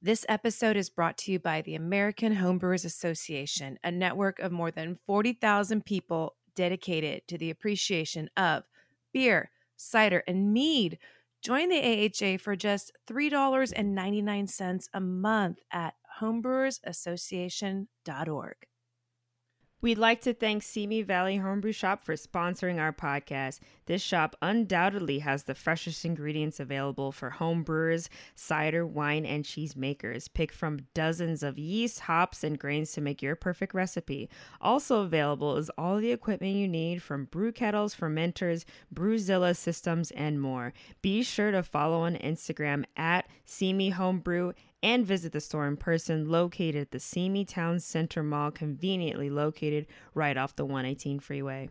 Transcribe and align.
This 0.00 0.24
episode 0.28 0.76
is 0.76 0.90
brought 0.90 1.18
to 1.18 1.32
you 1.32 1.40
by 1.40 1.60
the 1.60 1.74
American 1.74 2.36
Homebrewers 2.36 2.84
Association, 2.84 3.80
a 3.82 3.90
network 3.90 4.38
of 4.38 4.52
more 4.52 4.70
than 4.70 5.00
40,000 5.06 5.84
people 5.84 6.36
dedicated 6.54 7.26
to 7.26 7.36
the 7.36 7.50
appreciation 7.50 8.30
of 8.36 8.62
beer, 9.12 9.50
cider, 9.76 10.22
and 10.28 10.52
mead. 10.52 11.00
Join 11.42 11.68
the 11.68 11.80
AHA 11.80 12.38
for 12.38 12.54
just 12.54 12.92
$3.99 13.08 14.88
a 14.94 15.00
month 15.00 15.58
at 15.72 15.94
homebrewersassociation.org. 16.20 18.54
We'd 19.80 19.96
like 19.96 20.22
to 20.22 20.34
thank 20.34 20.64
Simi 20.64 21.02
Valley 21.02 21.36
Homebrew 21.36 21.70
Shop 21.70 22.02
for 22.02 22.14
sponsoring 22.14 22.80
our 22.80 22.92
podcast. 22.92 23.60
This 23.86 24.02
shop 24.02 24.34
undoubtedly 24.42 25.20
has 25.20 25.44
the 25.44 25.54
freshest 25.54 26.04
ingredients 26.04 26.58
available 26.58 27.12
for 27.12 27.36
homebrewers, 27.38 28.08
cider, 28.34 28.84
wine, 28.84 29.24
and 29.24 29.44
cheese 29.44 29.76
makers. 29.76 30.26
Pick 30.26 30.50
from 30.50 30.80
dozens 30.94 31.44
of 31.44 31.60
yeast, 31.60 32.00
hops, 32.00 32.42
and 32.42 32.58
grains 32.58 32.90
to 32.94 33.00
make 33.00 33.22
your 33.22 33.36
perfect 33.36 33.72
recipe. 33.72 34.28
Also 34.60 35.02
available 35.02 35.56
is 35.56 35.70
all 35.78 35.98
the 35.98 36.10
equipment 36.10 36.56
you 36.56 36.66
need 36.66 37.00
from 37.00 37.26
brew 37.26 37.52
kettles, 37.52 37.94
fermenters, 37.94 38.64
Brewzilla 38.92 39.56
systems, 39.56 40.10
and 40.10 40.40
more. 40.40 40.72
Be 41.02 41.22
sure 41.22 41.52
to 41.52 41.62
follow 41.62 42.00
on 42.00 42.16
Instagram 42.16 42.84
at 42.96 43.28
Simi 43.44 43.90
Homebrew 43.90 44.54
and 44.82 45.06
visit 45.06 45.32
the 45.32 45.40
store 45.40 45.66
in 45.66 45.76
person 45.76 46.28
located 46.28 46.76
at 46.76 46.90
the 46.90 47.00
Simi 47.00 47.44
Town 47.44 47.80
Center 47.80 48.22
Mall, 48.22 48.50
conveniently 48.50 49.30
located 49.30 49.86
right 50.14 50.36
off 50.36 50.56
the 50.56 50.64
118 50.64 51.20
freeway. 51.20 51.68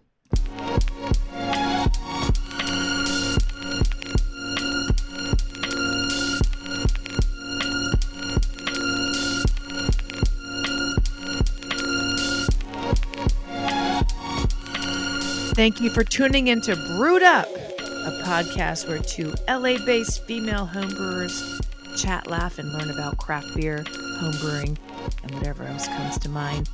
Thank 15.58 15.81
you 15.81 15.89
for 15.89 16.03
tuning 16.03 16.50
in 16.50 16.61
to 16.61 16.75
Brewed 16.75 17.23
Up, 17.23 17.47
a 17.47 18.22
podcast 18.23 18.88
where 18.88 19.00
two 19.00 19.33
LA 19.47 19.83
based 19.83 20.23
female 20.25 20.67
homebrewers 20.67 21.56
chat, 21.98 22.28
laugh, 22.28 22.59
and 22.59 22.72
learn 22.73 22.90
about 22.90 23.17
craft 23.17 23.56
beer, 23.56 23.84
homebrewing, 24.20 24.78
and 25.23 25.36
whatever 25.36 25.64
else 25.64 25.88
comes 25.88 26.17
to 26.20 26.30
mind. 26.30 26.70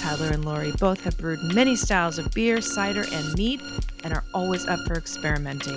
Tyler 0.00 0.28
and 0.28 0.44
Lori 0.44 0.72
both 0.78 1.04
have 1.04 1.18
brewed 1.18 1.54
many 1.54 1.76
styles 1.76 2.18
of 2.18 2.30
beer, 2.32 2.60
cider, 2.60 3.04
and 3.12 3.34
mead 3.34 3.60
and 4.02 4.14
are 4.14 4.24
always 4.32 4.66
up 4.66 4.78
for 4.86 4.94
experimenting. 4.94 5.76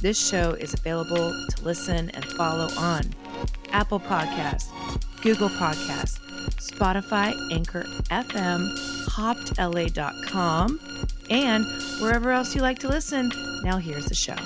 This 0.00 0.18
show 0.18 0.52
is 0.52 0.74
available 0.74 1.32
to 1.50 1.64
listen 1.64 2.10
and 2.10 2.24
follow 2.24 2.68
on 2.78 3.02
Apple 3.72 3.98
Podcasts, 4.00 4.68
Google 5.22 5.48
Podcasts, 5.48 6.20
Spotify, 6.56 7.34
Anchor 7.52 7.82
FM, 8.10 8.72
hoppedla.com, 9.08 10.80
and 11.30 11.64
wherever 12.00 12.30
else 12.30 12.54
you 12.54 12.62
like 12.62 12.78
to 12.78 12.88
listen. 12.88 13.32
Now 13.64 13.78
here's 13.78 14.06
the 14.06 14.14
show. 14.14 14.36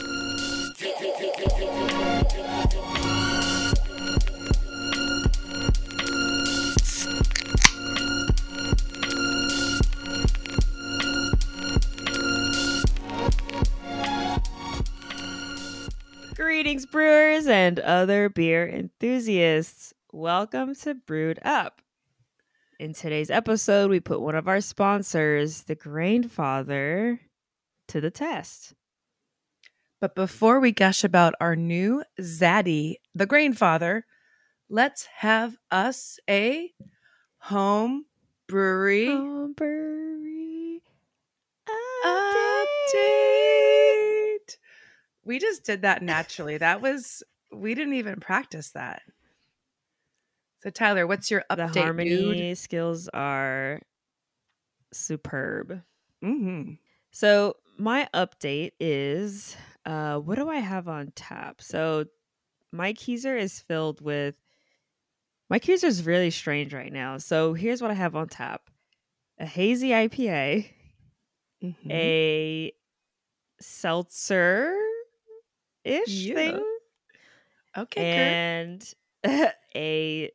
Greetings, 16.62 16.86
brewers 16.86 17.48
and 17.48 17.80
other 17.80 18.28
beer 18.28 18.68
enthusiasts. 18.68 19.92
Welcome 20.12 20.76
to 20.76 20.94
Brewed 20.94 21.40
Up. 21.42 21.82
In 22.78 22.92
today's 22.92 23.32
episode, 23.32 23.90
we 23.90 23.98
put 23.98 24.20
one 24.20 24.36
of 24.36 24.46
our 24.46 24.60
sponsors, 24.60 25.62
the 25.62 25.74
Grainfather, 25.74 27.18
to 27.88 28.00
the 28.00 28.12
test. 28.12 28.74
But 30.00 30.14
before 30.14 30.60
we 30.60 30.70
gush 30.70 31.02
about 31.02 31.34
our 31.40 31.56
new 31.56 32.04
Zaddy, 32.20 32.94
the 33.12 33.26
Grainfather, 33.26 34.02
let's 34.70 35.06
have 35.16 35.56
us 35.72 36.20
a 36.30 36.70
home 37.38 38.04
brewery 38.46 39.06
Home 39.08 39.52
brewery 39.54 40.80
update. 42.06 43.41
We 45.24 45.38
just 45.38 45.64
did 45.64 45.82
that 45.82 46.02
naturally. 46.02 46.58
That 46.58 46.80
was 46.80 47.22
we 47.52 47.74
didn't 47.74 47.94
even 47.94 48.20
practice 48.20 48.70
that. 48.70 49.02
So 50.58 50.70
Tyler, 50.70 51.06
what's 51.06 51.30
your 51.30 51.44
update? 51.50 51.72
The 51.72 51.80
harmony 51.80 52.54
skills 52.54 53.08
are 53.08 53.80
superb. 54.92 55.82
Mm-hmm. 56.24 56.74
So 57.10 57.56
my 57.78 58.08
update 58.14 58.72
is 58.80 59.56
uh 59.84 60.18
what 60.18 60.36
do 60.36 60.48
I 60.48 60.56
have 60.56 60.88
on 60.88 61.12
tap? 61.14 61.60
So 61.60 62.06
my 62.72 62.92
keezer 62.92 63.38
is 63.38 63.60
filled 63.60 64.00
with 64.00 64.34
my 65.50 65.58
keezer 65.58 65.84
is 65.84 66.06
really 66.06 66.30
strange 66.30 66.72
right 66.72 66.92
now. 66.92 67.18
So 67.18 67.52
here's 67.52 67.82
what 67.82 67.90
I 67.90 67.94
have 67.94 68.16
on 68.16 68.28
tap. 68.28 68.62
A 69.38 69.46
hazy 69.46 69.90
IPA, 69.90 70.70
Mm-hmm. 71.62 71.90
a 71.92 72.72
seltzer 73.60 74.76
ish 75.84 76.30
Yeah. 76.34 76.34
thing, 76.34 76.64
okay, 77.76 78.08
and 78.10 78.92
a 79.74 80.30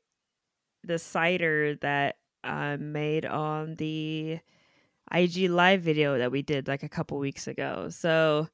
the 0.84 1.00
cider 1.00 1.75
that 1.78 2.18
I 2.44 2.78
made 2.78 3.25
on 3.25 3.75
the 3.75 4.40
IG 5.12 5.50
live 5.50 5.81
video 5.84 6.18
that 6.19 6.31
we 6.31 6.44
did 6.44 6.68
like 6.68 6.84
a 6.84 6.90
couple 6.90 7.19
weeks 7.19 7.47
ago. 7.47 7.90
So 7.90 8.50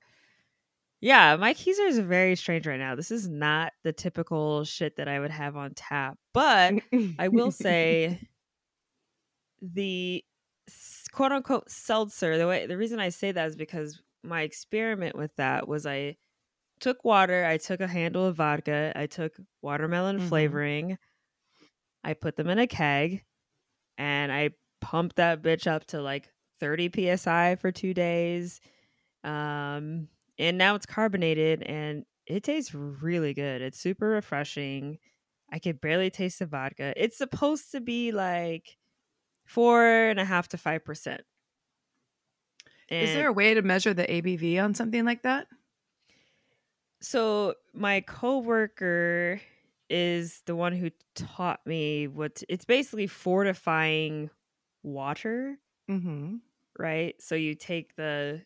yeah, 1.01 1.35
my 1.35 1.53
keezer 1.53 1.87
is 1.87 1.99
very 1.99 2.35
strange 2.35 2.65
right 2.65 2.79
now. 2.79 2.95
This 2.95 3.11
is 3.11 3.27
not 3.27 3.73
the 3.83 3.91
typical 3.91 4.63
shit 4.63 4.95
that 4.95 5.07
I 5.07 5.19
would 5.19 5.31
have 5.31 5.55
on 5.57 5.73
tap, 5.73 6.17
but. 6.33 6.75
I 7.19 7.27
will 7.27 7.51
say 7.51 8.19
the 9.61 10.23
quote 11.11 11.31
unquote 11.31 11.69
seltzer, 11.69 12.37
the 12.37 12.47
way 12.47 12.65
the 12.65 12.77
reason 12.77 12.99
I 12.99 13.09
say 13.09 13.31
that 13.31 13.47
is 13.47 13.55
because 13.55 14.01
my 14.23 14.41
experiment 14.41 15.15
with 15.15 15.35
that 15.35 15.67
was 15.67 15.85
I 15.85 16.17
took 16.83 17.03
water, 17.05 17.45
I 17.45 17.57
took 17.57 17.81
a 17.81 17.87
handle 17.87 18.25
of 18.27 18.37
vodka, 18.37 18.93
I 18.95 19.07
took 19.07 19.35
watermelon 19.63 20.17
Mhm. 20.17 20.21
flavoring, 20.21 20.97
I 22.03 22.13
put 22.13 22.35
them 22.35 22.49
in 22.49 22.59
a 22.59 22.67
keg, 22.67 23.25
and 23.97 24.31
I 24.31 24.51
pumped 24.81 25.17
that 25.17 25.41
bitch 25.43 25.67
up 25.67 25.85
to 25.87 26.01
like 26.01 26.29
30 26.59 26.89
psi 26.89 27.55
for 27.57 27.71
two 27.71 27.93
days. 27.93 28.61
Um, 29.23 30.09
and 30.39 30.57
now 30.57 30.75
it's 30.75 30.85
carbonated 30.87 31.63
and 31.63 32.05
it 32.27 32.43
tastes 32.43 32.73
really 32.75 33.33
good. 33.33 33.61
It's 33.61 33.79
super 33.79 34.07
refreshing. 34.09 34.99
I 35.51 35.59
could 35.59 35.81
barely 35.81 36.11
taste 36.11 36.39
the 36.39 36.47
vodka. 36.47 36.93
It's 36.97 37.17
supposed 37.17 37.71
to 37.73 37.81
be 37.81 38.11
like 38.13 38.77
four 39.45 39.85
and 39.85 40.19
a 40.19 40.25
half 40.25 40.49
to 40.49 40.57
five 40.59 40.85
percent. 40.85 41.23
Is 42.99 43.11
there 43.11 43.27
a 43.27 43.33
way 43.33 43.53
to 43.53 43.61
measure 43.61 43.93
the 43.93 44.11
ABV 44.11 44.57
on 44.59 44.73
something 44.73 45.05
like 45.05 45.21
that? 45.23 45.47
So 47.03 47.53
my 47.73 48.01
coworker 48.01 49.39
is 49.89 50.41
the 50.47 50.55
one 50.55 50.73
who 50.73 50.89
taught 51.15 51.59
me 51.67 52.07
what 52.07 52.41
it's 52.49 52.65
basically 52.65 53.05
fortifying 53.07 54.29
water, 54.81 55.57
Mm-hmm. 55.91 56.37
right? 56.79 57.15
So 57.21 57.35
you 57.35 57.53
take 57.55 57.95
the 57.95 58.41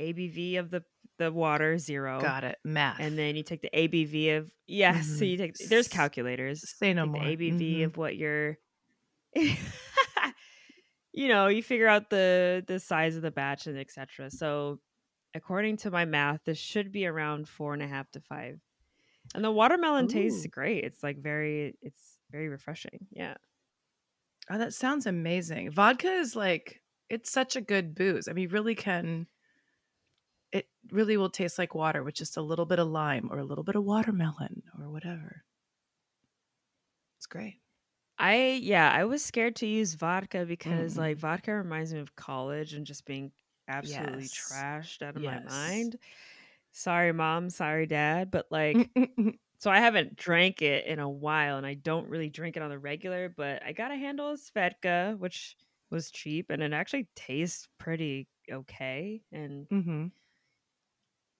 ABV 0.00 0.58
of 0.58 0.70
the 0.70 0.84
the 1.18 1.32
water 1.32 1.78
zero, 1.78 2.20
Got 2.20 2.44
it. 2.44 2.58
Math. 2.62 3.00
and 3.00 3.18
then 3.18 3.34
you 3.36 3.42
take 3.42 3.62
the 3.62 3.70
ABV 3.74 4.36
of 4.36 4.52
yes. 4.66 5.06
So 5.08 5.24
Mhm. 5.24 5.30
you 5.30 5.36
take 5.38 5.56
there's 5.70 5.88
calculators. 5.88 6.60
say 6.78 6.92
no 6.92 7.06
more. 7.06 7.22
the 7.24 7.30
ABV 7.36 7.78
Mhm. 7.80 7.84
of 7.86 7.96
what 7.96 8.16
you're 8.16 8.58
you 11.12 11.28
know, 11.28 11.46
you 11.48 11.62
figure 11.62 11.88
out 11.88 12.10
the 12.10 12.62
the 12.66 12.78
size 12.78 13.16
of 13.16 13.22
the 13.22 13.30
batch 13.30 13.66
and 13.66 13.78
etc. 13.78 14.30
So 14.30 14.80
according 15.36 15.76
to 15.78 15.90
my 15.90 16.04
math, 16.04 16.40
this 16.44 16.58
should 16.58 16.90
be 16.92 17.06
around 17.06 17.48
four 17.48 17.74
and 17.74 17.82
a 17.82 17.86
half 17.86 18.10
to 18.12 18.20
five. 18.20 18.60
And 19.34 19.44
the 19.44 19.50
watermelon 19.50 20.08
tastes 20.08 20.46
great. 20.46 20.84
It's 20.84 21.02
like 21.02 21.18
very 21.18 21.76
it's 21.82 22.18
very 22.30 22.48
refreshing. 22.48 23.06
Yeah. 23.10 23.34
Oh, 24.48 24.58
that 24.58 24.74
sounds 24.74 25.06
amazing. 25.06 25.70
Vodka 25.70 26.08
is 26.12 26.36
like 26.36 26.82
it's 27.08 27.30
such 27.30 27.56
a 27.56 27.60
good 27.60 27.94
booze. 27.94 28.28
I 28.28 28.32
mean, 28.32 28.48
really 28.50 28.74
can. 28.74 29.26
It 30.52 30.68
really 30.90 31.16
will 31.16 31.30
taste 31.30 31.58
like 31.58 31.74
water 31.74 32.02
with 32.02 32.14
just 32.14 32.36
a 32.36 32.42
little 32.42 32.66
bit 32.66 32.78
of 32.78 32.88
lime 32.88 33.28
or 33.30 33.38
a 33.38 33.44
little 33.44 33.64
bit 33.64 33.76
of 33.76 33.84
watermelon 33.84 34.62
or 34.78 34.88
whatever. 34.90 35.44
It's 37.18 37.26
great. 37.26 37.60
I 38.18 38.60
yeah, 38.62 38.90
I 38.90 39.04
was 39.04 39.24
scared 39.24 39.56
to 39.56 39.66
use 39.66 39.94
vodka 39.94 40.46
because 40.46 40.94
Mm. 40.94 40.98
like 40.98 41.16
vodka 41.18 41.52
reminds 41.54 41.92
me 41.92 42.00
of 42.00 42.16
college 42.16 42.72
and 42.74 42.86
just 42.86 43.04
being 43.04 43.32
absolutely 43.68 44.28
Yes. 44.28 44.30
trashed 44.30 45.02
out 45.02 45.16
of 45.16 45.22
Yes. 45.22 45.22
my 45.22 45.40
mind. 45.40 45.98
Sorry 46.72 47.12
mom, 47.12 47.50
sorry 47.50 47.86
dad, 47.86 48.30
but 48.30 48.46
like 48.50 48.90
so 49.60 49.70
I 49.70 49.80
haven't 49.80 50.16
drank 50.16 50.62
it 50.62 50.86
in 50.86 50.98
a 51.00 51.10
while, 51.10 51.58
and 51.58 51.66
I 51.66 51.74
don't 51.74 52.08
really 52.08 52.30
drink 52.30 52.56
it 52.56 52.62
on 52.64 52.70
the 52.70 52.78
regular. 52.78 53.28
But 53.30 53.62
I 53.64 53.72
got 53.72 53.92
a 53.92 53.96
handle 53.96 54.30
of 54.30 54.40
Svedka, 54.40 55.18
which 55.18 55.56
was 55.90 56.10
cheap, 56.10 56.50
and 56.50 56.62
it 56.62 56.72
actually 56.74 57.08
tastes 57.16 57.68
pretty 57.78 58.28
okay. 58.50 59.24
And 59.32 59.68
Mm-hmm. 59.72 60.06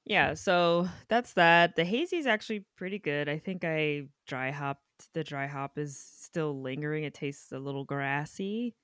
yeah, 0.04 0.34
so 0.34 0.88
that's 1.08 1.32
that. 1.34 1.74
The 1.76 1.84
hazy 1.84 2.16
is 2.18 2.26
actually 2.26 2.64
pretty 2.76 2.98
good. 2.98 3.28
I 3.28 3.38
think 3.38 3.64
I 3.64 4.08
dry 4.26 4.50
hopped. 4.50 4.82
The 5.14 5.24
dry 5.24 5.46
hop 5.46 5.78
is 5.78 5.98
still 5.98 6.60
lingering. 6.62 7.04
It 7.04 7.14
tastes 7.14 7.50
a 7.52 7.58
little 7.58 7.84
grassy. 7.84 8.76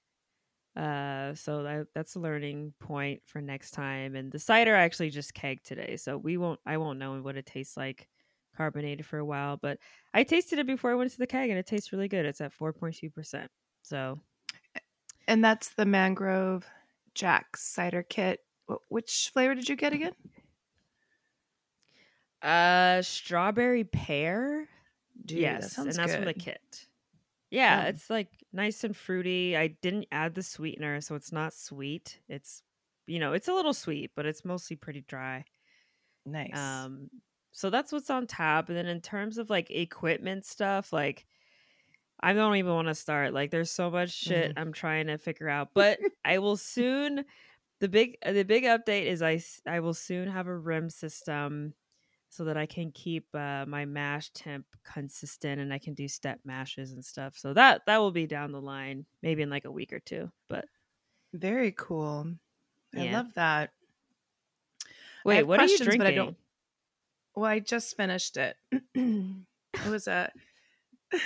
Uh, 0.75 1.35
so 1.35 1.63
that 1.63 1.87
that's 1.95 2.15
a 2.15 2.21
learning 2.21 2.73
point 2.79 3.23
for 3.27 3.41
next 3.41 3.73
time. 3.73 4.17
And 4.17 4.33
the 4.33 4.39
cider 4.39 4.75
I 4.75 4.83
actually 4.83 5.11
just 5.11 5.35
kegged 5.35 5.65
today, 5.65 5.97
so 5.97 6.17
we 6.17 6.37
won't. 6.37 6.61
I 6.65 6.79
won't 6.79 6.99
know 6.99 7.21
what 7.21 7.37
it 7.37 7.47
tastes 7.47 7.77
like 7.77 8.09
carbonated 8.57 9.05
for 9.05 9.19
a 9.19 9.25
while. 9.25 9.59
But 9.59 9.79
I 10.15 10.25
tasted 10.25 10.59
it 10.59 10.67
before 10.67 10.91
I 10.91 10.95
went 10.95 11.11
to 11.13 11.19
the 11.19 11.27
keg, 11.27 11.51
and 11.51 11.59
it 11.59 11.67
tastes 11.67 11.93
really 11.93 12.09
good. 12.09 12.25
It's 12.25 12.41
at 12.41 12.53
four 12.53 12.73
point 12.73 12.97
two 12.97 13.11
percent. 13.11 13.51
So 13.83 14.21
And 15.29 15.45
that's 15.45 15.71
the 15.71 15.85
mangrove 15.85 16.67
Jack 17.15 17.57
cider 17.57 18.03
kit. 18.03 18.41
Which 18.89 19.31
flavor 19.33 19.55
did 19.55 19.69
you 19.69 19.77
get 19.77 19.93
again? 19.93 20.15
Uh, 22.41 23.03
strawberry 23.03 23.85
pear. 23.85 24.69
Dude, 25.25 25.39
yes, 25.39 25.75
that 25.75 25.87
and 25.87 25.93
that's 25.95 26.15
from 26.15 26.25
the 26.25 26.35
kit. 26.35 26.87
Yeah, 27.53 27.85
it's 27.85 28.09
like 28.09 28.31
nice 28.53 28.83
and 28.83 28.97
fruity. 28.97 29.57
I 29.57 29.69
didn't 29.69 30.07
add 30.11 30.35
the 30.35 30.43
sweetener, 30.43 31.01
so 31.03 31.15
it's 31.17 31.33
not 31.33 31.53
sweet. 31.53 32.21
It's 32.29 32.63
you 33.07 33.19
know, 33.19 33.33
it's 33.35 33.49
a 33.49 33.55
little 33.55 33.75
sweet, 33.75 34.13
but 34.17 34.27
it's 34.27 34.45
mostly 34.45 34.77
pretty 34.77 35.03
dry. 35.03 35.45
Nice. 36.25 36.87
Um, 36.87 37.11
so 37.53 37.71
that's 37.71 37.93
what's 37.93 38.11
on 38.11 38.27
tap. 38.27 38.69
And 38.69 38.77
then 38.77 38.87
in 38.87 39.01
terms 39.01 39.39
of 39.39 39.51
like 39.51 39.71
equipment 39.71 40.45
stuff, 40.45 40.93
like 40.93 41.27
I 42.21 42.33
don't 42.35 42.57
even 42.57 42.73
want 42.75 42.89
to 42.89 42.95
start. 42.95 43.35
Like 43.35 43.51
there's 43.51 43.71
so 43.71 43.91
much 43.91 44.11
shit 44.11 44.53
I'm 44.57 44.73
trying 44.73 45.09
to 45.09 45.19
figure 45.19 45.49
out, 45.49 45.71
but 45.75 46.01
I 46.25 46.39
will 46.39 46.57
soon. 46.57 47.25
The 47.81 47.89
big 47.89 48.19
the 48.25 48.45
big 48.45 48.65
update 48.65 49.07
is 49.07 49.23
I 49.23 49.43
I 49.67 49.81
will 49.81 49.95
soon 49.95 50.29
have 50.29 50.49
a 50.49 50.57
rim 50.57 50.91
system 50.91 51.75
so 52.33 52.45
that 52.45 52.57
I 52.57 52.65
can 52.65 52.91
keep 52.93 53.27
uh, 53.35 53.67
my 53.69 53.85
mash 53.85 54.31
temp 54.31 54.65
consistent 54.91 55.61
and 55.61 55.71
I 55.71 55.77
can 55.79 55.93
do 55.93 56.09
step 56.09 56.41
mashes 56.47 56.93
and 56.93 57.05
stuff. 57.05 57.37
So 57.37 57.53
that 57.53 57.83
that 57.87 57.99
will 57.99 58.11
be 58.11 58.27
down 58.27 58.53
the 58.53 58.61
line, 58.61 59.05
maybe 59.23 59.43
in 59.43 59.51
like 59.51 59.67
a 59.67 59.71
week 59.71 59.93
or 59.93 60.01
two. 60.01 60.33
But 60.49 60.65
Very 61.35 61.73
cool. 61.73 62.29
I 62.97 63.11
love 63.13 63.35
that. 63.35 63.73
wait, 65.27 65.43
what 65.43 65.61
are 65.61 65.67
you 65.67 65.77
drinking? 65.77 65.99
but 65.99 66.07
I 66.07 66.15
don't- 66.15 66.37
Well, 67.37 67.45
I 67.51 67.59
just 67.61 67.95
finished 67.99 68.39
it. 68.39 68.57
it 68.95 69.91
was 69.91 70.07
a. 70.09 70.33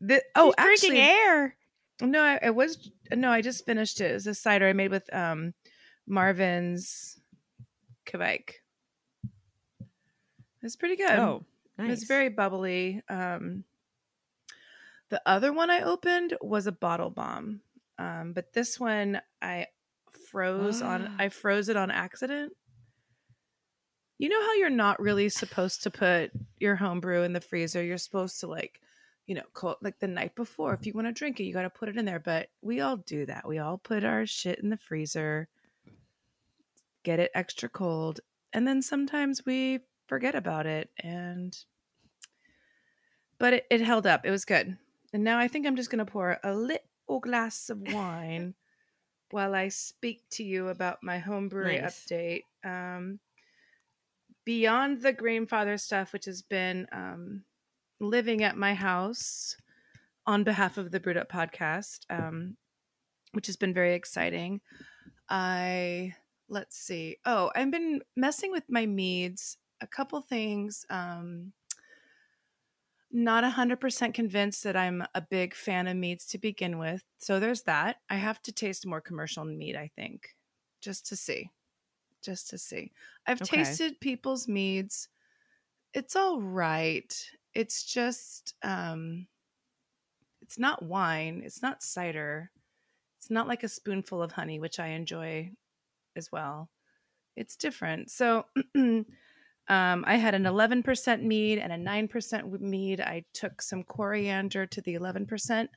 the, 0.00 0.22
oh, 0.34 0.52
He's 0.58 0.80
drinking 0.80 1.00
air. 1.00 1.56
no, 2.02 2.22
I, 2.22 2.38
it 2.42 2.54
was 2.54 2.90
no. 3.12 3.30
I 3.30 3.40
just 3.40 3.64
finished 3.64 4.02
it. 4.02 4.10
It 4.10 4.14
was 4.14 4.26
a 4.26 4.34
cider 4.34 4.68
I 4.68 4.72
made 4.74 4.90
with 4.90 5.12
um, 5.14 5.54
Marvin's 6.06 7.19
Quebec. 8.10 8.62
It's 10.62 10.76
pretty 10.76 10.96
good. 10.96 11.10
Oh, 11.10 11.44
nice. 11.78 11.86
It 11.86 11.90
was 11.90 12.04
very 12.04 12.28
bubbly. 12.28 13.02
Um, 13.08 13.64
the 15.08 15.22
other 15.24 15.52
one 15.52 15.70
I 15.70 15.80
opened 15.80 16.36
was 16.40 16.66
a 16.66 16.72
bottle 16.72 17.10
bomb, 17.10 17.60
um, 17.98 18.32
but 18.34 18.52
this 18.52 18.78
one 18.78 19.20
I 19.40 19.66
froze 20.30 20.82
on. 20.82 21.14
I 21.18 21.28
froze 21.28 21.68
it 21.68 21.76
on 21.76 21.90
accident. 21.90 22.52
You 24.18 24.28
know 24.28 24.40
how 24.40 24.54
you're 24.54 24.70
not 24.70 25.00
really 25.00 25.30
supposed 25.30 25.82
to 25.84 25.90
put 25.90 26.30
your 26.58 26.76
homebrew 26.76 27.22
in 27.22 27.32
the 27.32 27.40
freezer. 27.40 27.82
You're 27.82 27.96
supposed 27.96 28.38
to 28.40 28.46
like, 28.46 28.80
you 29.26 29.34
know, 29.34 29.42
cold, 29.54 29.76
like 29.80 29.98
the 29.98 30.08
night 30.08 30.34
before. 30.34 30.74
If 30.74 30.84
you 30.84 30.92
want 30.92 31.06
to 31.06 31.12
drink 31.12 31.40
it, 31.40 31.44
you 31.44 31.54
got 31.54 31.62
to 31.62 31.70
put 31.70 31.88
it 31.88 31.96
in 31.96 32.04
there. 32.04 32.20
But 32.20 32.50
we 32.60 32.80
all 32.80 32.98
do 32.98 33.24
that. 33.26 33.48
We 33.48 33.58
all 33.58 33.78
put 33.78 34.04
our 34.04 34.26
shit 34.26 34.58
in 34.58 34.68
the 34.68 34.76
freezer, 34.76 35.48
get 37.04 37.20
it 37.20 37.30
extra 37.34 37.68
cold, 37.68 38.20
and 38.52 38.66
then 38.66 38.82
sometimes 38.82 39.44
we 39.46 39.80
forget 40.06 40.34
about 40.34 40.66
it. 40.66 40.90
And 41.02 41.56
but 43.38 43.54
it, 43.54 43.66
it 43.70 43.80
held 43.80 44.06
up. 44.06 44.26
It 44.26 44.30
was 44.30 44.44
good. 44.44 44.76
And 45.12 45.24
now 45.24 45.38
I 45.38 45.48
think 45.48 45.66
I'm 45.66 45.76
just 45.76 45.90
gonna 45.90 46.04
pour 46.04 46.38
a 46.42 46.54
little 46.54 47.20
glass 47.20 47.70
of 47.70 47.80
wine 47.92 48.54
while 49.30 49.54
I 49.54 49.68
speak 49.68 50.22
to 50.32 50.44
you 50.44 50.68
about 50.68 51.02
my 51.02 51.18
homebrew 51.18 51.80
Nice. 51.80 52.04
update. 52.04 52.42
Um, 52.64 53.20
beyond 54.44 55.02
the 55.02 55.12
Grainfather 55.12 55.78
stuff, 55.78 56.12
which 56.12 56.24
has 56.24 56.42
been 56.42 56.86
um, 56.92 57.44
living 58.00 58.42
at 58.42 58.56
my 58.56 58.74
house 58.74 59.56
on 60.26 60.44
behalf 60.44 60.78
of 60.78 60.90
the 60.90 61.00
Brewed 61.00 61.16
Up 61.16 61.30
podcast, 61.30 62.00
um, 62.10 62.56
which 63.32 63.46
has 63.46 63.56
been 63.56 63.74
very 63.74 63.94
exciting. 63.94 64.60
I 65.28 66.14
let's 66.50 66.76
see. 66.76 67.18
Oh, 67.24 67.50
I've 67.54 67.70
been 67.70 68.02
messing 68.16 68.50
with 68.52 68.64
my 68.68 68.86
meads. 68.86 69.58
A 69.80 69.86
couple 69.86 70.20
things. 70.20 70.84
Um, 70.90 71.54
not 73.12 73.42
100% 73.42 74.14
convinced 74.14 74.62
that 74.64 74.76
I'm 74.76 75.02
a 75.14 75.20
big 75.20 75.54
fan 75.54 75.88
of 75.88 75.96
meads 75.96 76.26
to 76.26 76.38
begin 76.38 76.78
with. 76.78 77.04
So 77.18 77.40
there's 77.40 77.62
that. 77.62 78.00
I 78.08 78.16
have 78.16 78.40
to 78.42 78.52
taste 78.52 78.86
more 78.86 79.00
commercial 79.00 79.44
mead, 79.44 79.74
I 79.76 79.88
think, 79.88 80.36
just 80.80 81.06
to 81.06 81.16
see. 81.16 81.50
Just 82.22 82.50
to 82.50 82.58
see. 82.58 82.92
I've 83.26 83.42
Okay. 83.42 83.80
tasted 83.82 84.00
people's 84.00 84.48
meads. 84.48 85.08
It's 85.94 86.16
all 86.16 86.40
right. 86.42 87.30
It's 87.54 87.84
just 87.84 88.54
um 88.62 89.28
it's 90.42 90.58
not 90.58 90.82
wine, 90.82 91.42
it's 91.44 91.62
not 91.62 91.82
cider. 91.82 92.50
It's 93.18 93.30
not 93.30 93.48
like 93.48 93.64
a 93.64 93.68
spoonful 93.68 94.22
of 94.22 94.32
honey, 94.32 94.60
which 94.60 94.80
I 94.80 94.88
enjoy 94.88 95.52
as 96.16 96.30
well. 96.32 96.68
It's 97.36 97.56
different. 97.56 98.10
So 98.10 98.44
um, 98.76 99.06
I 99.68 100.16
had 100.16 100.34
an 100.34 100.44
11% 100.44 101.22
mead 101.22 101.58
and 101.58 101.72
a 101.72 101.76
9% 101.76 102.60
mead. 102.60 103.00
I 103.00 103.24
took 103.32 103.62
some 103.62 103.84
coriander 103.84 104.66
to 104.66 104.80
the 104.80 104.94
11%. 104.94 105.68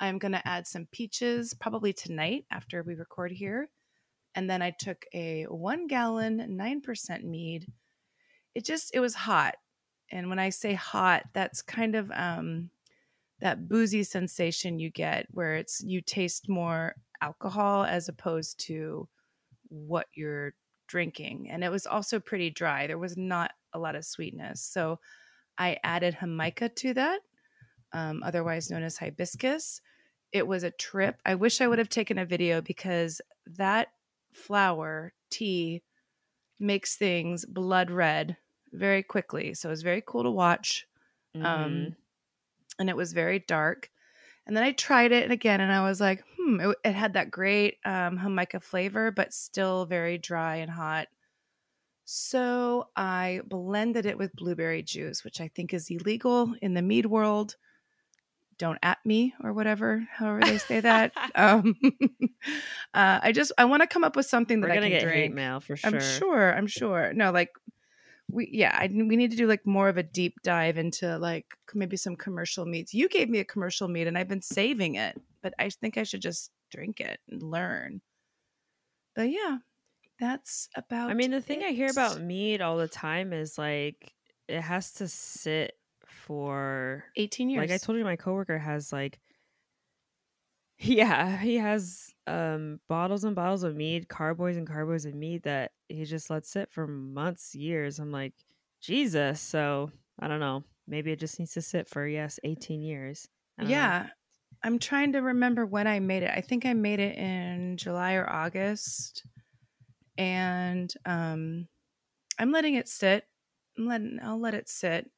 I'm 0.00 0.18
going 0.18 0.32
to 0.32 0.46
add 0.46 0.66
some 0.66 0.86
peaches 0.92 1.54
probably 1.54 1.92
tonight 1.92 2.44
after 2.50 2.82
we 2.82 2.94
record 2.94 3.32
here. 3.32 3.68
And 4.34 4.48
then 4.48 4.62
I 4.62 4.70
took 4.78 5.04
a 5.12 5.44
one 5.44 5.86
gallon, 5.86 6.56
9% 6.60 7.24
mead. 7.24 7.66
It 8.54 8.64
just, 8.64 8.94
it 8.94 9.00
was 9.00 9.14
hot. 9.14 9.56
And 10.10 10.28
when 10.28 10.38
I 10.38 10.50
say 10.50 10.74
hot, 10.74 11.24
that's 11.34 11.62
kind 11.62 11.96
of 11.96 12.10
um, 12.12 12.70
that 13.40 13.68
boozy 13.68 14.04
sensation 14.04 14.78
you 14.78 14.90
get 14.90 15.26
where 15.30 15.54
it's, 15.54 15.82
you 15.82 16.00
taste 16.00 16.48
more 16.48 16.94
alcohol 17.20 17.84
as 17.84 18.08
opposed 18.08 18.60
to 18.66 19.08
what 19.70 20.08
you're 20.14 20.54
drinking. 20.86 21.50
And 21.50 21.64
it 21.64 21.70
was 21.70 21.86
also 21.86 22.20
pretty 22.20 22.50
dry. 22.50 22.86
There 22.86 22.98
was 22.98 23.16
not 23.16 23.52
a 23.72 23.78
lot 23.78 23.96
of 23.96 24.04
sweetness. 24.04 24.62
So 24.62 25.00
I 25.58 25.78
added 25.84 26.18
Jamaica 26.20 26.70
to 26.70 26.94
that, 26.94 27.20
um, 27.92 28.22
otherwise 28.22 28.70
known 28.70 28.82
as 28.82 28.98
hibiscus. 28.98 29.80
It 30.32 30.46
was 30.46 30.64
a 30.64 30.70
trip. 30.70 31.20
I 31.26 31.34
wish 31.36 31.60
I 31.60 31.68
would 31.68 31.78
have 31.78 31.88
taken 31.90 32.18
a 32.18 32.26
video 32.26 32.60
because 32.62 33.20
that 33.46 33.88
flower 34.32 35.12
tea 35.30 35.82
makes 36.60 36.96
things 36.96 37.44
blood 37.46 37.90
red 37.90 38.36
very 38.72 39.02
quickly. 39.02 39.54
So 39.54 39.68
it 39.68 39.72
was 39.72 39.82
very 39.82 40.02
cool 40.06 40.24
to 40.24 40.30
watch. 40.30 40.86
Mhm. 41.34 41.44
Um, 41.46 41.96
and 42.78 42.88
it 42.90 42.96
was 42.96 43.12
very 43.12 43.40
dark. 43.40 43.90
And 44.46 44.56
then 44.56 44.64
I 44.64 44.72
tried 44.72 45.12
it 45.12 45.30
again, 45.30 45.60
and 45.60 45.72
I 45.72 45.82
was 45.82 46.00
like, 46.00 46.24
hmm, 46.48 46.60
it, 46.60 46.76
it 46.84 46.92
had 46.94 47.14
that 47.14 47.30
great 47.30 47.76
um, 47.84 48.18
Jamaica 48.18 48.60
flavor, 48.60 49.10
but 49.10 49.32
still 49.32 49.86
very 49.86 50.18
dry 50.18 50.56
and 50.56 50.70
hot. 50.70 51.08
So 52.04 52.88
I 52.96 53.42
blended 53.46 54.06
it 54.06 54.16
with 54.16 54.34
blueberry 54.34 54.82
juice, 54.82 55.24
which 55.24 55.40
I 55.40 55.48
think 55.48 55.74
is 55.74 55.90
illegal 55.90 56.54
in 56.62 56.74
the 56.74 56.82
mead 56.82 57.06
world. 57.06 57.56
Don't 58.56 58.78
at 58.82 58.98
me 59.04 59.34
or 59.44 59.52
whatever, 59.52 60.08
however 60.10 60.40
they 60.40 60.58
say 60.58 60.80
that. 60.80 61.12
um, 61.34 61.76
uh, 62.94 63.20
I 63.22 63.32
just 63.32 63.52
I 63.58 63.66
want 63.66 63.82
to 63.82 63.86
come 63.86 64.04
up 64.04 64.16
with 64.16 64.26
something 64.26 64.62
that 64.62 64.68
We're 64.68 64.74
I 64.74 64.78
can 64.78 64.90
get 64.90 65.02
hate 65.02 65.34
mail 65.34 65.60
for 65.60 65.76
sure. 65.76 65.94
I'm 65.94 66.00
sure. 66.00 66.52
I'm 66.54 66.66
sure. 66.66 67.12
No, 67.12 67.30
like 67.30 67.50
we 68.30 68.48
yeah, 68.52 68.76
I, 68.78 68.88
we 68.88 69.16
need 69.16 69.30
to 69.30 69.36
do 69.36 69.46
like 69.46 69.66
more 69.66 69.88
of 69.88 69.96
a 69.96 70.02
deep 70.02 70.42
dive 70.42 70.78
into 70.78 71.18
like 71.18 71.46
maybe 71.74 71.96
some 71.96 72.16
commercial 72.16 72.66
meats. 72.66 72.92
You 72.94 73.08
gave 73.08 73.28
me 73.28 73.38
a 73.38 73.44
commercial 73.44 73.88
meat 73.88 74.06
and 74.06 74.18
I've 74.18 74.28
been 74.28 74.42
saving 74.42 74.96
it, 74.96 75.20
but 75.42 75.54
I 75.58 75.70
think 75.70 75.96
I 75.96 76.02
should 76.02 76.22
just 76.22 76.50
drink 76.70 77.00
it 77.00 77.20
and 77.30 77.42
learn. 77.42 78.00
But 79.14 79.30
yeah, 79.30 79.58
that's 80.20 80.68
about 80.76 81.10
I 81.10 81.14
mean, 81.14 81.30
the 81.30 81.40
thing 81.40 81.62
I 81.62 81.70
hear 81.70 81.90
about 81.90 82.20
meat 82.20 82.60
all 82.60 82.76
the 82.76 82.88
time 82.88 83.32
is 83.32 83.56
like 83.56 84.12
it 84.46 84.60
has 84.60 84.92
to 84.94 85.08
sit 85.08 85.78
for 86.06 87.04
18 87.16 87.50
years. 87.50 87.60
like 87.62 87.70
I 87.70 87.78
told 87.78 87.98
you 87.98 88.04
my 88.04 88.16
coworker 88.16 88.58
has 88.58 88.92
like 88.92 89.18
yeah, 90.78 91.38
he 91.38 91.56
has 91.56 92.14
um 92.26 92.80
bottles 92.88 93.24
and 93.24 93.34
bottles 93.34 93.62
of 93.62 93.74
mead, 93.74 94.08
carboys 94.08 94.56
and 94.56 94.66
carboys 94.66 95.06
of 95.06 95.14
mead 95.14 95.42
that 95.42 95.72
he 95.88 96.04
just 96.04 96.30
lets 96.30 96.50
sit 96.50 96.70
for 96.70 96.86
months, 96.86 97.54
years. 97.54 97.98
I'm 97.98 98.12
like, 98.12 98.34
Jesus. 98.80 99.40
So 99.40 99.90
I 100.18 100.28
don't 100.28 100.40
know. 100.40 100.64
Maybe 100.86 101.12
it 101.12 101.18
just 101.18 101.38
needs 101.38 101.52
to 101.54 101.62
sit 101.62 101.88
for 101.88 102.06
yes, 102.06 102.38
18 102.44 102.80
years. 102.80 103.28
Yeah. 103.60 104.04
Know. 104.04 104.08
I'm 104.64 104.78
trying 104.78 105.12
to 105.12 105.20
remember 105.20 105.66
when 105.66 105.86
I 105.86 106.00
made 106.00 106.22
it. 106.22 106.32
I 106.34 106.40
think 106.40 106.66
I 106.66 106.74
made 106.74 106.98
it 107.00 107.16
in 107.16 107.76
July 107.76 108.14
or 108.14 108.28
August. 108.28 109.24
And 110.16 110.92
um 111.04 111.66
I'm 112.38 112.52
letting 112.52 112.74
it 112.74 112.88
sit. 112.88 113.24
I'm 113.76 113.86
letting 113.86 114.18
I'll 114.22 114.40
let 114.40 114.54
it 114.54 114.68
sit. 114.68 115.10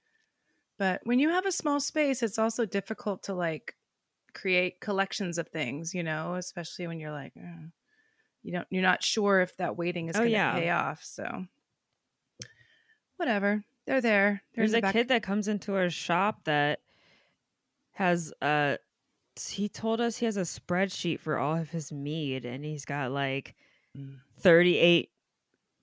But 0.79 1.03
when 1.05 1.19
you 1.19 1.29
have 1.29 1.45
a 1.45 1.53
small 1.53 1.81
space, 1.81 2.23
it's 2.23 2.39
also 2.39 2.65
difficult 2.65 3.25
to 3.25 3.35
like 3.35 3.75
create 4.35 4.81
collections 4.81 5.39
of 5.39 5.49
things, 5.49 5.95
you 5.95 6.03
know, 6.03 6.35
especially 6.35 6.87
when 6.87 6.99
you're 6.99 7.13
like, 7.13 7.33
oh, 7.39 7.69
you 8.43 8.53
don't, 8.53 8.67
you're 8.71 8.83
not 8.83 9.03
sure 9.03 9.41
if 9.41 9.57
that 9.59 9.77
waiting 9.77 10.09
is 10.09 10.17
oh, 10.17 10.21
going 10.21 10.31
to 10.31 10.33
yeah. 10.33 10.55
pay 10.55 10.71
off. 10.71 11.03
So, 11.03 11.47
whatever, 13.17 13.65
they're 13.87 14.01
there. 14.01 14.43
There's, 14.55 14.73
a 14.73 14.81
back- 14.81 14.93
kid 14.93 15.09
that 15.09 15.23
comes 15.23 15.49
into 15.49 15.75
our 15.75 15.91
shop 15.91 16.45
that 16.45 16.81
has 17.93 18.33
a. 18.41 18.79
He 19.49 19.69
told 19.69 20.01
us 20.01 20.17
he 20.17 20.27
has 20.27 20.37
a 20.37 20.43
spreadsheet 20.43 21.21
for 21.21 21.39
all 21.39 21.57
of 21.57 21.71
his 21.71 21.93
mead, 21.93 22.45
and 22.45 22.65
he's 22.65 22.85
got 22.85 23.11
like 23.11 23.55
mm. 23.97 24.17
38 24.41 25.11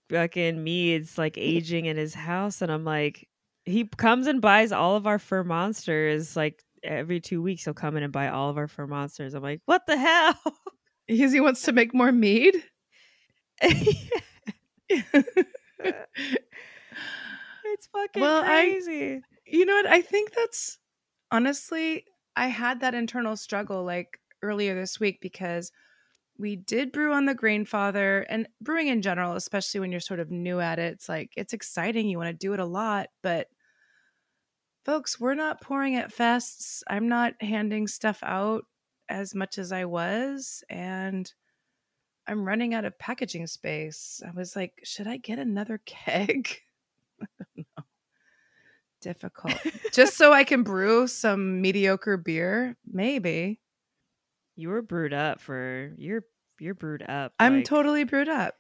fucking 0.10 0.64
meads 0.64 1.18
like 1.18 1.38
aging 1.38 1.86
in 1.86 1.98
his 1.98 2.14
house, 2.14 2.62
and 2.62 2.72
I'm 2.72 2.84
like, 2.84 3.28
he 3.66 3.86
comes 3.86 4.28
and 4.28 4.42
buys 4.42 4.72
all 4.72 4.96
of 4.96 5.06
our 5.06 5.20
Fermonsters 5.20 6.36
like 6.36 6.64
every 6.84 7.20
two 7.20 7.42
weeks 7.42 7.64
he'll 7.64 7.74
come 7.74 7.98
in 7.98 8.04
and 8.04 8.14
buy 8.14 8.30
all 8.30 8.50
of 8.50 8.58
our 8.58 8.68
Fermonsters. 8.68 9.34
I'm 9.34 9.44
like, 9.44 9.62
what 9.66 9.86
the 9.88 9.98
hell? 9.98 10.36
Because 11.08 11.32
he 11.32 11.40
wants 11.40 11.62
to 11.64 11.72
make 11.72 11.94
more 11.94 12.12
mead. 12.12 12.56
it's 13.62 13.98
fucking 17.92 18.22
well, 18.22 18.44
crazy. 18.44 19.16
I, 19.16 19.22
you 19.46 19.66
know 19.66 19.74
what? 19.74 19.88
I 19.88 20.02
think 20.02 20.34
that's 20.34 20.78
honestly, 21.32 22.06
I 22.36 22.48
had 22.48 22.82
that 22.82 22.94
internal 22.94 23.36
struggle 23.36 23.84
like 23.84 24.20
earlier 24.42 24.76
this 24.76 25.00
week 25.00 25.20
because 25.22 25.72
we 26.38 26.56
did 26.56 26.92
brew 26.92 27.14
on 27.14 27.26
the 27.26 27.36
Grainfather 27.36 28.26
and 28.30 28.48
brewing 28.62 28.88
in 28.88 29.02
general, 29.02 29.36
especially 29.36 29.80
when 29.80 29.92
you're 29.92 30.00
sort 30.00 30.20
of 30.20 30.30
new 30.30 30.60
at 30.60 30.80
it. 30.80 30.94
It's 30.94 31.10
like 31.10 31.32
it's 31.36 31.54
exciting. 31.54 32.08
You 32.08 32.18
want 32.18 32.30
to 32.30 32.46
do 32.46 32.54
it 32.54 32.60
a 32.60 32.66
lot, 32.66 33.08
but 33.24 33.48
folks, 34.88 35.20
we're 35.20 35.36
not 35.36 35.60
pouring 35.60 35.98
at 35.98 36.16
fests. 36.16 36.82
I'm 36.90 37.10
not 37.10 37.34
handing 37.42 37.88
stuff 37.88 38.20
out 38.24 38.64
as 39.10 39.36
much 39.36 39.58
as 39.58 39.74
I 39.74 39.84
was. 39.84 40.64
And 40.70 41.32
I'm 42.26 42.48
running 42.48 42.74
out 42.74 42.86
of 42.86 42.98
packaging 42.98 43.48
space. 43.48 44.22
I 44.26 44.32
was 44.32 44.56
like, 44.56 44.74
should 44.84 45.06
I 45.06 45.18
get 45.18 45.40
another 45.40 45.82
keg? 45.86 46.62
I 47.22 47.26
don't 47.38 47.68
know. 47.78 47.84
Difficult. 49.02 49.54
Just 49.94 50.16
so 50.16 50.32
I 50.32 50.46
can 50.46 50.64
brew 50.64 51.06
some 51.06 51.62
mediocre 51.62 52.18
beer? 52.18 52.78
Maybe. 52.90 53.60
You 54.56 54.70
were 54.70 54.82
brewed 54.82 55.14
up 55.14 55.40
for 55.40 55.94
you're 55.98 56.24
you're 56.60 56.74
brewed 56.74 57.04
up. 57.04 57.34
I'm 57.40 57.58
like, 57.58 57.66
totally 57.66 58.06
brewed 58.06 58.30
up. 58.30 58.56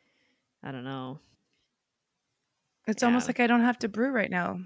I 0.63 0.71
don't 0.71 0.83
know. 0.83 1.19
It's 2.85 3.01
yeah. 3.01 3.07
almost 3.07 3.27
like 3.27 3.39
I 3.39 3.47
don't 3.47 3.63
have 3.63 3.79
to 3.79 3.89
brew 3.89 4.11
right 4.11 4.29
now. 4.29 4.59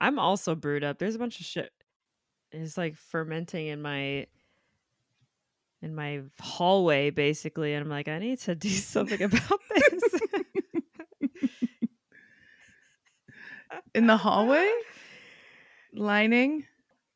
I'm 0.00 0.18
also 0.18 0.54
brewed 0.54 0.84
up. 0.84 0.98
There's 0.98 1.14
a 1.14 1.18
bunch 1.18 1.40
of 1.40 1.46
shit. 1.46 1.70
It's 2.52 2.78
like 2.78 2.96
fermenting 2.96 3.66
in 3.66 3.82
my 3.82 4.26
in 5.82 5.94
my 5.94 6.22
hallway 6.40 7.10
basically 7.10 7.74
and 7.74 7.84
I'm 7.84 7.90
like 7.90 8.08
I 8.08 8.18
need 8.18 8.38
to 8.40 8.54
do 8.54 8.68
something 8.70 9.20
about 9.20 9.60
this. 9.74 10.20
in 13.94 14.06
the 14.06 14.16
hallway? 14.16 14.70
Lining? 15.92 16.64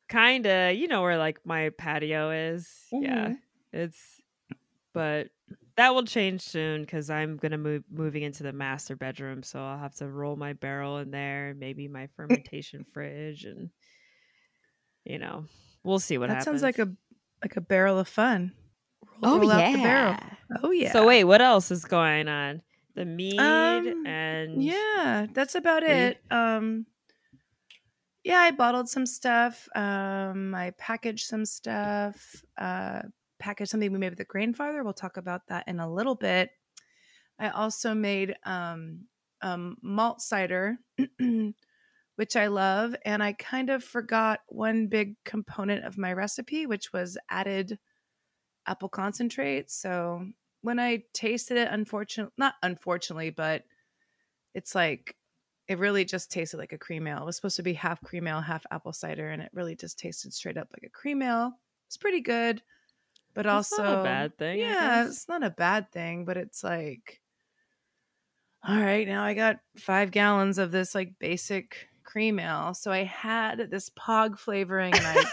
Kinda. 0.07 0.73
You 0.75 0.87
know 0.87 1.01
where 1.01 1.17
like 1.17 1.39
my 1.45 1.69
patio 1.69 2.31
is. 2.31 2.69
Mm-hmm. 2.93 3.03
Yeah. 3.03 3.33
It's 3.71 4.21
but 4.93 5.29
that 5.79 5.95
will 5.95 6.03
change 6.03 6.41
soon 6.41 6.81
because 6.81 7.09
I'm 7.09 7.37
gonna 7.37 7.57
move 7.57 7.83
moving 7.89 8.23
into 8.23 8.43
the 8.43 8.51
master 8.51 8.97
bedroom, 8.97 9.43
so 9.43 9.61
I'll 9.61 9.79
have 9.79 9.95
to 9.95 10.09
roll 10.09 10.35
my 10.35 10.51
barrel 10.51 10.97
in 10.97 11.09
there, 11.09 11.55
maybe 11.57 11.87
my 11.87 12.07
fermentation 12.17 12.85
fridge, 12.93 13.45
and 13.45 13.69
you 15.05 15.19
know, 15.19 15.45
we'll 15.83 15.99
see 15.99 16.17
what 16.17 16.29
happens. 16.29 16.45
that 16.45 16.49
happens. 16.49 16.61
sounds 16.61 16.77
like 16.77 16.79
a 16.79 16.91
like 17.41 17.55
a 17.55 17.61
barrel 17.61 17.97
of 17.97 18.09
fun. 18.09 18.51
Roll, 19.23 19.35
oh 19.35 19.39
roll 19.39 19.47
yeah. 19.47 20.19
Oh 20.61 20.71
yeah. 20.71 20.91
So 20.91 21.07
wait, 21.07 21.23
what 21.23 21.41
else 21.41 21.71
is 21.71 21.85
going 21.85 22.27
on? 22.27 22.61
The 22.95 23.05
mead 23.05 23.39
um, 23.39 24.05
and 24.05 24.61
yeah, 24.61 25.27
that's 25.33 25.55
about 25.55 25.83
it. 25.83 26.17
Um, 26.29 26.87
yeah, 28.25 28.39
I 28.39 28.51
bottled 28.51 28.89
some 28.89 29.05
stuff. 29.05 29.69
Um, 29.75 30.53
I 30.53 30.71
packaged 30.71 31.25
some 31.25 31.45
stuff. 31.45 32.43
Uh, 32.57 33.03
package 33.39 33.69
something 33.69 33.91
we 33.91 33.99
made 33.99 34.09
with 34.09 34.17
the 34.17 34.25
Grainfather. 34.25 34.83
We'll 34.83 34.93
talk 34.93 35.17
about 35.17 35.47
that 35.47 35.67
in 35.67 35.79
a 35.79 35.91
little 35.91 36.15
bit. 36.15 36.51
I 37.39 37.49
also 37.49 37.93
made 37.93 38.35
um, 38.45 39.05
um, 39.41 39.77
malt 39.81 40.21
cider, 40.21 40.77
which 42.15 42.35
I 42.35 42.47
love, 42.47 42.95
and 43.05 43.23
I 43.23 43.33
kind 43.33 43.69
of 43.69 43.83
forgot 43.83 44.41
one 44.49 44.87
big 44.87 45.15
component 45.23 45.85
of 45.85 45.97
my 45.97 46.13
recipe, 46.13 46.65
which 46.65 46.91
was 46.91 47.17
added 47.29 47.79
apple 48.67 48.89
concentrate. 48.89 49.71
So 49.71 50.27
when 50.61 50.79
I 50.79 51.03
tasted 51.13 51.57
it, 51.57 51.69
unfortunately, 51.71 52.33
not 52.37 52.55
unfortunately, 52.61 53.29
but 53.29 53.63
it's 54.53 54.75
like 54.75 55.15
it 55.69 55.79
really 55.79 56.03
just 56.03 56.31
tasted 56.31 56.57
like 56.57 56.73
a 56.73 56.77
cream 56.77 57.07
ale. 57.07 57.21
It 57.21 57.25
was 57.25 57.35
supposed 57.35 57.55
to 57.57 57.63
be 57.63 57.73
half 57.73 58.01
cream 58.01 58.27
ale, 58.27 58.41
half 58.41 58.65
apple 58.71 58.91
cider, 58.91 59.29
and 59.29 59.41
it 59.41 59.51
really 59.53 59.75
just 59.75 59.97
tasted 59.97 60.33
straight 60.33 60.57
up 60.57 60.67
like 60.73 60.83
a 60.83 60.89
cream 60.89 61.21
ale. 61.21 61.53
It's 61.87 61.97
pretty 61.97 62.21
good 62.21 62.61
but 63.33 63.45
That's 63.45 63.71
also 63.71 64.01
a 64.01 64.03
bad 64.03 64.37
thing. 64.37 64.59
Yeah, 64.59 65.05
it's 65.05 65.27
not 65.27 65.43
a 65.43 65.49
bad 65.49 65.91
thing, 65.91 66.25
but 66.25 66.37
it's 66.37 66.63
like, 66.63 67.21
all 68.67 68.77
right, 68.77 69.07
now 69.07 69.23
I 69.23 69.33
got 69.33 69.59
five 69.77 70.11
gallons 70.11 70.57
of 70.57 70.71
this 70.71 70.93
like 70.95 71.13
basic 71.19 71.87
cream 72.03 72.39
ale. 72.39 72.73
So 72.73 72.91
I 72.91 73.03
had 73.03 73.69
this 73.69 73.89
pog 73.91 74.37
flavoring, 74.37 74.93
and 74.93 75.05
I 75.05 75.25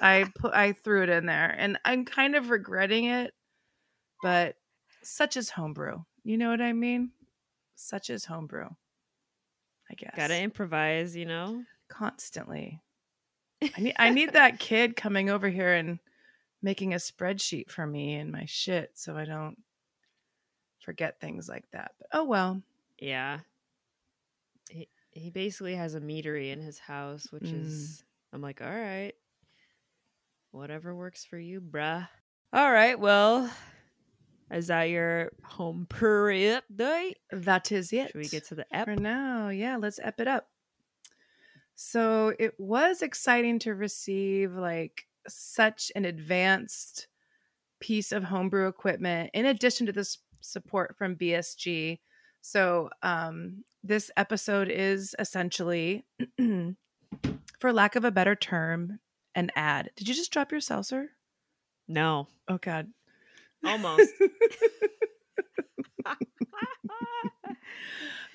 I 0.00 0.24
put 0.38 0.54
I 0.54 0.72
threw 0.72 1.02
it 1.02 1.08
in 1.08 1.26
there, 1.26 1.54
and 1.56 1.78
I'm 1.84 2.04
kind 2.04 2.36
of 2.36 2.50
regretting 2.50 3.06
it, 3.06 3.34
but 4.22 4.56
such 5.02 5.36
is 5.36 5.50
homebrew. 5.50 6.02
You 6.24 6.38
know 6.38 6.50
what 6.50 6.60
I 6.60 6.72
mean? 6.72 7.10
Such 7.74 8.10
is 8.10 8.24
homebrew. 8.24 8.68
I 9.90 9.94
guess. 9.94 10.14
Gotta 10.16 10.40
improvise, 10.40 11.16
you 11.16 11.26
know. 11.26 11.64
Constantly. 11.88 12.80
I 13.62 13.80
need 13.80 13.94
I 13.98 14.10
need 14.10 14.32
that 14.34 14.58
kid 14.58 14.96
coming 14.96 15.28
over 15.28 15.48
here 15.48 15.72
and 15.72 15.98
making 16.62 16.94
a 16.94 16.98
spreadsheet 16.98 17.70
for 17.70 17.86
me 17.86 18.14
and 18.14 18.30
my 18.30 18.44
shit 18.46 18.92
so 18.94 19.16
I 19.16 19.24
don't 19.24 19.58
forget 20.80 21.20
things 21.20 21.48
like 21.48 21.64
that. 21.72 21.92
But 21.98 22.08
oh 22.12 22.24
well. 22.24 22.62
Yeah. 22.98 23.40
He 24.70 24.88
he 25.10 25.30
basically 25.30 25.74
has 25.74 25.94
a 25.94 26.00
meadery 26.00 26.52
in 26.52 26.60
his 26.60 26.78
house, 26.78 27.26
which 27.30 27.42
mm. 27.42 27.66
is 27.66 28.04
I'm 28.32 28.40
like, 28.40 28.60
all 28.62 28.68
right. 28.68 29.12
Whatever 30.52 30.94
works 30.94 31.24
for 31.24 31.38
you, 31.38 31.60
bruh. 31.60 32.08
All 32.52 32.70
right, 32.70 33.00
well, 33.00 33.50
is 34.50 34.66
that 34.66 34.90
your 34.90 35.32
home 35.42 35.86
brewery 35.88 36.42
update? 36.42 37.14
That 37.30 37.72
is 37.72 37.92
it. 37.94 38.08
Should 38.08 38.20
we 38.20 38.28
get 38.28 38.46
to 38.48 38.54
the 38.54 38.66
ep? 38.70 38.84
For 38.84 38.96
now, 38.96 39.48
yeah, 39.48 39.76
let's 39.78 39.98
ep 40.02 40.20
it 40.20 40.28
up. 40.28 40.48
So 41.74 42.34
it 42.38 42.54
was 42.58 43.00
exciting 43.00 43.58
to 43.60 43.74
receive 43.74 44.52
like 44.52 45.06
such 45.28 45.92
an 45.94 46.04
advanced 46.04 47.08
piece 47.80 48.12
of 48.12 48.24
homebrew 48.24 48.68
equipment 48.68 49.30
in 49.34 49.46
addition 49.46 49.86
to 49.86 49.92
this 49.92 50.18
support 50.40 50.96
from 50.96 51.16
BSG. 51.16 51.98
So, 52.40 52.90
um, 53.02 53.64
this 53.84 54.10
episode 54.16 54.68
is 54.68 55.14
essentially, 55.18 56.04
for 57.60 57.72
lack 57.72 57.96
of 57.96 58.04
a 58.04 58.10
better 58.10 58.34
term, 58.34 58.98
an 59.34 59.50
ad. 59.56 59.90
Did 59.96 60.08
you 60.08 60.14
just 60.14 60.32
drop 60.32 60.50
your 60.50 60.60
seltzer? 60.60 61.10
No. 61.88 62.28
Oh, 62.48 62.58
God. 62.58 62.88
Almost. 63.64 64.12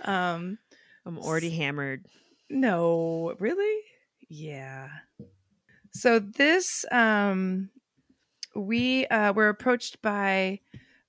um, 0.04 0.58
I'm 1.06 1.18
already 1.20 1.50
hammered. 1.50 2.06
No, 2.50 3.36
really? 3.40 3.84
Yeah. 4.30 4.90
So 5.98 6.20
this 6.20 6.86
um 6.92 7.70
we 8.56 9.08
uh 9.08 9.34
were 9.34 9.50
approached 9.50 10.00
by 10.04 10.60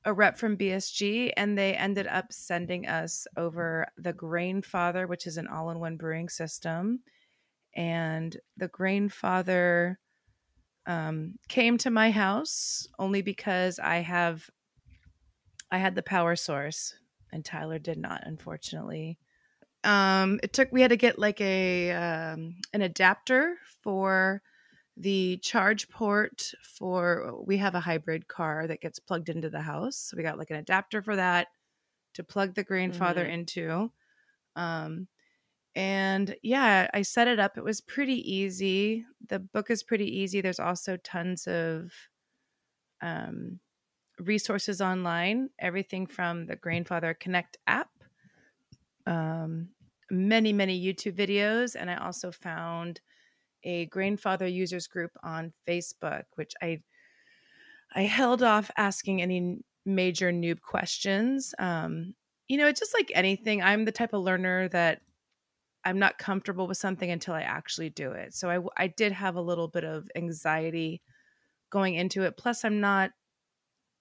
a 0.06 0.14
rep 0.14 0.38
from 0.38 0.56
BSG 0.56 1.32
and 1.36 1.58
they 1.58 1.74
ended 1.74 2.06
up 2.06 2.32
sending 2.32 2.86
us 2.86 3.26
over 3.36 3.86
the 3.98 4.14
Grainfather, 4.14 5.06
which 5.06 5.26
is 5.26 5.36
an 5.36 5.46
all-in-one 5.46 5.98
brewing 5.98 6.30
system. 6.30 7.00
And 7.76 8.34
the 8.56 8.70
Grainfather 8.70 9.96
um, 10.86 11.34
came 11.48 11.76
to 11.78 11.90
my 11.90 12.10
house 12.10 12.88
only 12.98 13.20
because 13.20 13.78
I 13.78 13.96
have 13.96 14.48
I 15.70 15.76
had 15.76 15.96
the 15.96 16.02
power 16.02 16.34
source 16.34 16.94
and 17.30 17.44
Tyler 17.44 17.78
did 17.78 17.98
not, 17.98 18.22
unfortunately. 18.24 19.18
Um, 19.84 20.40
it 20.42 20.54
took 20.54 20.72
we 20.72 20.80
had 20.80 20.92
to 20.92 20.96
get 20.96 21.18
like 21.18 21.42
a 21.42 21.92
um, 21.92 22.54
an 22.72 22.80
adapter 22.80 23.58
for 23.82 24.40
the 24.98 25.38
charge 25.38 25.88
port 25.90 26.52
for 26.62 27.42
we 27.44 27.58
have 27.58 27.74
a 27.76 27.80
hybrid 27.80 28.28
car 28.28 28.66
that 28.66 28.80
gets 28.82 28.98
plugged 28.98 29.28
into 29.28 29.50
the 29.50 29.62
house. 29.62 29.96
So 29.96 30.16
we 30.16 30.24
got 30.24 30.38
like 30.38 30.50
an 30.50 30.56
adapter 30.56 31.02
for 31.02 31.16
that 31.16 31.48
to 32.14 32.24
plug 32.24 32.54
the 32.54 32.64
Grainfather 32.64 33.26
Mhm. 33.26 33.28
into. 33.28 33.92
Um, 34.56 35.08
and 35.76 36.36
yeah, 36.42 36.90
I 36.94 37.02
set 37.02 37.28
it 37.28 37.38
up. 37.40 37.58
It 37.58 37.64
was 37.64 37.80
pretty 37.80 38.16
easy. 38.32 39.06
The 39.28 39.40
book 39.40 39.70
is 39.70 39.82
pretty 39.84 40.06
easy. 40.20 40.40
There's 40.40 40.60
also 40.60 40.96
tons 40.98 41.46
of 41.46 41.92
um, 43.00 43.60
resources 44.20 44.80
online, 44.80 45.50
everything 45.58 46.06
from 46.06 46.46
the 46.46 46.56
Grainfather 46.56 47.18
Connect 47.18 47.58
app, 47.66 47.90
um, 49.06 49.70
many, 50.10 50.52
many 50.52 50.80
YouTube 50.82 51.14
videos. 51.16 51.76
And 51.78 51.90
I 51.90 51.96
also 51.96 52.30
found 52.30 53.00
a 53.64 53.86
Grainfather 53.88 54.52
users 54.52 54.86
group 54.86 55.10
on 55.22 55.52
Facebook, 55.66 56.24
which 56.36 56.52
I 56.62 56.82
I 57.94 58.02
held 58.02 58.42
off 58.42 58.70
asking 58.76 59.22
any 59.22 59.58
major 59.86 60.30
noob 60.30 60.60
questions. 60.60 61.54
Um, 61.58 62.14
you 62.46 62.58
know, 62.58 62.66
it's 62.66 62.80
just 62.80 62.94
like 62.94 63.10
anything. 63.14 63.62
I'm 63.62 63.84
the 63.84 63.92
type 63.92 64.12
of 64.12 64.22
learner 64.22 64.68
that 64.68 65.00
I'm 65.84 65.98
not 65.98 66.18
comfortable 66.18 66.66
with 66.66 66.76
something 66.76 67.10
until 67.10 67.34
I 67.34 67.42
actually 67.42 67.90
do 67.90 68.12
it. 68.12 68.34
So 68.34 68.50
I 68.50 68.84
I 68.84 68.88
did 68.88 69.12
have 69.12 69.36
a 69.36 69.42
little 69.42 69.68
bit 69.68 69.84
of 69.84 70.08
anxiety 70.16 71.02
going 71.70 71.94
into 71.94 72.22
it. 72.22 72.36
Plus, 72.36 72.64
I'm 72.64 72.80
not 72.80 73.10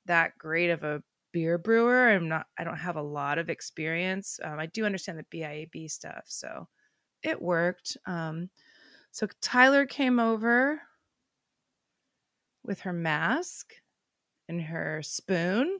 that 0.05 0.37
great 0.37 0.69
of 0.69 0.83
a 0.83 1.03
beer 1.31 1.57
brewer. 1.57 2.09
I'm 2.09 2.27
not. 2.27 2.47
I 2.57 2.63
don't 2.63 2.77
have 2.77 2.95
a 2.95 3.01
lot 3.01 3.37
of 3.37 3.49
experience. 3.49 4.39
Um, 4.43 4.59
I 4.59 4.65
do 4.67 4.85
understand 4.85 5.19
the 5.19 5.37
BIAB 5.37 5.89
stuff, 5.89 6.23
so 6.25 6.67
it 7.23 7.41
worked. 7.41 7.97
Um, 8.05 8.49
so 9.17 9.25
Tyler 9.41 9.87
came 9.87 10.19
over 10.19 10.79
with 12.63 12.81
her 12.81 12.93
mask 12.93 13.73
and 14.47 14.61
her 14.61 15.01
spoon 15.01 15.79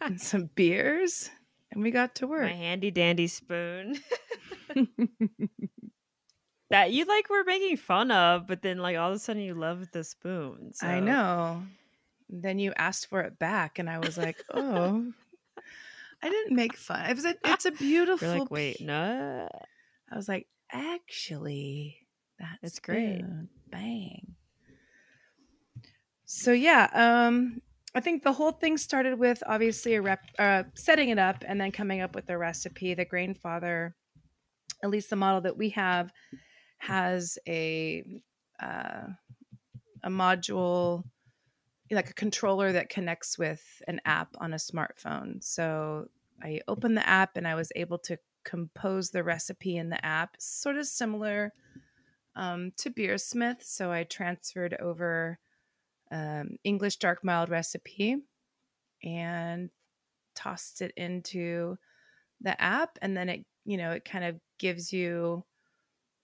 and 0.00 0.20
some 0.20 0.48
beers, 0.54 1.28
and 1.72 1.82
we 1.82 1.90
got 1.90 2.14
to 2.14 2.28
work. 2.28 2.44
My 2.44 2.52
handy 2.52 2.92
dandy 2.92 3.26
spoon 3.26 3.98
that 6.70 6.92
you 6.92 7.04
like 7.04 7.28
were 7.28 7.42
making 7.42 7.76
fun 7.76 8.12
of, 8.12 8.46
but 8.46 8.62
then 8.62 8.78
like 8.78 8.96
all 8.96 9.10
of 9.10 9.16
a 9.16 9.18
sudden 9.18 9.42
you 9.42 9.54
love 9.54 9.90
the 9.90 10.04
spoon. 10.04 10.70
I 10.80 11.00
know. 11.00 11.64
Then 12.30 12.60
you 12.60 12.72
asked 12.76 13.08
for 13.08 13.22
it 13.22 13.40
back, 13.40 13.80
and 13.80 13.90
I 13.90 13.98
was 13.98 14.16
like, 14.16 14.40
"Oh, 14.54 15.04
I 16.22 16.28
didn't 16.28 16.54
make 16.54 16.76
fun. 16.76 17.10
It 17.10 17.16
was 17.16 17.24
a, 17.24 17.34
it's 17.44 17.64
a 17.64 17.72
beautiful. 17.72 18.28
You're 18.28 18.38
like, 18.38 18.50
wait, 18.52 18.80
no. 18.80 19.48
I 20.12 20.16
was 20.16 20.28
like, 20.28 20.46
actually, 20.70 21.96
that's 22.38 22.58
It's 22.62 22.78
great. 22.78 23.22
good. 23.22 23.48
Bang. 23.70 24.34
So 26.26 26.52
yeah, 26.52 26.88
um, 26.92 27.62
I 27.94 28.00
think 28.00 28.22
the 28.22 28.32
whole 28.32 28.52
thing 28.52 28.76
started 28.76 29.18
with 29.18 29.42
obviously 29.46 29.94
a 29.94 30.02
rep, 30.02 30.20
uh, 30.38 30.64
setting 30.74 31.08
it 31.08 31.18
up 31.18 31.44
and 31.46 31.60
then 31.60 31.72
coming 31.72 32.00
up 32.00 32.14
with 32.14 32.26
the 32.26 32.36
recipe. 32.36 32.94
The 32.94 33.06
Grainfather, 33.06 33.92
at 34.82 34.90
least 34.90 35.10
the 35.10 35.16
model 35.16 35.40
that 35.42 35.56
we 35.56 35.70
have, 35.70 36.12
has 36.78 37.38
a 37.48 38.04
uh, 38.62 39.06
a 40.04 40.10
module 40.10 41.04
like 41.90 42.10
a 42.10 42.14
controller 42.14 42.72
that 42.72 42.88
connects 42.88 43.38
with 43.38 43.62
an 43.86 44.00
app 44.06 44.28
on 44.38 44.54
a 44.54 44.56
smartphone. 44.56 45.42
So 45.44 46.06
I 46.42 46.60
opened 46.66 46.96
the 46.96 47.06
app 47.06 47.36
and 47.36 47.46
I 47.46 47.54
was 47.54 47.70
able 47.76 47.98
to 47.98 48.16
compose 48.44 49.10
the 49.10 49.24
recipe 49.24 49.76
in 49.76 49.88
the 49.88 50.04
app, 50.04 50.36
sort 50.38 50.76
of 50.76 50.86
similar 50.86 51.52
um, 52.36 52.72
to 52.78 52.90
Beersmith. 52.90 53.62
So 53.62 53.90
I 53.90 54.04
transferred 54.04 54.76
over 54.80 55.38
um, 56.10 56.56
English 56.64 56.96
dark 56.96 57.24
mild 57.24 57.48
recipe 57.48 58.16
and 59.02 59.70
tossed 60.34 60.82
it 60.82 60.92
into 60.96 61.76
the 62.40 62.60
app, 62.60 62.98
and 63.02 63.16
then 63.16 63.28
it 63.28 63.44
you 63.64 63.76
know 63.76 63.92
it 63.92 64.04
kind 64.04 64.24
of 64.24 64.36
gives 64.58 64.92
you 64.92 65.44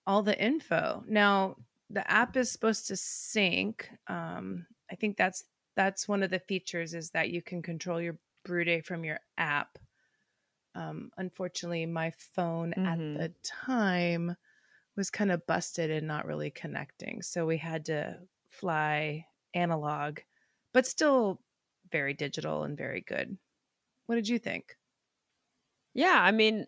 all 0.07 0.23
the 0.23 0.41
info. 0.43 1.05
Now 1.07 1.57
the 1.91 2.09
app 2.11 2.37
is 2.37 2.51
supposed 2.51 2.89
to 2.89 2.97
sync. 2.97 3.89
Um, 4.09 4.67
I 4.91 4.97
think 4.97 5.17
that's 5.17 5.45
that's 5.77 6.09
one 6.09 6.23
of 6.23 6.31
the 6.31 6.41
features 6.41 6.95
is 6.95 7.11
that 7.11 7.31
you 7.31 7.43
can 7.43 7.63
control 7.63 8.01
your 8.01 8.19
brew 8.45 8.65
day 8.65 8.81
from 8.81 9.05
your 9.05 9.21
app. 9.37 9.79
Um, 10.79 11.13
unfortunately, 11.19 11.87
my 11.87 12.13
phone 12.13 12.75
Mhm. 12.77 13.19
at 13.19 13.31
the 13.33 13.35
time 13.43 14.37
was 14.97 15.11
kind 15.11 15.33
of 15.33 15.47
busted 15.47 15.91
and 15.91 16.07
not 16.09 16.27
really 16.27 16.51
connecting, 16.51 17.23
so 17.23 17.47
we 17.47 17.59
had 17.59 17.87
to 17.87 18.29
fly 18.49 19.27
analog, 19.55 20.21
but 20.75 20.87
still 20.87 21.43
very 21.93 22.15
digital 22.15 22.65
and 22.65 22.77
very 22.79 23.01
good. 23.03 23.39
What 24.07 24.17
did 24.17 24.29
you 24.29 24.39
think? 24.39 24.77
Yeah, 25.95 26.19
I 26.23 26.31
mean, 26.33 26.67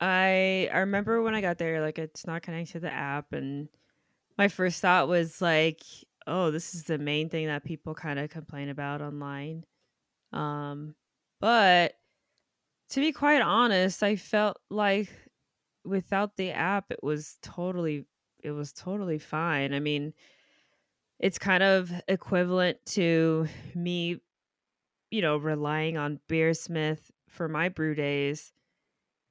I 0.00 0.70
I 0.72 0.80
remember 0.80 1.22
when 1.22 1.34
I 1.34 1.42
got 1.42 1.58
there, 1.58 1.80
like 1.82 1.98
it's 1.98 2.26
not 2.26 2.42
connected 2.42 2.74
to 2.74 2.80
the 2.80 2.92
app, 2.92 3.32
and 3.32 3.70
my 4.38 4.48
first 4.48 4.80
thought 4.82 5.08
was 5.08 5.42
like, 5.42 5.82
oh, 6.26 6.50
this 6.50 6.74
is 6.74 6.84
the 6.84 6.98
main 6.98 7.30
thing 7.30 7.46
that 7.48 7.64
people 7.64 7.94
kind 7.94 8.18
of 8.20 8.30
complain 8.30 8.68
about 8.70 9.02
online. 9.02 9.64
Um, 10.32 10.96
but 11.40 11.96
to 12.90 13.00
be 13.00 13.12
quite 13.12 13.42
honest, 13.42 14.02
I 14.02 14.16
felt 14.16 14.58
like 14.70 15.08
without 15.84 16.36
the 16.36 16.50
app, 16.52 16.90
it 16.90 17.02
was 17.02 17.38
totally 17.42 18.06
it 18.42 18.50
was 18.52 18.72
totally 18.72 19.18
fine. 19.18 19.72
I 19.72 19.80
mean, 19.80 20.12
it's 21.18 21.38
kind 21.38 21.62
of 21.62 21.92
equivalent 22.08 22.78
to 22.86 23.46
me, 23.74 24.20
you 25.10 25.22
know, 25.22 25.36
relying 25.36 25.98
on 25.98 26.20
Beersmith 26.28 27.10
for 27.28 27.48
my 27.48 27.68
brew 27.70 27.94
days 27.94 28.52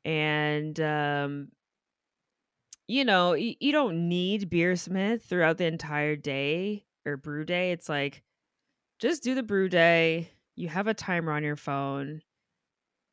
and 0.06 0.80
um 0.82 1.50
you 2.88 3.06
know 3.06 3.32
y- 3.32 3.56
you 3.60 3.72
don't 3.72 4.08
need 4.10 4.50
beersmith 4.50 5.22
throughout 5.24 5.58
the 5.58 5.66
entire 5.66 6.16
day 6.16 6.86
or 7.06 7.18
brew 7.18 7.46
day. 7.46 7.72
It's 7.72 7.90
like 7.90 8.24
just 9.00 9.24
do 9.24 9.36
the 9.36 9.44
brew 9.44 9.70
day. 9.70 10.32
You 10.56 10.70
have 10.70 10.88
a 10.88 10.94
timer 10.94 11.32
on 11.34 11.44
your 11.44 11.58
phone 11.58 12.22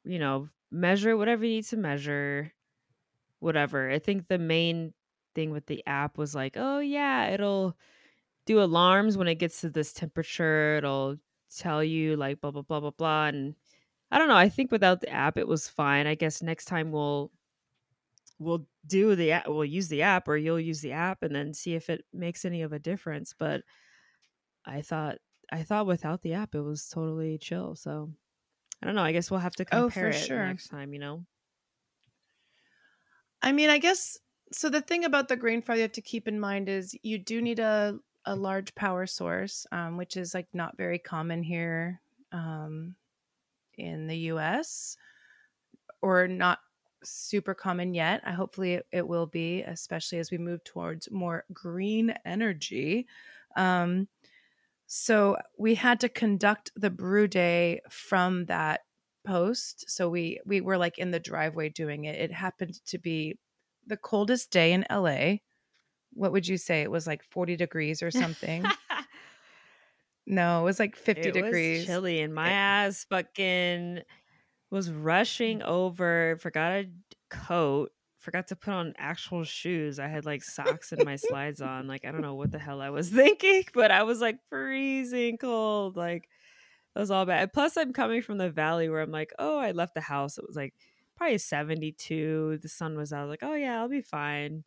you 0.04 0.18
know 0.18 0.48
measure 0.70 1.16
whatever 1.16 1.44
you 1.44 1.56
need 1.56 1.64
to 1.64 1.76
measure 1.76 2.52
whatever 3.40 3.90
i 3.90 3.98
think 3.98 4.28
the 4.28 4.38
main 4.38 4.92
thing 5.34 5.50
with 5.50 5.66
the 5.66 5.82
app 5.86 6.18
was 6.18 6.34
like 6.34 6.54
oh 6.56 6.78
yeah 6.80 7.28
it'll 7.28 7.76
do 8.46 8.62
alarms 8.62 9.16
when 9.16 9.28
it 9.28 9.36
gets 9.36 9.60
to 9.60 9.70
this 9.70 9.92
temperature 9.92 10.76
it'll 10.78 11.16
tell 11.56 11.82
you 11.84 12.16
like 12.16 12.40
blah 12.40 12.50
blah 12.50 12.62
blah 12.62 12.80
blah 12.80 12.90
blah 12.90 13.26
and 13.26 13.54
I 14.10 14.18
don't 14.18 14.28
know. 14.28 14.36
I 14.36 14.48
think 14.48 14.72
without 14.72 15.00
the 15.00 15.10
app, 15.10 15.36
it 15.36 15.48
was 15.48 15.68
fine. 15.68 16.06
I 16.06 16.14
guess 16.14 16.42
next 16.42 16.66
time 16.66 16.90
we'll 16.92 17.30
we'll 18.38 18.66
do 18.86 19.14
the 19.14 19.32
app. 19.32 19.48
We'll 19.48 19.64
use 19.64 19.88
the 19.88 20.02
app, 20.02 20.28
or 20.28 20.36
you'll 20.36 20.60
use 20.60 20.80
the 20.80 20.92
app, 20.92 21.22
and 21.22 21.34
then 21.34 21.54
see 21.54 21.74
if 21.74 21.90
it 21.90 22.04
makes 22.12 22.44
any 22.44 22.62
of 22.62 22.72
a 22.72 22.78
difference. 22.78 23.34
But 23.38 23.62
I 24.64 24.82
thought 24.82 25.18
I 25.52 25.62
thought 25.62 25.86
without 25.86 26.22
the 26.22 26.34
app, 26.34 26.54
it 26.54 26.62
was 26.62 26.88
totally 26.88 27.38
chill. 27.38 27.74
So 27.74 28.12
I 28.82 28.86
don't 28.86 28.94
know. 28.94 29.02
I 29.02 29.12
guess 29.12 29.30
we'll 29.30 29.40
have 29.40 29.56
to 29.56 29.64
Oh, 29.72 29.90
compare 29.90 30.10
for 30.10 30.12
it 30.12 30.12
sure. 30.12 30.38
next 30.38 30.68
time. 30.68 30.92
You 30.92 31.00
know. 31.00 31.26
I 33.42 33.52
mean, 33.52 33.70
I 33.70 33.78
guess 33.78 34.18
so. 34.52 34.68
The 34.68 34.80
thing 34.80 35.04
about 35.04 35.28
the 35.28 35.36
Grainfather 35.36 35.76
you 35.76 35.82
have 35.82 35.92
to 35.92 36.02
keep 36.02 36.28
in 36.28 36.38
mind 36.40 36.68
is 36.68 36.98
you 37.02 37.18
do 37.18 37.40
need 37.40 37.58
a 37.58 37.98
a 38.26 38.36
large 38.36 38.74
power 38.74 39.06
source, 39.06 39.66
um, 39.72 39.96
which 39.96 40.16
is 40.16 40.34
like 40.34 40.48
not 40.52 40.76
very 40.76 40.98
common 40.98 41.42
here 41.42 42.02
um, 42.32 42.96
in 43.78 44.08
the 44.08 44.18
U.S. 44.18 44.96
or 46.02 46.28
not 46.28 46.60
super 47.02 47.54
common 47.54 47.94
yet. 47.94 48.20
I 48.24 48.32
hopefully 48.32 48.74
it, 48.74 48.86
it 48.92 49.08
will 49.08 49.26
be, 49.26 49.62
especially 49.62 50.18
as 50.18 50.30
we 50.30 50.38
move 50.38 50.64
towards 50.64 51.10
more 51.10 51.44
green 51.52 52.14
energy. 52.24 53.06
Um, 53.56 54.08
so 54.92 55.36
we 55.56 55.76
had 55.76 56.00
to 56.00 56.08
conduct 56.08 56.72
the 56.74 56.90
brew 56.90 57.28
day 57.28 57.80
from 57.88 58.46
that 58.46 58.80
post. 59.24 59.84
So 59.88 60.08
we 60.08 60.40
we 60.44 60.60
were 60.60 60.76
like 60.78 60.98
in 60.98 61.12
the 61.12 61.20
driveway 61.20 61.68
doing 61.68 62.06
it. 62.06 62.16
It 62.18 62.32
happened 62.32 62.74
to 62.86 62.98
be 62.98 63.38
the 63.86 63.96
coldest 63.96 64.50
day 64.50 64.72
in 64.72 64.84
LA. 64.90 65.36
What 66.14 66.32
would 66.32 66.48
you 66.48 66.56
say? 66.56 66.82
It 66.82 66.90
was 66.90 67.06
like 67.06 67.22
40 67.22 67.54
degrees 67.54 68.02
or 68.02 68.10
something. 68.10 68.64
no, 70.26 70.60
it 70.62 70.64
was 70.64 70.80
like 70.80 70.96
50 70.96 71.28
it 71.28 71.34
degrees. 71.34 71.78
was 71.78 71.86
chilly, 71.86 72.20
and 72.20 72.34
my 72.34 72.48
It- 72.48 72.54
ass 72.54 73.06
fucking 73.08 74.00
was 74.72 74.90
rushing 74.90 75.60
mm. 75.60 75.66
over. 75.66 76.36
Forgot 76.40 76.72
a 76.72 76.90
coat. 77.30 77.92
Forgot 78.20 78.48
to 78.48 78.56
put 78.56 78.72
on 78.72 78.94
actual 78.98 79.44
shoes. 79.44 79.98
I 79.98 80.06
had 80.08 80.24
like 80.26 80.44
socks 80.44 80.92
and 80.92 81.04
my 81.04 81.16
slides 81.16 81.60
on. 81.60 81.86
Like 81.86 82.04
I 82.04 82.12
don't 82.12 82.20
know 82.20 82.34
what 82.34 82.52
the 82.52 82.58
hell 82.58 82.80
I 82.80 82.90
was 82.90 83.08
thinking, 83.20 83.64
but 83.74 83.90
I 83.90 84.02
was 84.04 84.20
like 84.20 84.38
freezing 84.48 85.38
cold. 85.38 85.96
Like 85.96 86.28
that 86.94 87.00
was 87.00 87.10
all 87.10 87.24
bad. 87.26 87.52
Plus, 87.52 87.76
I'm 87.76 87.92
coming 87.92 88.20
from 88.22 88.38
the 88.38 88.50
valley 88.50 88.88
where 88.88 89.00
I'm 89.00 89.10
like, 89.10 89.32
oh, 89.38 89.58
I 89.58 89.72
left 89.72 89.94
the 89.94 90.00
house. 90.00 90.38
It 90.38 90.44
was 90.46 90.56
like 90.56 90.74
probably 91.16 91.38
72. 91.38 92.58
The 92.62 92.68
sun 92.68 92.96
was 92.96 93.12
out. 93.12 93.20
I 93.20 93.24
was 93.24 93.30
like, 93.30 93.42
oh 93.42 93.54
yeah, 93.54 93.78
I'll 93.80 93.88
be 93.88 94.02
fine. 94.02 94.64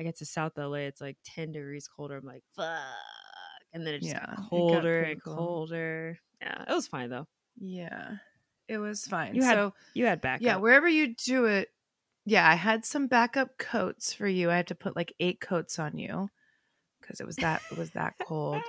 I 0.00 0.04
get 0.04 0.16
to 0.18 0.26
South 0.26 0.52
LA, 0.56 0.86
it's 0.86 1.00
like 1.00 1.16
10 1.24 1.52
degrees 1.52 1.88
colder. 1.88 2.16
I'm 2.16 2.24
like, 2.24 2.42
fuck. 2.54 2.68
And 3.72 3.86
then 3.86 3.94
it 3.94 4.02
just 4.02 4.12
Yeah, 4.14 4.24
got 4.24 4.32
it 4.32 4.36
got 4.36 4.48
colder 4.48 5.02
and 5.02 5.22
cold. 5.22 5.36
colder. 5.36 6.18
Yeah, 6.40 6.64
it 6.68 6.72
was 6.72 6.86
fine 6.86 7.10
though. 7.10 7.26
Yeah, 7.60 8.12
it 8.68 8.78
was 8.78 9.04
fine. 9.06 9.34
You 9.34 9.42
had 9.42 9.54
so 9.54 9.74
You 9.94 10.06
had 10.06 10.20
backup. 10.20 10.42
yeah, 10.42 10.56
wherever 10.56 10.88
you 10.88 11.14
do 11.16 11.46
it, 11.46 11.68
yeah, 12.28 12.48
I 12.48 12.54
had 12.54 12.84
some 12.84 13.06
backup 13.06 13.56
coats 13.58 14.12
for 14.12 14.28
you. 14.28 14.50
I 14.50 14.56
had 14.56 14.66
to 14.68 14.74
put 14.74 14.94
like 14.94 15.14
eight 15.18 15.40
coats 15.40 15.78
on 15.78 15.96
you 15.96 16.28
because 17.00 17.20
it 17.20 17.26
was 17.26 17.36
that 17.36 17.62
it 17.70 17.78
was 17.78 17.90
that 17.92 18.14
cold. 18.22 18.62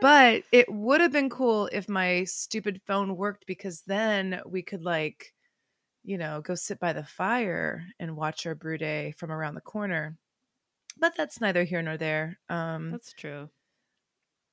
But 0.00 0.44
it 0.52 0.72
would 0.72 1.00
have 1.00 1.10
been 1.10 1.30
cool 1.30 1.68
if 1.72 1.88
my 1.88 2.24
stupid 2.24 2.80
phone 2.86 3.16
worked 3.16 3.44
because 3.46 3.82
then 3.82 4.40
we 4.46 4.62
could 4.62 4.84
like, 4.84 5.34
you 6.04 6.16
know, 6.16 6.40
go 6.42 6.54
sit 6.54 6.78
by 6.78 6.92
the 6.92 7.04
fire 7.04 7.86
and 7.98 8.16
watch 8.16 8.46
our 8.46 8.54
brew 8.54 8.78
day 8.78 9.14
from 9.18 9.32
around 9.32 9.56
the 9.56 9.60
corner. 9.60 10.16
But 10.98 11.16
that's 11.16 11.40
neither 11.40 11.64
here 11.64 11.82
nor 11.82 11.96
there. 11.96 12.38
Um 12.48 12.92
That's 12.92 13.12
true. 13.12 13.50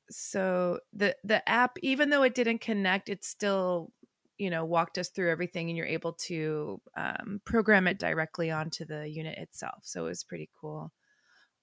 so 0.09 0.79
the 0.93 1.15
the 1.23 1.47
app 1.47 1.77
even 1.81 2.09
though 2.09 2.23
it 2.23 2.33
didn't 2.33 2.59
connect 2.59 3.09
it 3.09 3.23
still 3.23 3.91
you 4.37 4.49
know 4.49 4.65
walked 4.65 4.97
us 4.97 5.09
through 5.09 5.31
everything 5.31 5.69
and 5.69 5.77
you're 5.77 5.85
able 5.85 6.13
to 6.13 6.79
um, 6.95 7.41
program 7.45 7.87
it 7.87 7.99
directly 7.99 8.51
onto 8.51 8.85
the 8.85 9.09
unit 9.09 9.37
itself 9.37 9.79
so 9.83 10.05
it 10.05 10.09
was 10.09 10.23
pretty 10.23 10.49
cool. 10.59 10.91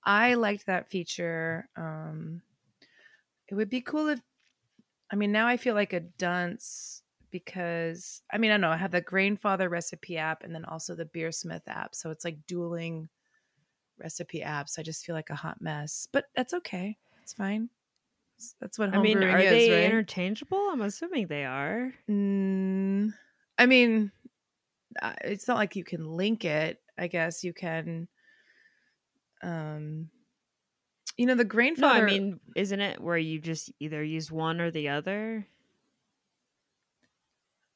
I 0.06 0.34
liked 0.34 0.66
that 0.66 0.90
feature 0.90 1.68
um, 1.76 2.42
it 3.48 3.54
would 3.54 3.70
be 3.70 3.80
cool 3.80 4.08
if 4.08 4.20
i 5.10 5.16
mean 5.16 5.32
now 5.32 5.46
i 5.46 5.56
feel 5.56 5.74
like 5.74 5.92
a 5.92 6.00
dunce 6.00 7.02
because 7.30 8.22
i 8.32 8.38
mean 8.38 8.50
i 8.50 8.54
don't 8.54 8.60
know 8.60 8.70
i 8.70 8.76
have 8.76 8.90
the 8.90 9.02
Grainfather 9.02 9.70
recipe 9.70 10.16
app 10.16 10.42
and 10.42 10.54
then 10.54 10.64
also 10.64 10.94
the 10.94 11.04
beersmith 11.04 11.66
app 11.66 11.94
so 11.94 12.10
it's 12.10 12.24
like 12.24 12.38
dueling 12.46 13.08
recipe 13.98 14.40
apps 14.40 14.78
i 14.78 14.82
just 14.82 15.04
feel 15.04 15.14
like 15.14 15.30
a 15.30 15.34
hot 15.34 15.60
mess 15.60 16.08
but 16.12 16.26
that's 16.34 16.54
okay 16.54 16.96
it's 17.22 17.32
fine 17.32 17.68
that's 18.60 18.78
what 18.78 18.94
I 18.94 18.98
mean, 18.98 19.22
are 19.22 19.38
is, 19.38 19.50
they 19.50 19.70
right? 19.70 19.84
interchangeable? 19.84 20.68
I'm 20.70 20.82
assuming 20.82 21.26
they 21.26 21.44
are. 21.44 21.92
Mm, 22.10 23.12
I 23.58 23.66
mean, 23.66 24.12
uh, 25.00 25.14
it's 25.22 25.48
not 25.48 25.56
like 25.56 25.76
you 25.76 25.84
can 25.84 26.06
link 26.06 26.44
it. 26.44 26.80
I 26.98 27.08
guess 27.08 27.44
you 27.44 27.52
can. 27.52 28.08
Um, 29.42 30.10
you 31.16 31.26
know, 31.26 31.34
the 31.34 31.44
grain 31.44 31.74
No, 31.78 31.88
I 31.88 32.02
mean, 32.02 32.40
isn't 32.56 32.80
it 32.80 33.00
where 33.00 33.18
you 33.18 33.38
just 33.38 33.70
either 33.78 34.02
use 34.02 34.32
one 34.32 34.60
or 34.60 34.70
the 34.70 34.88
other? 34.88 35.46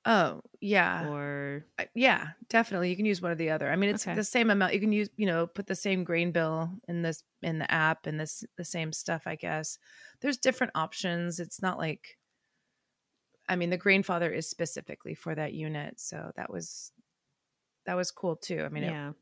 Oh 0.08 0.40
yeah, 0.60 1.06
Or 1.06 1.66
Uh, 1.78 1.84
yeah, 1.94 2.30
definitely. 2.48 2.88
You 2.88 2.96
can 2.96 3.04
use 3.04 3.20
one 3.20 3.30
or 3.30 3.34
the 3.34 3.50
other. 3.50 3.70
I 3.70 3.76
mean, 3.76 3.90
it's 3.90 4.04
Okay. 4.06 4.14
the 4.14 4.24
same 4.24 4.50
amount. 4.50 4.72
You 4.72 4.80
can 4.80 4.90
use, 4.90 5.10
you 5.16 5.26
know, 5.26 5.46
put 5.46 5.66
the 5.66 5.74
same 5.74 6.02
grain 6.02 6.32
bill 6.32 6.70
in 6.88 7.02
this 7.02 7.22
in 7.42 7.58
the 7.58 7.70
app 7.70 8.06
and 8.06 8.18
this 8.18 8.42
the 8.56 8.64
same 8.64 8.90
stuff. 8.90 9.26
I 9.26 9.36
guess 9.36 9.78
there's 10.20 10.38
different 10.38 10.72
options. 10.74 11.38
It's 11.38 11.60
not 11.60 11.76
like. 11.78 12.16
I 13.50 13.56
mean, 13.56 13.70
the 13.70 13.78
Grainfather 13.78 14.34
is 14.34 14.48
specifically 14.48 15.14
for 15.14 15.34
that 15.34 15.52
unit, 15.52 16.00
so 16.00 16.32
that 16.36 16.50
was 16.50 16.92
that 17.84 17.94
was 17.94 18.10
cool 18.10 18.36
too. 18.36 18.62
I 18.62 18.68
mean, 18.70 18.84
it 18.84 18.92
yeah. 18.92 19.12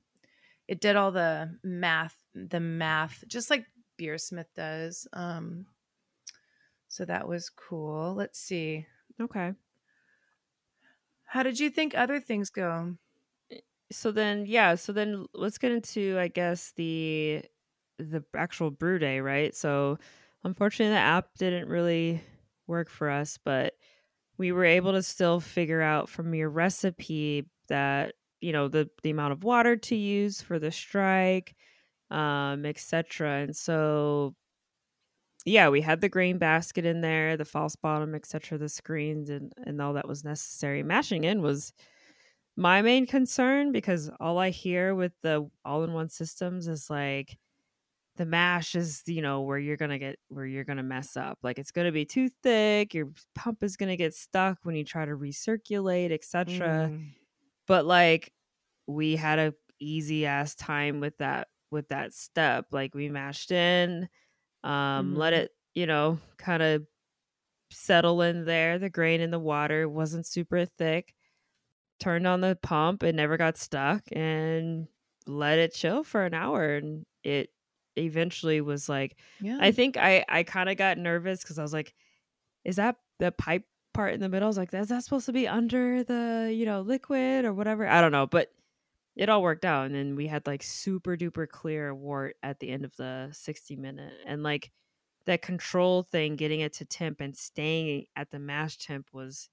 it 0.68 0.80
did 0.80 0.94
all 0.96 1.10
the 1.12 1.58
math 1.64 2.16
the 2.34 2.60
math 2.60 3.24
just 3.26 3.50
like 3.50 3.66
beersmith 3.98 4.52
does 4.54 5.08
um 5.14 5.64
so 6.88 7.04
that 7.04 7.26
was 7.26 7.48
cool 7.48 8.14
let's 8.14 8.38
see 8.38 8.86
Okay. 9.18 9.54
How 11.36 11.42
did 11.42 11.60
you 11.60 11.70
think 11.70 11.94
other 11.94 12.20
things 12.20 12.50
go 12.50 12.96
So 13.92 14.10
then, 14.10 14.46
yeah. 14.46 14.74
So 14.74 14.92
then, 14.92 15.26
let's 15.34 15.58
get 15.58 15.72
into, 15.72 16.18
I 16.18 16.28
guess, 16.28 16.72
the 16.72 17.42
the 17.98 18.24
actual 18.34 18.70
brew 18.70 18.98
day, 18.98 19.20
right? 19.20 19.54
So, 19.54 19.98
unfortunately, 20.44 20.94
the 20.94 21.00
app 21.00 21.28
didn't 21.38 21.68
really 21.68 22.20
work 22.66 22.90
for 22.90 23.08
us, 23.10 23.38
but 23.44 23.74
we 24.38 24.52
were 24.52 24.64
able 24.64 24.92
to 24.92 25.02
still 25.02 25.40
figure 25.40 25.82
out 25.82 26.08
from 26.08 26.34
your 26.34 26.50
recipe 26.50 27.48
that 27.68 28.14
you 28.40 28.52
know 28.52 28.68
the 28.68 28.90
the 29.02 29.10
amount 29.10 29.32
of 29.34 29.44
water 29.44 29.76
to 29.76 29.96
use 29.96 30.42
for 30.42 30.58
the 30.58 30.72
strike, 30.72 31.56
um, 32.10 32.66
etc. 32.66 33.40
And 33.42 33.56
so, 33.56 34.34
yeah, 35.46 35.68
we 35.70 35.80
had 35.80 36.00
the 36.02 36.08
grain 36.10 36.38
basket 36.38 36.84
in 36.84 37.00
there, 37.00 37.36
the 37.36 37.44
false 37.46 37.76
bottom, 37.76 38.14
etc., 38.14 38.58
the 38.58 38.68
screens, 38.68 39.30
and 39.30 39.52
and 39.64 39.80
all 39.80 39.94
that 39.94 40.08
was 40.08 40.24
necessary. 40.24 40.82
Mashing 40.82 41.24
in 41.24 41.40
was 41.42 41.72
my 42.56 42.82
main 42.82 43.06
concern 43.06 43.72
because 43.72 44.10
all 44.20 44.38
I 44.38 44.50
hear 44.50 44.94
with 44.94 45.12
the 45.22 45.48
all-in-one 45.64 46.08
systems 46.08 46.68
is 46.68 46.90
like 46.90 47.38
the 48.16 48.26
mash 48.26 48.74
is 48.74 49.02
you 49.06 49.22
know 49.22 49.42
where 49.42 49.58
you're 49.58 49.76
gonna 49.76 49.98
get 49.98 50.18
where 50.28 50.46
you're 50.46 50.64
gonna 50.64 50.82
mess 50.82 51.16
up 51.16 51.38
like 51.42 51.58
it's 51.58 51.70
gonna 51.70 51.92
be 51.92 52.04
too 52.06 52.28
thick 52.42 52.94
your 52.94 53.10
pump 53.34 53.62
is 53.62 53.76
gonna 53.76 53.96
get 53.96 54.14
stuck 54.14 54.58
when 54.62 54.74
you 54.74 54.84
try 54.84 55.04
to 55.04 55.12
recirculate 55.12 56.12
etc 56.12 56.92
Mm, 56.92 57.12
but 57.66 57.84
like 57.86 58.32
we 58.86 59.16
had 59.16 59.38
a 59.38 59.54
easy 59.80 60.26
ass 60.26 60.54
time 60.54 61.00
with 61.00 61.18
that 61.18 61.48
with 61.70 61.88
that 61.88 62.14
step 62.14 62.66
like 62.72 62.94
we 62.94 63.08
mashed 63.08 63.50
in 63.50 64.08
um 64.66 65.14
let 65.16 65.32
Mhm. 65.32 65.38
it 65.38 65.52
you 65.74 65.86
know 65.86 66.18
kind 66.38 66.62
of 66.62 66.86
settle 67.70 68.22
in 68.22 68.44
there 68.44 68.78
the 68.78 68.90
grain 68.90 69.20
in 69.20 69.30
the 69.30 69.38
water 69.38 69.88
wasn't 69.88 70.26
super 70.26 70.64
thick 70.66 71.14
turned 71.98 72.26
on 72.26 72.40
the 72.42 72.56
pump 72.62 73.02
it 73.02 73.14
never 73.14 73.36
got 73.36 73.56
stuck 73.56 74.02
and 74.12 74.86
let 75.26 75.58
it 75.58 75.74
chill 75.74 76.04
for 76.04 76.24
an 76.24 76.34
hour 76.34 76.76
and 76.76 77.06
it 77.24 77.50
eventually 77.96 78.60
was 78.60 78.88
like 78.88 79.16
yeah 79.40 79.58
I 79.60 79.72
think 79.72 79.96
I 79.96 80.24
I 80.28 80.42
kind 80.42 80.68
of 80.68 80.76
got 80.76 80.98
nervous 80.98 81.40
because 81.42 81.58
I 81.58 81.62
was 81.62 81.72
like, 81.72 81.94
is 82.64 82.76
that 82.76 82.96
the 83.18 83.32
pipe 83.32 83.64
part 83.94 84.14
in 84.14 84.20
the 84.20 84.28
middle? 84.28 84.46
I 84.46 84.50
was 84.50 84.58
like, 84.58 84.74
is 84.74 84.88
that 84.88 85.04
supposed 85.04 85.26
to 85.26 85.32
be 85.32 85.48
under 85.48 86.04
the 86.04 86.52
you 86.54 86.66
know 86.66 86.82
liquid 86.82 87.44
or 87.46 87.54
whatever? 87.54 87.86
I 87.86 88.00
don't 88.02 88.12
know, 88.12 88.26
but 88.26 88.52
it 89.16 89.28
all 89.28 89.42
worked 89.42 89.64
out, 89.64 89.86
and 89.86 89.94
then 89.94 90.14
we 90.16 90.26
had 90.26 90.46
like 90.46 90.62
super 90.62 91.16
duper 91.16 91.48
clear 91.48 91.94
wort 91.94 92.36
at 92.42 92.60
the 92.60 92.68
end 92.70 92.84
of 92.84 92.94
the 92.96 93.30
sixty 93.32 93.76
minute, 93.76 94.14
and 94.26 94.42
like 94.42 94.70
that 95.26 95.42
control 95.42 96.02
thing, 96.04 96.36
getting 96.36 96.60
it 96.60 96.74
to 96.74 96.84
temp 96.84 97.20
and 97.20 97.36
staying 97.36 98.06
at 98.14 98.30
the 98.30 98.38
mash 98.38 98.76
temp 98.78 99.08
was 99.12 99.48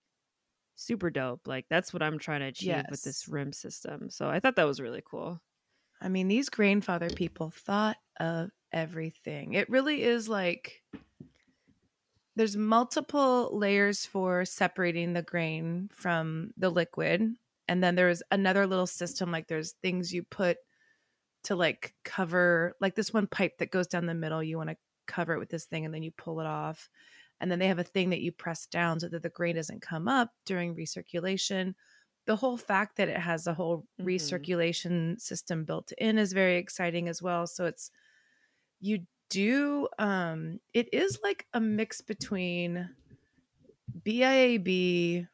super 0.75 1.09
dope. 1.09 1.47
Like 1.47 1.65
that's 1.69 1.93
what 1.93 2.03
I'm 2.03 2.19
trying 2.19 2.41
to 2.41 2.47
achieve 2.47 2.83
with 2.91 3.01
this 3.03 3.27
rim 3.27 3.53
system. 3.53 4.09
So 4.09 4.29
I 4.29 4.39
thought 4.39 4.55
that 4.57 4.67
was 4.67 4.79
really 4.81 5.01
cool. 5.05 5.39
i 6.01 6.09
mean 6.09 6.27
these 6.27 6.49
Grainfather 6.49 7.15
people 7.15 7.49
thought 7.49 7.97
of 8.19 8.49
everything 8.71 9.53
it 9.53 9.69
really 9.69 10.03
is 10.03 10.27
like 10.27 10.81
there's 12.35 12.57
multiple 12.57 13.49
layers 13.57 14.05
for 14.05 14.43
separating 14.45 15.13
the 15.13 15.21
grain 15.21 15.89
from 15.93 16.51
the 16.57 16.69
liquid 16.69 17.35
and 17.67 17.83
then 17.83 17.95
there's 17.95 18.23
another 18.31 18.67
little 18.67 18.87
system 18.87 19.31
like 19.31 19.47
there's 19.47 19.73
things 19.81 20.13
you 20.13 20.23
put 20.23 20.57
to 21.43 21.55
like 21.55 21.93
cover 22.05 22.75
like 22.79 22.95
this 22.95 23.13
one 23.13 23.27
pipe 23.27 23.57
that 23.57 23.71
goes 23.71 23.87
down 23.87 24.05
the 24.05 24.13
middle 24.13 24.41
you 24.43 24.57
want 24.57 24.69
to 24.69 24.77
cover 25.07 25.33
it 25.33 25.39
with 25.39 25.49
this 25.49 25.65
thing 25.65 25.85
and 25.85 25.93
then 25.93 26.03
you 26.03 26.11
pull 26.11 26.39
it 26.39 26.45
off 26.47 26.89
and 27.41 27.51
then 27.51 27.59
they 27.59 27.67
have 27.67 27.79
a 27.79 27.83
thing 27.83 28.09
that 28.11 28.21
you 28.21 28.31
press 28.31 28.65
down 28.67 28.99
so 28.99 29.09
that 29.09 29.21
the 29.23 29.29
grain 29.29 29.55
doesn't 29.55 29.81
come 29.81 30.07
up 30.07 30.31
during 30.45 30.75
recirculation 30.75 31.73
the 32.25 32.35
whole 32.37 32.55
fact 32.57 32.95
that 32.95 33.09
it 33.09 33.17
has 33.17 33.47
a 33.47 33.53
whole 33.53 33.85
Mhm. 33.99 34.05
recirculation 34.05 35.19
system 35.19 35.65
built 35.65 35.91
in 35.97 36.17
is 36.17 36.31
very 36.31 36.55
exciting 36.57 37.09
as 37.09 37.21
well 37.21 37.45
so 37.45 37.65
it's 37.65 37.91
you 38.79 39.05
do 39.29 39.87
um 39.99 40.59
it 40.73 40.93
is 40.93 41.19
like 41.23 41.47
a 41.53 41.59
mix 41.59 42.01
between 42.01 42.89
BIAB 44.05 45.27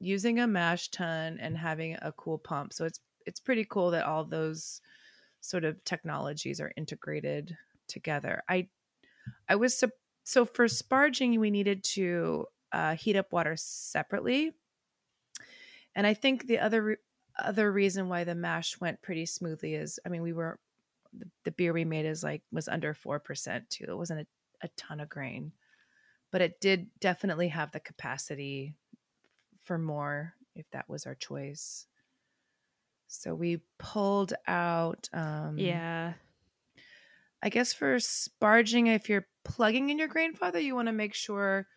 using 0.00 0.38
a 0.38 0.46
mash 0.46 0.88
tun 0.90 1.38
and 1.40 1.56
having 1.56 1.96
a 2.02 2.12
cool 2.12 2.38
pump. 2.38 2.72
So 2.72 2.84
it's 2.84 3.00
it's 3.26 3.40
pretty 3.40 3.64
cool 3.64 3.90
that 3.90 4.06
all 4.06 4.24
those 4.24 4.80
sort 5.40 5.64
of 5.64 5.82
technologies 5.84 6.60
are 6.60 6.72
integrated 6.76 7.56
together. 7.86 8.42
I 8.48 8.68
I 9.48 9.56
was 9.56 9.78
sup- 9.78 9.90
so 10.24 10.44
for 10.44 10.66
sparging 10.66 11.38
we 11.38 11.50
needed 11.50 11.84
to 11.84 12.46
uh, 12.72 12.96
heat 12.96 13.16
up 13.16 13.32
water 13.32 13.56
separately, 13.56 14.52
and 15.94 16.06
I 16.06 16.14
think 16.14 16.46
the 16.46 16.58
other 16.58 16.82
re- 16.82 16.96
other 17.38 17.70
reason 17.70 18.08
why 18.08 18.24
the 18.24 18.34
mash 18.34 18.80
went 18.80 19.02
pretty 19.02 19.26
smoothly 19.26 19.74
is 19.74 19.98
I 20.04 20.08
mean 20.08 20.22
we 20.22 20.32
were 20.32 20.58
the, 21.12 21.26
the 21.44 21.50
beer 21.52 21.72
we 21.72 21.84
made 21.84 22.06
is 22.06 22.22
like 22.22 22.42
was 22.52 22.68
under 22.68 22.94
four 22.94 23.18
percent 23.20 23.70
too. 23.70 23.86
It 23.88 23.96
wasn't 23.96 24.20
a, 24.20 24.66
a 24.66 24.68
ton 24.76 25.00
of 25.00 25.08
grain, 25.08 25.52
but 26.30 26.40
it 26.42 26.60
did 26.60 26.88
definitely 27.00 27.48
have 27.48 27.72
the 27.72 27.80
capacity 27.80 28.74
for 29.68 29.78
more 29.78 30.34
if 30.56 30.68
that 30.72 30.88
was 30.88 31.06
our 31.06 31.14
choice. 31.14 31.86
So 33.06 33.34
we 33.34 33.60
pulled 33.78 34.32
out. 34.46 35.08
Um, 35.12 35.58
Yeah. 35.58 36.14
I 37.42 37.50
guess 37.50 37.72
for 37.72 37.96
sparging, 37.96 38.92
if 38.92 39.08
you're 39.08 39.28
plugging 39.44 39.90
in 39.90 39.98
your 39.98 40.08
Grainfather, 40.08 40.60
you 40.62 40.74
want 40.74 40.88
to 40.88 40.92
make 40.92 41.14
sure 41.14 41.68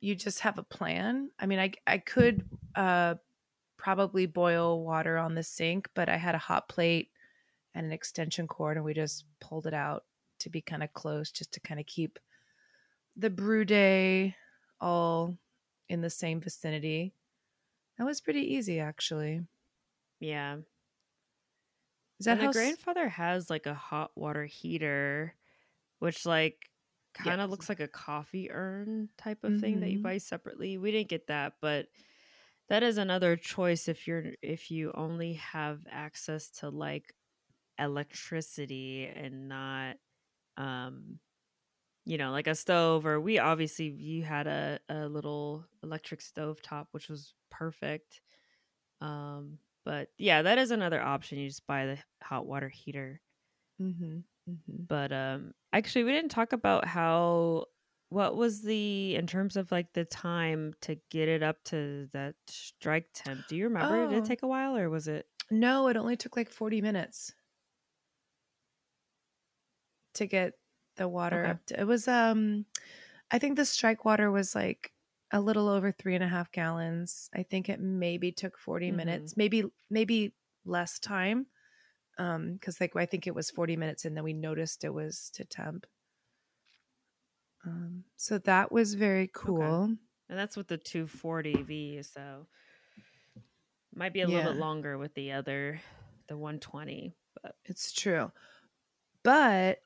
you 0.00 0.16
just 0.16 0.40
have 0.40 0.58
a 0.58 0.64
plan. 0.64 1.30
I 1.38 1.46
mean, 1.46 1.60
I 1.60 1.72
I 1.86 1.98
could 1.98 2.44
uh 2.74 3.14
probably 3.76 4.26
boil 4.26 4.82
water 4.82 5.16
on 5.18 5.34
the 5.34 5.42
sink, 5.42 5.88
but 5.94 6.08
I 6.08 6.16
had 6.16 6.34
a 6.34 6.38
hot 6.38 6.68
plate 6.68 7.10
and 7.74 7.86
an 7.86 7.92
extension 7.92 8.48
cord 8.48 8.76
and 8.76 8.84
we 8.84 8.94
just 8.94 9.26
pulled 9.40 9.66
it 9.66 9.74
out 9.74 10.04
to 10.40 10.50
be 10.50 10.60
kind 10.60 10.82
of 10.82 10.92
close 10.92 11.30
just 11.30 11.52
to 11.52 11.60
kind 11.60 11.78
of 11.78 11.86
keep 11.86 12.18
the 13.16 13.30
brew 13.30 13.64
day 13.64 14.34
all 14.80 15.36
in 15.94 16.02
the 16.02 16.10
same 16.10 16.40
vicinity. 16.42 17.14
That 17.98 18.04
was 18.04 18.20
pretty 18.20 18.42
easy 18.54 18.78
actually. 18.80 19.46
Yeah. 20.20 20.62
Is 22.20 22.26
that 22.26 22.38
and 22.38 22.40
how 22.40 22.52
the 22.52 22.52
Grainfather 22.52 23.08
has 23.08 23.50
like 23.50 23.66
a 23.66 23.74
hot 23.74 24.12
water 24.16 24.44
heater, 24.44 25.34
which 26.00 26.26
like 26.26 26.70
kind 27.14 27.40
of 27.40 27.50
Yes. 27.50 27.50
looks 27.50 27.68
like 27.68 27.80
a 27.80 27.88
coffee 27.88 28.50
urn 28.52 29.10
type 29.18 29.44
of 29.44 29.56
thing 29.56 29.80
that 29.80 29.92
you 29.92 29.98
Mhm. 29.98 30.02
buy 30.02 30.18
separately. 30.18 30.78
We 30.78 30.92
didn't 30.92 31.10
get 31.10 31.28
that, 31.28 31.54
but 31.60 31.88
that 32.68 32.82
is 32.84 32.98
another 32.98 33.36
choice 33.36 33.88
if 33.88 34.08
you're 34.08 34.32
if 34.42 34.70
you 34.70 34.92
only 34.94 35.34
have 35.34 35.86
access 35.90 36.50
to 36.60 36.70
like 36.70 37.14
electricity 37.78 39.06
and 39.06 39.48
not 39.48 39.98
um 40.56 41.20
you 42.04 42.18
know 42.18 42.30
like 42.30 42.46
a 42.46 42.54
stove 42.54 43.06
or 43.06 43.20
we 43.20 43.38
obviously 43.38 43.88
you 43.88 44.22
had 44.22 44.46
a, 44.46 44.78
a 44.88 45.08
little 45.08 45.64
electric 45.82 46.20
stove 46.20 46.60
top 46.62 46.88
which 46.92 47.08
was 47.08 47.34
perfect 47.50 48.20
um 49.00 49.58
but 49.84 50.10
yeah 50.18 50.42
that 50.42 50.58
is 50.58 50.70
another 50.70 51.00
option 51.02 51.38
you 51.38 51.48
just 51.48 51.66
buy 51.66 51.86
the 51.86 51.98
hot 52.22 52.46
water 52.46 52.68
heater 52.68 53.20
Mhm. 53.78 54.24
Mhm. 54.46 54.88
but 54.88 55.12
um 55.12 55.52
actually 55.72 56.04
we 56.04 56.12
didn't 56.12 56.30
talk 56.30 56.52
about 56.52 56.84
how 56.86 57.66
what 58.10 58.36
was 58.36 58.62
the 58.62 59.14
in 59.16 59.26
terms 59.26 59.56
of 59.56 59.72
like 59.72 59.92
the 59.92 60.04
time 60.04 60.72
to 60.80 60.96
get 61.10 61.28
it 61.28 61.42
up 61.42 61.62
to 61.64 62.08
that 62.12 62.34
strike 62.48 63.08
temp 63.14 63.46
do 63.46 63.56
you 63.56 63.64
remember 63.64 64.06
did 64.06 64.12
Oh. 64.12 64.18
it 64.18 64.24
take 64.24 64.42
a 64.42 64.46
while 64.46 64.76
or 64.76 64.90
was 64.90 65.08
it 65.08 65.26
No, 65.50 65.88
it 65.88 65.96
only 65.96 66.18
took 66.18 66.36
like 66.36 66.50
40 66.50 66.82
minutes 66.82 67.32
to 70.14 70.26
get 70.26 70.54
the 70.96 71.08
water 71.08 71.44
Okay. 71.44 71.52
up 71.52 71.64
to, 71.66 71.80
it 71.80 71.84
was 71.86 72.08
um 72.08 72.66
I 73.32 73.38
think 73.38 73.56
the 73.56 73.64
strike 73.66 74.04
water 74.04 74.30
was 74.30 74.54
like 74.54 74.92
a 75.32 75.40
little 75.40 75.68
over 75.68 75.92
three 75.92 76.14
and 76.14 76.24
a 76.24 76.28
half 76.28 76.52
gallons. 76.52 77.30
I 77.34 77.42
think 77.44 77.68
it 77.68 77.80
maybe 77.80 78.32
took 78.32 78.58
40 78.58 78.90
Mhm. 78.90 78.92
minutes, 78.92 79.36
maybe 79.36 79.64
maybe 79.90 80.34
less 80.64 80.98
time. 81.00 81.48
Um, 82.18 82.54
because 82.54 82.80
like 82.80 82.96
I 82.96 83.06
think 83.06 83.26
it 83.26 83.34
was 83.36 83.50
40 83.50 83.76
minutes 83.76 84.04
and 84.06 84.16
then 84.16 84.24
we 84.24 84.34
noticed 84.34 84.84
it 84.84 84.94
was 84.94 85.30
to 85.32 85.44
temp. 85.46 85.86
Um, 87.64 88.04
so 88.16 88.38
that 88.38 88.70
was 88.72 88.94
very 88.94 89.28
cool. 89.32 89.96
and 90.28 90.38
that's 90.38 90.56
with 90.56 90.68
the 90.68 90.78
240 90.78 91.62
v 91.62 92.02
so 92.02 92.46
might 93.94 94.12
be 94.12 94.20
a 94.22 94.28
little 94.28 94.42
bit 94.42 94.56
longer 94.56 94.98
with 94.98 95.14
the 95.14 95.32
other 95.32 95.80
the 96.26 96.36
120 96.36 97.16
but 97.42 97.56
It's 97.64 97.92
true. 97.92 98.32
But 99.24 99.84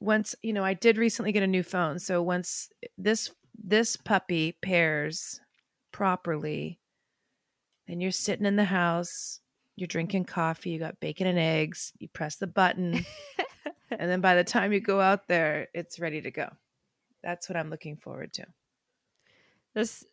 once, 0.00 0.34
you 0.42 0.52
know, 0.52 0.64
I 0.64 0.74
did 0.74 0.98
recently 0.98 1.32
get 1.32 1.42
a 1.42 1.46
new 1.46 1.62
phone. 1.62 1.98
So 1.98 2.22
once 2.22 2.68
eh, 2.82 2.88
this 2.96 3.30
this 3.60 3.96
puppy 3.96 4.56
pairs 4.62 5.40
properly, 5.92 6.78
then 7.86 8.00
you're 8.00 8.12
sitting 8.12 8.46
in 8.46 8.56
the 8.56 8.64
house, 8.64 9.40
you're 9.76 9.88
drinking 9.88 10.24
coffee, 10.24 10.70
you 10.70 10.78
got 10.78 11.00
bacon 11.00 11.26
and 11.26 11.38
eggs, 11.38 11.92
you 11.98 12.08
press 12.08 12.36
the 12.36 12.46
button, 12.46 13.04
and 13.90 14.10
then 14.10 14.20
by 14.20 14.34
the 14.34 14.44
time 14.44 14.72
you 14.72 14.80
go 14.80 15.00
out 15.00 15.26
there, 15.28 15.68
it's 15.74 15.98
ready 15.98 16.20
to 16.20 16.30
go. 16.30 16.48
That's 17.22 17.48
what 17.48 17.56
I'm 17.56 17.70
looking 17.70 17.96
forward 17.96 18.32
to. 18.34 18.46
this 19.74 20.04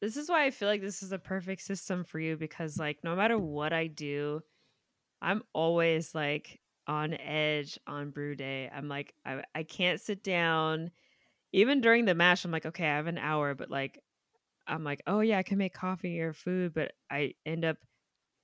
this 0.00 0.16
is 0.16 0.28
why 0.28 0.44
I 0.44 0.50
feel 0.50 0.68
like 0.68 0.82
this 0.82 1.02
is 1.02 1.12
a 1.12 1.18
perfect 1.18 1.62
system 1.62 2.04
for 2.04 2.18
you 2.18 2.36
because 2.36 2.78
like 2.78 2.98
no 3.02 3.16
matter 3.16 3.38
what 3.38 3.72
I 3.72 3.86
do, 3.86 4.42
I'm 5.22 5.42
always 5.54 6.14
like 6.14 6.60
on 6.86 7.14
edge 7.14 7.78
on 7.86 8.10
brew 8.10 8.34
day. 8.36 8.68
I'm 8.72 8.88
like 8.88 9.14
I 9.24 9.44
I 9.54 9.62
can't 9.64 10.00
sit 10.00 10.22
down. 10.22 10.90
Even 11.52 11.80
during 11.80 12.04
the 12.06 12.14
mash, 12.14 12.44
I'm 12.44 12.50
like, 12.52 12.66
okay, 12.66 12.84
I 12.88 12.96
have 12.96 13.06
an 13.08 13.18
hour, 13.18 13.54
but 13.54 13.70
like 13.70 14.00
I'm 14.66 14.84
like, 14.84 15.02
oh 15.06 15.20
yeah, 15.20 15.38
I 15.38 15.44
can 15.44 15.58
make 15.58 15.74
coffee 15.74 16.20
or 16.20 16.32
food, 16.34 16.74
but 16.74 16.92
I 17.10 17.34
end 17.46 17.64
up 17.64 17.78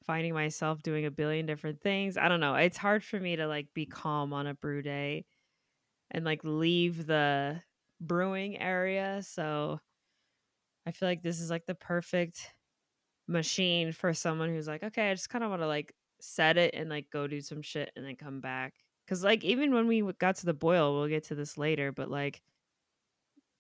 finding 0.05 0.35
myself 0.35 0.83
doing 0.83 1.07
a 1.07 1.11
billion 1.11 1.47
different 1.47 1.83
things. 1.83 2.17
I 2.17 2.29
don't 2.29 2.41
know. 2.41 2.55
It's 2.57 2.79
hard 2.79 3.05
for 3.05 3.21
me 3.21 3.37
to 3.37 3.47
like 3.47 3.75
be 3.75 3.87
calm 3.87 4.33
on 4.33 4.47
a 4.47 4.55
brew 4.55 4.83
day 4.83 5.27
and 6.11 6.25
like 6.25 6.43
leave 6.45 7.07
the 7.07 7.63
brewing 8.01 8.59
area. 8.59 9.23
So 9.23 9.81
I 10.87 10.93
feel 10.93 11.09
like 11.09 11.23
this 11.23 11.41
is 11.41 11.51
like 11.51 11.67
the 11.67 11.75
perfect 11.75 12.55
machine 13.29 13.93
for 13.93 14.15
someone 14.15 14.51
who's 14.51 14.69
like, 14.69 14.83
okay, 14.83 15.11
I 15.11 15.15
just 15.15 15.31
kind 15.31 15.45
of 15.45 15.51
want 15.51 15.63
to 15.63 15.69
like 15.69 15.95
set 16.23 16.57
it 16.59 16.75
and 16.75 16.91
like 16.91 17.11
go 17.11 17.27
do 17.27 17.41
some 17.41 17.63
shit 17.63 17.91
and 17.97 18.05
then 18.05 18.17
come 18.17 18.41
back. 18.41 18.75
Cause 19.09 19.25
like 19.25 19.45
even 19.45 19.75
when 19.75 19.89
we 19.89 20.03
got 20.19 20.37
to 20.37 20.47
the 20.47 20.55
boil, 20.55 20.95
we'll 20.95 21.09
get 21.09 21.25
to 21.25 21.35
this 21.35 21.59
later, 21.59 21.93
but 21.93 22.11
like 22.11 22.43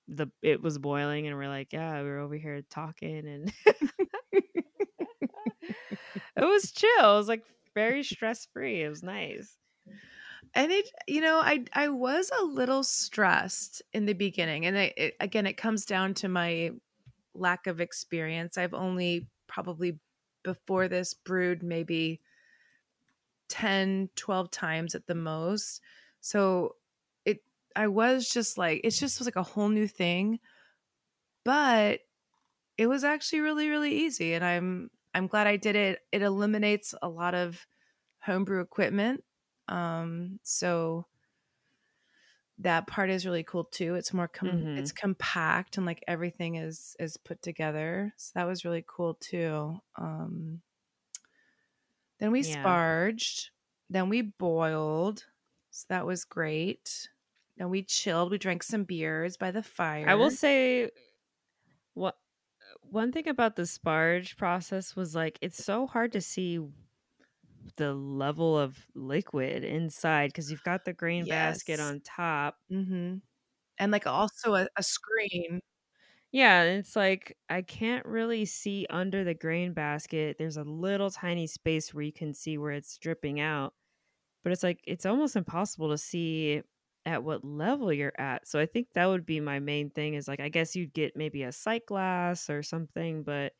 the 0.08 0.28
it 0.42 0.60
was 0.62 0.78
boiling 0.78 1.26
and 1.26 1.36
we're 1.36 1.48
like, 1.48 1.72
yeah, 1.72 2.02
we 2.02 2.08
were 2.08 2.18
over 2.18 2.36
here 2.36 2.62
talking 2.70 3.26
and 3.26 3.52
it 4.32 4.44
was 6.36 6.72
chill. 6.72 7.14
It 7.14 7.18
was 7.18 7.28
like 7.28 7.44
very 7.74 8.02
stress 8.02 8.46
free. 8.52 8.82
It 8.82 8.88
was 8.88 9.02
nice. 9.02 9.56
and 10.54 10.72
it 10.72 10.88
you 11.06 11.20
know 11.20 11.38
i 11.38 11.64
i 11.74 11.88
was 11.88 12.30
a 12.40 12.44
little 12.44 12.82
stressed 12.82 13.82
in 13.92 14.06
the 14.06 14.12
beginning 14.12 14.66
and 14.66 14.76
it, 14.76 14.94
it, 14.96 15.14
again 15.20 15.46
it 15.46 15.56
comes 15.56 15.84
down 15.84 16.14
to 16.14 16.28
my 16.28 16.70
lack 17.34 17.66
of 17.66 17.80
experience 17.80 18.58
i've 18.58 18.74
only 18.74 19.28
probably 19.46 19.98
before 20.42 20.88
this 20.88 21.14
brewed 21.14 21.62
maybe 21.62 22.20
10 23.50 24.10
12 24.16 24.50
times 24.52 24.94
at 24.96 25.06
the 25.08 25.16
most. 25.16 25.82
So 26.22 26.76
it 27.26 27.44
i 27.76 27.88
was 27.88 28.28
just 28.30 28.58
like 28.58 28.80
it's 28.84 28.98
just 29.00 29.20
was 29.20 29.26
like 29.28 29.36
a 29.36 29.42
whole 29.44 29.68
new 29.70 29.88
thing 29.88 30.40
but 31.44 32.00
it 32.78 32.88
was 32.88 33.04
actually 33.04 33.40
really 33.40 33.68
really 33.68 33.92
easy 33.94 34.34
and 34.34 34.44
i'm 34.44 34.90
i'm 35.14 35.26
glad 35.28 35.46
i 35.46 35.56
did 35.56 35.76
it. 35.76 36.00
It 36.12 36.22
eliminates 36.22 36.94
a 37.02 37.08
lot 37.08 37.34
of 37.34 37.66
homebrew 38.20 38.60
equipment 38.62 39.24
um 39.68 40.40
so 40.44 41.06
that 42.58 42.86
part 42.86 43.10
is 43.10 43.24
really 43.24 43.42
cool 43.44 43.64
too. 43.64 43.94
It's 43.94 44.12
more 44.12 44.28
com- 44.28 44.68
Mhm. 44.68 44.76
it's 44.76 44.92
compact 44.92 45.76
and 45.76 45.86
like 45.86 46.04
everything 46.06 46.56
is 46.56 46.94
is 46.98 47.16
put 47.16 47.40
together 47.42 48.12
so 48.16 48.32
that 48.34 48.46
was 48.46 48.64
really 48.64 48.84
cool 48.86 49.14
too 49.14 49.78
um 49.96 50.60
then 52.20 52.32
we 52.32 52.42
Yeah. 52.42 52.62
sparged 52.62 53.50
then 53.90 54.08
we 54.08 54.22
boiled 54.22 55.26
so 55.70 55.86
that 55.88 56.06
was 56.06 56.24
great 56.24 57.08
then 57.56 57.70
we 57.70 57.82
chilled 57.82 58.30
we 58.30 58.38
drank 58.38 58.62
some 58.62 58.84
beers 58.84 59.36
by 59.36 59.50
the 59.50 59.62
fire 59.62 60.08
I 60.08 60.14
will 60.14 60.30
say 60.30 60.90
what 61.94 62.16
one 62.82 63.12
thing 63.12 63.28
about 63.28 63.56
the 63.56 63.62
sparge 63.62 64.36
process 64.36 64.96
was 64.96 65.14
like 65.14 65.38
it's 65.42 65.62
so 65.64 65.86
hard 65.86 66.12
to 66.12 66.20
see 66.20 66.60
the 67.76 67.94
level 67.94 68.58
of 68.58 68.86
liquid 68.94 69.64
inside 69.64 70.28
because 70.28 70.50
you've 70.50 70.62
got 70.64 70.84
the 70.84 70.92
grain 70.92 71.26
basket 71.26 71.80
on 71.80 72.00
top. 72.00 72.56
mm-hmm. 72.70 73.16
and 73.78 73.92
like 73.92 74.06
also 74.06 74.54
a, 74.54 74.68
a 74.76 74.82
screen 74.82 75.60
Yeah, 76.32 76.62
and 76.62 76.78
it's 76.78 76.94
like 76.94 77.36
I 77.48 77.62
can't 77.62 78.06
really 78.06 78.44
see 78.44 78.86
under 78.88 79.24
the 79.24 79.34
grain 79.34 79.72
basket. 79.72 80.36
There's 80.38 80.56
a 80.56 80.62
little 80.64 81.10
tiny 81.10 81.46
space 81.46 81.92
where 81.92 82.04
you 82.04 82.12
can 82.12 82.34
see 82.34 82.56
where 82.58 82.70
it's 82.72 82.96
dripping 82.98 83.40
out. 83.40 83.74
But 84.44 84.52
it's 84.52 84.62
like 84.64 84.80
it's 84.86 85.06
almost 85.06 85.36
impossible 85.36 85.90
to 85.90 85.98
see 85.98 86.62
at 87.06 87.24
what 87.24 87.44
level 87.44 87.92
you're 87.92 88.12
at. 88.18 88.46
So 88.48 88.60
I 88.60 88.66
think 88.66 88.88
that 88.94 89.06
would 89.06 89.26
be 89.26 89.40
my 89.40 89.60
main 89.60 89.90
thing 89.90 90.14
is 90.14 90.28
like 90.28 90.40
I 90.40 90.48
guess 90.50 90.76
you'd 90.76 90.94
get 90.94 91.16
maybe 91.16 91.42
a 91.44 91.52
sight 91.52 91.86
glass 91.86 92.50
or 92.50 92.62
something, 92.62 93.24
but 93.24 93.54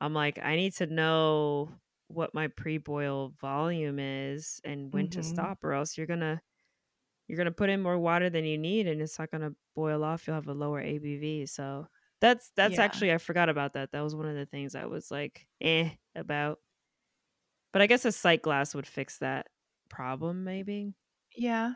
I'm 0.00 0.14
like 0.14 0.38
I 0.42 0.56
need 0.56 0.74
to 0.76 0.86
know 0.88 1.70
what 2.08 2.34
my 2.34 2.48
pre-boil 2.48 3.30
volume 3.40 3.98
is 4.00 4.60
and 4.64 4.92
when 4.92 5.08
to 5.10 5.22
Mhm. 5.22 5.24
stop 5.24 5.64
or 5.64 5.72
else 5.74 5.98
you're 5.98 6.06
going 6.08 6.20
to 6.20 6.40
you're 7.28 7.36
going 7.36 7.46
to 7.46 7.52
put 7.52 7.70
in 7.70 7.82
more 7.82 7.98
water 7.98 8.28
than 8.30 8.44
you 8.44 8.58
need 8.58 8.86
and 8.86 9.00
it's 9.00 9.18
not 9.18 9.30
going 9.30 9.42
to 9.42 9.56
boil 9.74 10.04
off. 10.04 10.26
You'll 10.26 10.34
have 10.36 10.48
a 10.48 10.54
lower 10.54 10.80
ABV. 10.80 11.46
So 11.46 11.86
that's 12.24 12.50
that's 12.56 12.78
Yeah. 12.78 12.78
actually 12.78 13.12
I 13.12 13.18
forgot 13.18 13.48
about 13.48 13.74
that. 13.74 13.92
That 13.92 14.00
was 14.02 14.14
one 14.16 14.26
of 14.26 14.36
the 14.36 14.46
things 14.46 14.74
I 14.74 14.86
was 14.86 15.10
like 15.10 15.46
eh 15.60 15.90
about. 16.14 16.60
But 17.74 17.82
I 17.82 17.88
guess 17.88 18.04
a 18.04 18.12
sight 18.12 18.40
glass 18.42 18.72
would 18.74 18.86
fix 18.86 19.18
that 19.18 19.48
problem 19.88 20.44
maybe. 20.44 20.94
Yeah. 21.34 21.74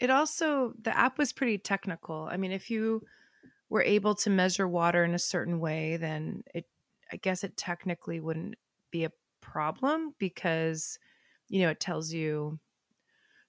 It 0.00 0.10
also, 0.10 0.74
the 0.80 0.96
app 0.96 1.18
was 1.18 1.32
pretty 1.32 1.58
technical. 1.58 2.28
I 2.30 2.36
mean, 2.36 2.52
if 2.52 2.70
you 2.70 3.04
were 3.70 3.82
able 3.82 4.14
to 4.16 4.30
measure 4.30 4.68
water 4.68 5.04
in 5.04 5.14
a 5.14 5.18
certain 5.20 5.60
way, 5.60 5.96
then 5.98 6.44
it, 6.54 6.68
I 7.12 7.16
guess 7.16 7.44
it 7.44 7.56
technically 7.56 8.20
wouldn't 8.20 8.56
be 8.90 9.04
a 9.04 9.12
problem 9.42 10.14
because, 10.18 10.98
you 11.48 11.62
know, 11.62 11.70
it 11.70 11.80
tells 11.80 12.12
you 12.12 12.60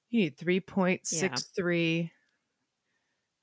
you 0.09 0.21
need 0.21 0.37
3.63 0.37 2.11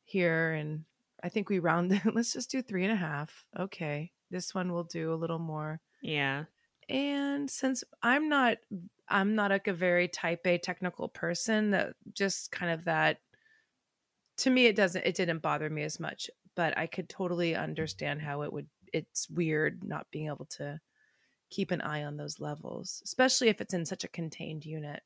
here 0.04 0.52
and, 0.52 0.84
I 1.22 1.28
think 1.28 1.48
we 1.48 1.58
round. 1.58 2.00
Let's 2.14 2.32
just 2.32 2.50
do 2.50 2.62
three 2.62 2.84
and 2.84 2.92
a 2.92 2.96
half. 2.96 3.44
Okay, 3.58 4.12
this 4.30 4.54
one 4.54 4.72
will 4.72 4.84
do 4.84 5.12
a 5.12 5.16
little 5.16 5.38
more. 5.38 5.80
Yeah. 6.02 6.44
And 6.88 7.48
since 7.48 7.84
I'm 8.02 8.28
not, 8.28 8.58
I'm 9.08 9.34
not 9.34 9.50
like 9.50 9.68
a 9.68 9.72
very 9.72 10.08
type 10.08 10.46
A 10.46 10.58
technical 10.58 11.08
person. 11.08 11.70
That 11.70 11.94
just 12.14 12.50
kind 12.50 12.72
of 12.72 12.84
that. 12.84 13.20
To 14.38 14.50
me, 14.50 14.66
it 14.66 14.76
doesn't. 14.76 15.04
It 15.04 15.14
didn't 15.14 15.42
bother 15.42 15.68
me 15.70 15.82
as 15.82 16.00
much, 16.00 16.30
but 16.56 16.76
I 16.76 16.86
could 16.86 17.08
totally 17.08 17.54
understand 17.54 18.22
how 18.22 18.42
it 18.42 18.52
would. 18.52 18.66
It's 18.92 19.28
weird 19.30 19.84
not 19.84 20.06
being 20.10 20.26
able 20.26 20.46
to 20.56 20.80
keep 21.50 21.70
an 21.70 21.80
eye 21.80 22.04
on 22.04 22.16
those 22.16 22.40
levels, 22.40 23.02
especially 23.04 23.48
if 23.48 23.60
it's 23.60 23.74
in 23.74 23.84
such 23.84 24.02
a 24.04 24.08
contained 24.08 24.64
unit. 24.64 25.02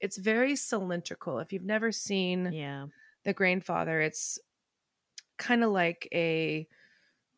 It's 0.00 0.18
very 0.18 0.56
cylindrical. 0.56 1.38
If 1.38 1.52
you've 1.52 1.62
never 1.64 1.92
seen 1.92 2.52
Yeah. 2.52 2.86
the 3.24 3.32
Grainfather, 3.32 4.04
it's 4.04 4.38
kind 5.38 5.64
of 5.64 5.70
like 5.70 6.08
a 6.12 6.66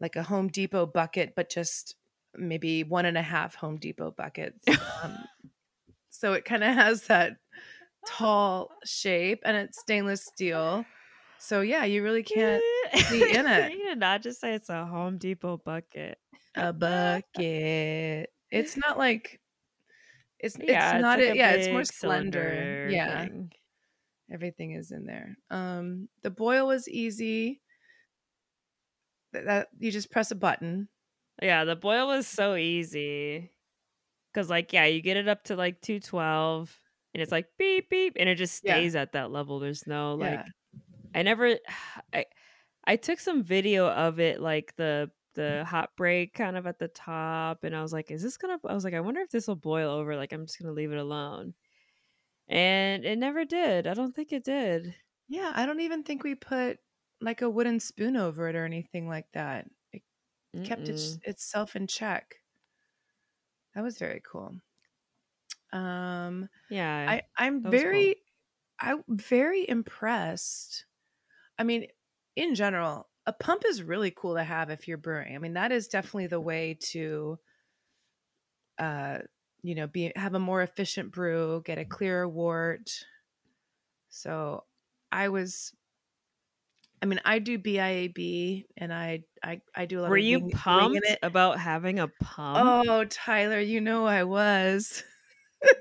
like 0.00 0.16
a 0.16 0.22
Home 0.22 0.48
Depot 0.48 0.86
bucket, 0.86 1.34
but 1.34 1.50
just 1.50 1.96
maybe 2.34 2.84
one 2.84 3.06
and 3.06 3.16
a 3.16 3.22
half 3.22 3.54
Home 3.56 3.76
Depot 3.78 4.10
buckets. 4.10 4.64
Um, 5.02 5.16
so 6.10 6.32
it 6.34 6.44
kind 6.44 6.64
of 6.64 6.74
has 6.74 7.04
that 7.08 7.36
tall 8.06 8.70
shape, 8.84 9.40
and 9.44 9.56
it's 9.56 9.78
stainless 9.80 10.24
steel. 10.24 10.84
So 11.38 11.60
yeah, 11.60 11.84
you 11.84 12.02
really 12.02 12.22
can't 12.22 12.62
see 12.94 13.22
in 13.36 13.46
it. 13.46 13.72
you 13.72 13.84
did 13.84 13.98
not 13.98 14.22
just 14.22 14.40
say 14.40 14.54
it's 14.54 14.68
a 14.68 14.86
Home 14.86 15.18
Depot 15.18 15.58
bucket. 15.58 16.18
a 16.54 16.72
bucket. 16.72 18.30
It's 18.50 18.76
not 18.76 18.96
like 18.98 19.40
it's 20.38 20.56
Yeah, 20.58 20.94
it's 20.94 21.02
not 21.02 21.18
like 21.18 21.28
a 21.30 21.36
Yeah, 21.36 21.52
it's 21.52 21.68
more 21.68 21.84
slender. 21.84 22.88
Yeah, 22.90 23.24
thing. 23.24 23.52
everything 24.30 24.72
is 24.72 24.90
in 24.92 25.04
there. 25.06 25.36
Um, 25.50 26.08
the 26.22 26.30
boil 26.30 26.66
was 26.66 26.88
easy. 26.88 27.60
That, 29.44 29.68
you 29.78 29.90
just 29.90 30.10
press 30.10 30.30
a 30.30 30.34
button. 30.34 30.88
Yeah, 31.42 31.64
the 31.64 31.76
boil 31.76 32.06
was 32.08 32.26
so 32.26 32.54
easy. 32.56 33.52
Cause 34.34 34.50
like, 34.50 34.72
yeah, 34.72 34.84
you 34.86 35.02
get 35.02 35.16
it 35.16 35.28
up 35.28 35.44
to 35.44 35.56
like 35.56 35.80
212 35.80 36.80
and 37.14 37.22
it's 37.22 37.32
like 37.32 37.48
beep 37.58 37.90
beep 37.90 38.14
and 38.18 38.28
it 38.28 38.36
just 38.36 38.54
Yeah. 38.62 38.86
stays 38.86 38.94
at 38.96 39.12
that 39.12 39.30
level. 39.32 39.60
There's 39.60 39.86
no 39.86 40.14
like 40.14 40.42
Yeah. 40.42 40.46
I 41.14 41.22
never 41.22 41.58
I 42.14 42.26
I 42.86 42.96
took 42.96 43.20
some 43.20 43.42
video 43.44 43.88
of 43.88 44.20
it 44.20 44.40
like 44.40 44.76
the 44.76 45.10
the 45.34 45.64
hot 45.66 45.96
break 45.96 46.34
kind 46.34 46.56
of 46.56 46.66
at 46.66 46.78
the 46.80 46.88
top 46.88 47.64
and 47.64 47.76
I 47.76 47.82
was 47.82 47.92
like, 47.94 48.10
is 48.10 48.22
this 48.22 48.36
gonna 48.38 48.58
I 48.66 48.74
was 48.74 48.84
like, 48.84 48.94
I 48.94 49.00
wonder 49.00 49.20
if 49.22 49.30
this 49.30 49.48
will 49.48 49.56
boil 49.56 49.90
over. 49.90 50.16
Like 50.16 50.32
I'm 50.32 50.46
just 50.46 50.60
gonna 50.60 50.72
leave 50.74 50.92
it 50.92 50.98
alone. 50.98 51.54
And 52.48 53.04
it 53.06 53.18
never 53.18 53.44
did. 53.46 53.86
I 53.86 53.94
don't 53.94 54.14
think 54.16 54.32
it 54.32 54.44
did. 54.44 54.96
Yeah, 55.28 55.52
I 55.54 55.66
don't 55.66 55.80
even 55.80 56.02
think 56.04 56.22
we 56.22 56.34
put 56.34 56.78
like 57.20 57.42
a 57.42 57.50
wooden 57.50 57.80
spoon 57.80 58.16
over 58.16 58.48
it 58.48 58.56
or 58.56 58.64
anything 58.64 59.08
like 59.08 59.30
that. 59.32 59.70
It 59.92 60.02
kept 60.64 60.88
its, 60.90 61.16
Mm-mm. 61.16 61.22
itself 61.24 61.76
in 61.76 61.86
check. 61.88 62.36
That 63.74 63.82
was 63.84 63.96
very 63.98 64.20
cool. 64.20 64.60
Um, 65.72 66.48
Yeah. 66.68 67.08
I 67.08 67.22
I'm 67.36 67.62
was 67.62 67.84
cool. 67.84 68.06
very 68.06 68.16
I'm 68.80 69.04
very 69.08 69.68
impressed. 69.68 70.86
I 71.58 71.64
mean, 71.64 71.88
in 72.36 72.54
general, 72.56 73.10
a 73.26 73.34
pump 73.34 73.64
is 73.66 73.82
really 73.82 74.10
cool 74.12 74.36
to 74.36 74.44
have 74.44 74.70
if 74.70 74.88
you're 74.88 74.98
brewing. 74.98 75.34
I 75.36 75.38
mean, 75.38 75.54
that 75.54 75.72
is 75.72 75.88
definitely 75.88 76.28
the 76.28 76.40
way 76.40 76.74
to 76.92 77.38
uh 78.78 79.18
you 79.62 79.74
know, 79.74 79.88
be 79.88 80.12
have 80.14 80.34
a 80.34 80.38
more 80.38 80.62
efficient 80.62 81.10
brew, 81.10 81.60
get 81.64 81.78
a 81.78 81.84
clearer 81.84 82.28
wort. 82.28 83.04
So, 84.08 84.64
I 85.12 85.28
was 85.28 85.74
I 87.06 87.08
mean, 87.08 87.20
I 87.24 87.38
do 87.38 87.56
BIAB 87.56 88.64
and 88.76 88.92
I 88.92 89.20
I 89.40 89.60
I 89.76 89.86
do 89.86 90.00
a 90.00 90.02
lot 90.02 90.10
Were 90.10 90.16
of 90.16 90.24
you 90.24 90.48
pumped 90.48 90.98
it. 91.04 91.20
about 91.22 91.60
having 91.60 92.00
a 92.00 92.08
pump? 92.08 92.88
Oh, 92.88 93.04
Tyler, 93.04 93.60
you 93.60 93.80
know 93.80 94.06
I 94.06 94.24
was. 94.24 95.04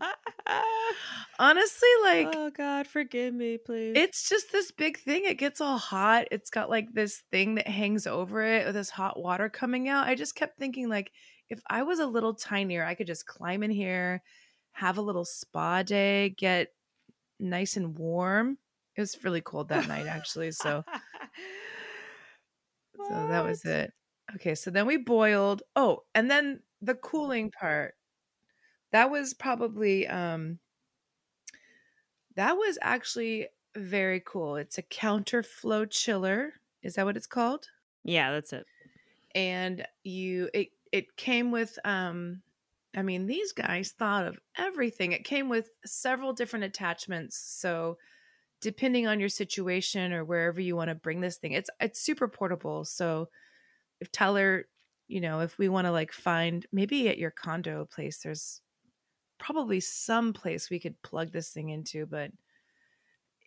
Honestly, 1.38 1.88
like 2.02 2.28
oh 2.34 2.50
God, 2.56 2.86
forgive 2.86 3.34
me, 3.34 3.58
please. 3.58 3.92
it's 3.94 4.26
just 4.26 4.52
this 4.52 4.70
big 4.72 4.98
thing. 4.98 5.26
It 5.26 5.36
gets 5.36 5.60
all 5.60 5.76
hot. 5.76 6.28
It's 6.30 6.48
got 6.48 6.70
like 6.70 6.94
this 6.94 7.22
thing 7.30 7.56
that 7.56 7.68
hangs 7.68 8.06
over 8.06 8.42
it 8.42 8.64
with 8.64 8.74
this 8.74 8.88
hot 8.88 9.20
water 9.20 9.50
coming 9.50 9.90
out. 9.90 10.06
I 10.08 10.14
just 10.14 10.34
kept 10.34 10.58
thinking 10.58 10.88
like 10.88 11.12
if 11.50 11.60
I 11.68 11.82
was 11.82 11.98
a 11.98 12.06
little 12.06 12.32
tinier, 12.32 12.86
I 12.86 12.94
could 12.94 13.06
just 13.06 13.26
climb 13.26 13.62
in 13.62 13.70
here, 13.70 14.22
have 14.72 14.96
a 14.96 15.02
little 15.02 15.26
spa 15.26 15.82
day, 15.82 16.30
get 16.30 16.68
nice 17.38 17.76
and 17.76 17.98
warm. 17.98 18.56
It 18.98 19.02
was 19.02 19.22
really 19.22 19.40
cold 19.40 19.68
that 19.68 19.86
night 19.86 20.08
actually, 20.08 20.50
so 20.50 20.82
so 23.08 23.28
that 23.28 23.44
was 23.44 23.64
it. 23.64 23.92
Okay, 24.34 24.56
so 24.56 24.72
then 24.72 24.86
we 24.86 24.96
boiled. 24.96 25.62
Oh, 25.76 26.02
and 26.16 26.28
then 26.28 26.64
the 26.82 26.96
cooling 26.96 27.52
part. 27.52 27.94
That 28.90 29.08
was 29.08 29.34
probably 29.34 30.08
um 30.08 30.58
that 32.34 32.56
was 32.56 32.76
actually 32.82 33.46
very 33.76 34.20
cool. 34.20 34.56
It's 34.56 34.78
a 34.78 34.82
counterflow 34.82 35.88
chiller. 35.88 36.54
Is 36.82 36.94
that 36.94 37.04
what 37.04 37.16
it's 37.16 37.28
called? 37.28 37.68
Yeah, 38.02 38.32
that's 38.32 38.52
it. 38.52 38.66
And 39.32 39.86
you 40.02 40.50
it 40.52 40.70
it 40.90 41.16
came 41.16 41.52
with 41.52 41.78
um 41.84 42.42
I 42.96 43.02
mean, 43.02 43.26
these 43.26 43.52
guys 43.52 43.92
thought 43.92 44.26
of 44.26 44.40
everything. 44.56 45.12
It 45.12 45.24
came 45.24 45.48
with 45.48 45.70
several 45.84 46.32
different 46.32 46.64
attachments. 46.64 47.38
So 47.38 47.98
depending 48.60 49.06
on 49.06 49.20
your 49.20 49.28
situation 49.28 50.12
or 50.12 50.24
wherever 50.24 50.60
you 50.60 50.76
want 50.76 50.88
to 50.88 50.94
bring 50.94 51.20
this 51.20 51.36
thing, 51.36 51.52
it's 51.52 51.70
it's 51.80 52.00
super 52.00 52.28
portable. 52.28 52.84
So 52.84 53.28
if 54.00 54.10
Tyler, 54.12 54.66
you 55.06 55.20
know, 55.20 55.40
if 55.40 55.58
we 55.58 55.68
want 55.68 55.86
to 55.86 55.92
like 55.92 56.12
find 56.12 56.66
maybe 56.72 57.08
at 57.08 57.18
your 57.18 57.30
condo 57.30 57.84
place, 57.84 58.18
there's 58.18 58.60
probably 59.38 59.80
some 59.80 60.32
place 60.32 60.70
we 60.70 60.80
could 60.80 61.00
plug 61.02 61.32
this 61.32 61.50
thing 61.50 61.68
into, 61.70 62.06
but 62.06 62.30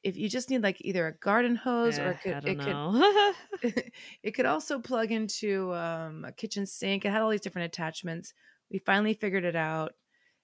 if 0.04 0.17
you 0.17 0.30
just 0.30 0.50
need 0.50 0.63
like 0.63 0.78
either 0.82 1.08
a 1.08 1.17
garden 1.17 1.56
hose 1.56 2.00
or 2.00 2.08
Eh, 2.08 2.10
it 2.12 2.21
could 2.21 2.47
it 2.47 2.60
could 2.60 3.91
it 4.24 4.32
could 4.32 4.45
also 4.45 4.80
plug 4.80 5.12
into 5.12 5.74
um, 5.74 6.26
a 6.26 6.32
kitchen 6.32 6.65
sink. 6.65 7.06
It 7.06 7.12
had 7.12 7.21
all 7.21 7.30
these 7.30 7.41
different 7.41 7.67
attachments. 7.67 8.34
We 8.71 8.80
finally 8.80 9.13
figured 9.13 9.45
it 9.45 9.56
out, 9.56 9.93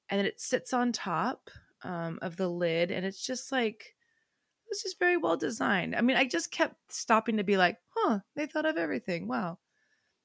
and 0.09 0.19
then 0.19 0.25
it 0.25 0.39
sits 0.39 0.73
on 0.73 0.91
top 0.91 1.49
um, 1.83 2.19
of 2.21 2.35
the 2.37 2.47
lid, 2.47 2.91
and 2.91 3.05
it's 3.05 3.25
just 3.25 3.51
like 3.51 3.95
it's 4.69 4.83
just 4.83 4.99
very 4.99 5.17
well 5.17 5.37
designed. 5.37 5.95
I 5.95 6.01
mean, 6.01 6.17
I 6.17 6.25
just 6.25 6.51
kept 6.51 6.93
stopping 6.93 7.37
to 7.37 7.43
be 7.43 7.57
like, 7.57 7.79
"Huh, 7.95 8.19
they 8.35 8.45
thought 8.45 8.65
of 8.65 8.77
everything." 8.77 9.27
Wow. 9.27 9.59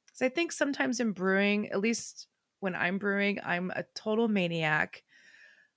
Because 0.06 0.22
I 0.22 0.28
think 0.28 0.52
sometimes 0.52 1.00
in 1.00 1.12
brewing, 1.12 1.70
at 1.70 1.80
least 1.80 2.28
when 2.60 2.74
I'm 2.74 2.98
brewing, 2.98 3.40
I'm 3.44 3.70
a 3.70 3.84
total 3.94 4.28
maniac. 4.28 5.02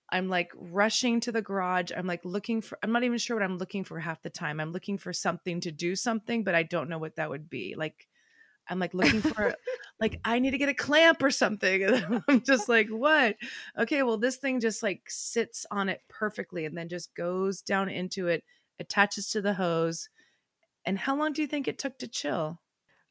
I'm 0.09 0.29
like 0.29 0.51
rushing 0.55 1.19
to 1.21 1.31
the 1.31 1.41
garage. 1.41 1.91
I'm 1.95 2.05
like 2.05 2.23
looking 2.23 2.61
for, 2.61 2.77
I'm 2.83 2.91
not 2.91 3.03
even 3.03 3.17
sure 3.17 3.37
what 3.37 3.43
I'm 3.43 3.57
looking 3.57 3.83
for 3.83 3.99
half 3.99 4.21
the 4.21 4.29
time. 4.29 4.59
I'm 4.59 4.71
looking 4.71 4.97
for 4.97 5.13
something 5.13 5.61
to 5.61 5.71
do 5.71 5.95
something, 5.95 6.43
but 6.43 6.53
I 6.53 6.63
don't 6.63 6.89
know 6.89 6.99
what 6.99 7.15
that 7.15 7.29
would 7.29 7.49
be. 7.49 7.75
Like, 7.75 8.07
I'm 8.69 8.79
like 8.79 8.93
looking 8.93 9.21
for, 9.35 9.55
like, 9.99 10.19
I 10.25 10.39
need 10.39 10.51
to 10.51 10.57
get 10.57 10.69
a 10.69 10.73
clamp 10.73 11.21
or 11.23 11.31
something. 11.31 11.83
And 11.83 12.23
I'm 12.27 12.41
just 12.43 12.67
like, 12.69 12.89
what? 12.89 13.37
Okay, 13.77 14.03
well, 14.03 14.17
this 14.17 14.37
thing 14.37 14.59
just 14.59 14.83
like 14.83 15.03
sits 15.09 15.65
on 15.71 15.89
it 15.89 16.01
perfectly 16.09 16.65
and 16.65 16.77
then 16.77 16.89
just 16.89 17.13
goes 17.15 17.61
down 17.61 17.89
into 17.89 18.27
it, 18.27 18.43
attaches 18.79 19.29
to 19.31 19.41
the 19.41 19.53
hose. 19.55 20.09
And 20.85 20.99
how 20.99 21.15
long 21.17 21.33
do 21.33 21.41
you 21.41 21.47
think 21.49 21.67
it 21.67 21.79
took 21.79 21.99
to 21.99 22.07
chill? 22.07 22.61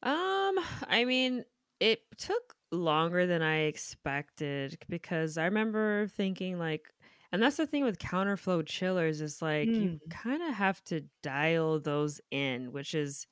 Um, 0.02 0.58
I 0.86 1.04
mean, 1.06 1.44
it 1.80 2.00
took 2.18 2.56
longer 2.70 3.26
than 3.26 3.42
I 3.42 3.62
expected 3.62 4.78
because 4.88 5.38
I 5.38 5.44
remember 5.44 6.08
thinking 6.08 6.58
like 6.58 6.90
and 7.32 7.42
that's 7.42 7.56
the 7.56 7.66
thing 7.66 7.84
with 7.84 7.98
counterflow 7.98 8.64
chillers 8.66 9.20
is 9.20 9.42
like 9.42 9.78
you 9.78 9.88
Mm. 9.88 9.98
kind 10.10 10.40
of 10.42 10.54
have 10.54 10.82
to 10.84 11.02
dial 11.22 11.80
those 11.80 12.20
in, 12.30 12.70
which 12.72 12.94
is 12.94 13.26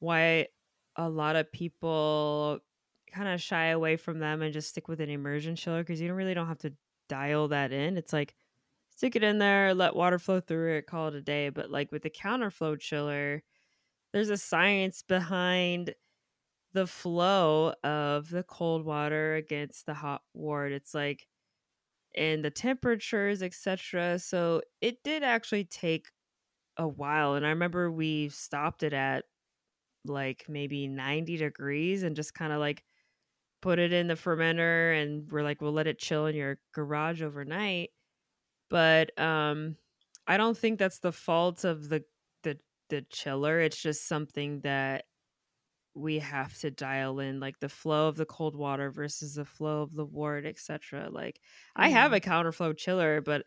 why 0.00 0.48
a 0.96 1.08
lot 1.08 1.36
of 1.36 1.50
people 1.52 2.60
kind 3.10 3.28
of 3.28 3.40
shy 3.40 3.66
away 3.66 3.96
from 3.96 4.18
them 4.18 4.42
and 4.42 4.52
just 4.52 4.70
stick 4.70 4.88
with 4.88 5.00
an 5.00 5.10
immersion 5.10 5.56
chiller 5.56 5.82
because 5.82 6.00
you 6.00 6.08
don't 6.08 6.16
really 6.16 6.34
don't 6.34 6.48
have 6.48 6.58
to 6.58 6.72
dial 7.08 7.48
that 7.48 7.72
in. 7.72 7.96
It's 7.96 8.12
like 8.12 8.34
stick 8.90 9.16
it 9.16 9.22
in 9.22 9.38
there, 9.38 9.74
let 9.74 9.96
water 9.96 10.18
flow 10.18 10.40
through 10.40 10.76
it, 10.76 10.86
call 10.86 11.08
it 11.08 11.14
a 11.14 11.22
day. 11.22 11.48
But 11.50 11.70
like 11.70 11.92
with 11.92 12.02
the 12.02 12.10
counterflow 12.10 12.78
chiller, 12.78 13.42
there's 14.12 14.30
a 14.30 14.36
science 14.36 15.02
behind 15.02 15.94
the 16.72 16.86
flow 16.86 17.74
of 17.84 18.30
the 18.30 18.42
cold 18.42 18.84
water 18.84 19.34
against 19.34 19.86
the 19.86 19.94
hot 19.94 20.22
wort. 20.34 20.72
It's 20.72 20.94
like 20.94 21.26
and 22.14 22.44
the 22.44 22.50
temperatures, 22.50 23.42
etc. 23.42 24.18
So 24.18 24.62
it 24.80 25.02
did 25.02 25.22
actually 25.22 25.64
take 25.64 26.08
a 26.76 26.86
while. 26.88 27.34
And 27.34 27.46
I 27.46 27.50
remember 27.50 27.90
we 27.90 28.28
stopped 28.28 28.82
it 28.82 28.92
at 28.92 29.24
like 30.04 30.46
maybe 30.48 30.88
90 30.88 31.36
degrees 31.36 32.02
and 32.02 32.16
just 32.16 32.34
kind 32.34 32.52
of 32.52 32.60
like 32.60 32.84
put 33.62 33.78
it 33.78 33.92
in 33.92 34.08
the 34.08 34.14
fermenter 34.14 35.00
and 35.02 35.30
we're 35.32 35.42
like, 35.42 35.60
we'll 35.62 35.72
let 35.72 35.86
it 35.86 35.98
chill 35.98 36.26
in 36.26 36.36
your 36.36 36.60
garage 36.74 37.22
overnight. 37.22 37.90
But 38.70 39.18
um 39.20 39.76
I 40.26 40.36
don't 40.36 40.56
think 40.58 40.78
that's 40.78 41.00
the 41.00 41.12
fault 41.12 41.64
of 41.64 41.88
the 41.88 42.04
the 42.42 42.60
the 42.90 43.02
chiller. 43.02 43.60
It's 43.60 43.80
just 43.82 44.08
something 44.08 44.60
that 44.62 45.06
we 45.94 46.18
have 46.20 46.56
to 46.58 46.70
dial 46.70 47.20
in 47.20 47.38
like 47.40 47.58
the 47.60 47.68
flow 47.68 48.08
of 48.08 48.16
the 48.16 48.24
cold 48.26 48.56
water 48.56 48.90
versus 48.90 49.34
the 49.34 49.44
flow 49.44 49.82
of 49.82 49.92
the 49.94 50.06
wort, 50.06 50.46
etc. 50.46 51.10
Like 51.10 51.40
I 51.76 51.88
have 51.90 52.12
Mm. 52.12 52.14
a 52.14 52.20
counterflow 52.20 52.76
chiller, 52.76 53.20
but 53.20 53.44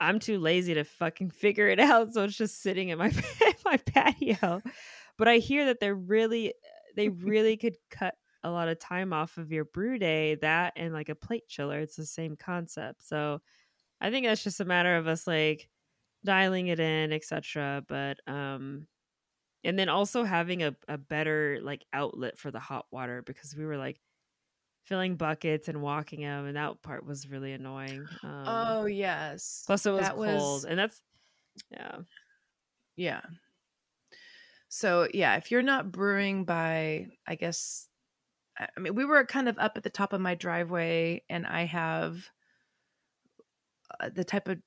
I'm 0.00 0.20
too 0.20 0.38
lazy 0.38 0.74
to 0.74 0.84
fucking 0.84 1.30
figure 1.32 1.68
it 1.68 1.80
out, 1.80 2.14
so 2.14 2.24
it's 2.24 2.36
just 2.36 2.62
sitting 2.62 2.90
in 2.90 2.98
my 2.98 3.12
my 3.64 3.78
patio. 3.78 4.62
But 5.20 5.28
I 5.28 5.36
hear 5.36 5.66
that 5.66 5.80
they're 5.80 5.94
really 5.94 6.54
they 6.96 7.08
really 7.30 7.56
could 7.56 7.76
cut 7.90 8.14
a 8.42 8.50
lot 8.50 8.68
of 8.68 8.78
time 8.78 9.12
off 9.12 9.36
of 9.36 9.52
your 9.52 9.66
brew 9.66 9.98
day. 9.98 10.36
That 10.36 10.72
and 10.76 10.94
like 10.94 11.10
a 11.10 11.14
plate 11.14 11.46
chiller, 11.46 11.78
it's 11.78 11.96
the 11.96 12.06
same 12.06 12.36
concept. 12.36 13.06
So 13.06 13.40
I 14.00 14.10
think 14.10 14.24
that's 14.26 14.42
just 14.42 14.60
a 14.60 14.64
matter 14.64 14.96
of 14.96 15.06
us 15.06 15.26
like 15.26 15.68
dialing 16.24 16.68
it 16.68 16.80
in, 16.80 17.12
etc. 17.12 17.84
But 17.86 18.18
um 18.26 18.86
and 19.62 19.78
then 19.78 19.90
also 19.90 20.24
having 20.24 20.62
a, 20.62 20.74
a 20.88 20.96
better 20.96 21.58
like 21.62 21.84
outlet 21.92 22.38
for 22.38 22.50
the 22.50 22.58
hot 22.58 22.86
water 22.90 23.20
because 23.20 23.54
we 23.54 23.66
were 23.66 23.76
like 23.76 24.00
filling 24.84 25.16
buckets 25.16 25.68
and 25.68 25.82
walking 25.82 26.22
them 26.22 26.46
and 26.46 26.56
that 26.56 26.80
part 26.80 27.04
was 27.04 27.28
really 27.28 27.52
annoying. 27.52 28.06
Um 28.22 28.44
oh 28.46 28.86
yes. 28.86 29.64
plus 29.66 29.84
it 29.84 29.90
was 29.90 30.00
that 30.00 30.14
cold 30.14 30.28
was- 30.28 30.64
and 30.64 30.78
that's 30.78 31.02
yeah. 31.70 31.98
Yeah. 32.96 33.20
So 34.72 35.08
yeah, 35.12 35.36
if 35.36 35.50
you're 35.50 35.62
not 35.62 35.90
brewing 35.90 36.44
by, 36.44 37.08
I 37.26 37.34
guess, 37.34 37.88
I 38.56 38.80
mean, 38.80 38.94
we 38.94 39.04
were 39.04 39.26
kind 39.26 39.48
of 39.48 39.58
up 39.58 39.72
at 39.76 39.82
the 39.82 39.90
top 39.90 40.12
of 40.12 40.20
my 40.20 40.36
driveway, 40.36 41.24
and 41.28 41.44
I 41.44 41.64
have 41.64 42.28
uh, 43.98 44.10
the 44.14 44.22
type 44.22 44.46
of, 44.46 44.58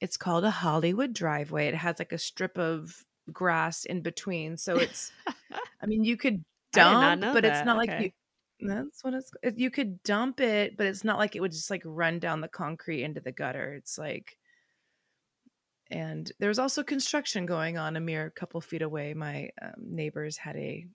it's 0.00 0.16
called 0.16 0.44
a 0.44 0.50
Hollywood 0.50 1.12
driveway. 1.12 1.66
It 1.68 1.74
has 1.74 1.98
like 1.98 2.12
a 2.12 2.18
strip 2.18 2.56
of 2.56 3.04
grass 3.30 3.84
in 3.84 4.00
between, 4.00 4.56
so 4.56 4.76
it's, 4.76 5.12
I 5.82 5.86
mean, 5.86 6.02
you 6.02 6.16
could 6.16 6.44
I 6.74 6.78
did 6.78 6.80
not 6.80 7.20
dump, 7.20 7.34
but 7.34 7.44
it's 7.44 7.58
that. 7.58 7.66
not 7.66 7.76
like 7.76 8.00
you. 8.00 8.10
That's 8.60 9.04
what 9.04 9.12
it's. 9.12 9.32
You 9.56 9.70
could 9.70 10.02
dump 10.02 10.40
it, 10.40 10.78
but 10.78 10.86
it's 10.86 11.04
not 11.04 11.18
like 11.18 11.36
it 11.36 11.40
would 11.40 11.52
just 11.52 11.70
like 11.70 11.82
run 11.84 12.20
down 12.20 12.40
the 12.40 12.48
concrete 12.48 13.02
into 13.02 13.20
the 13.20 13.32
gutter. 13.32 13.74
It's 13.74 13.98
like 13.98 14.38
and 15.92 16.30
there 16.40 16.48
was 16.48 16.58
also 16.58 16.82
construction 16.82 17.46
going 17.46 17.78
on 17.78 17.96
a 17.96 18.00
mere 18.00 18.30
couple 18.30 18.60
feet 18.60 18.82
away. 18.82 19.14
My 19.14 19.50
um, 19.60 19.74
neighbors 19.78 20.36
had 20.36 20.56
a 20.56 20.86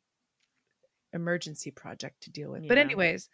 emergency 1.13 1.71
project 1.71 2.23
to 2.23 2.29
deal 2.29 2.51
with. 2.51 2.67
But 2.67 2.77
anyways 2.77 3.29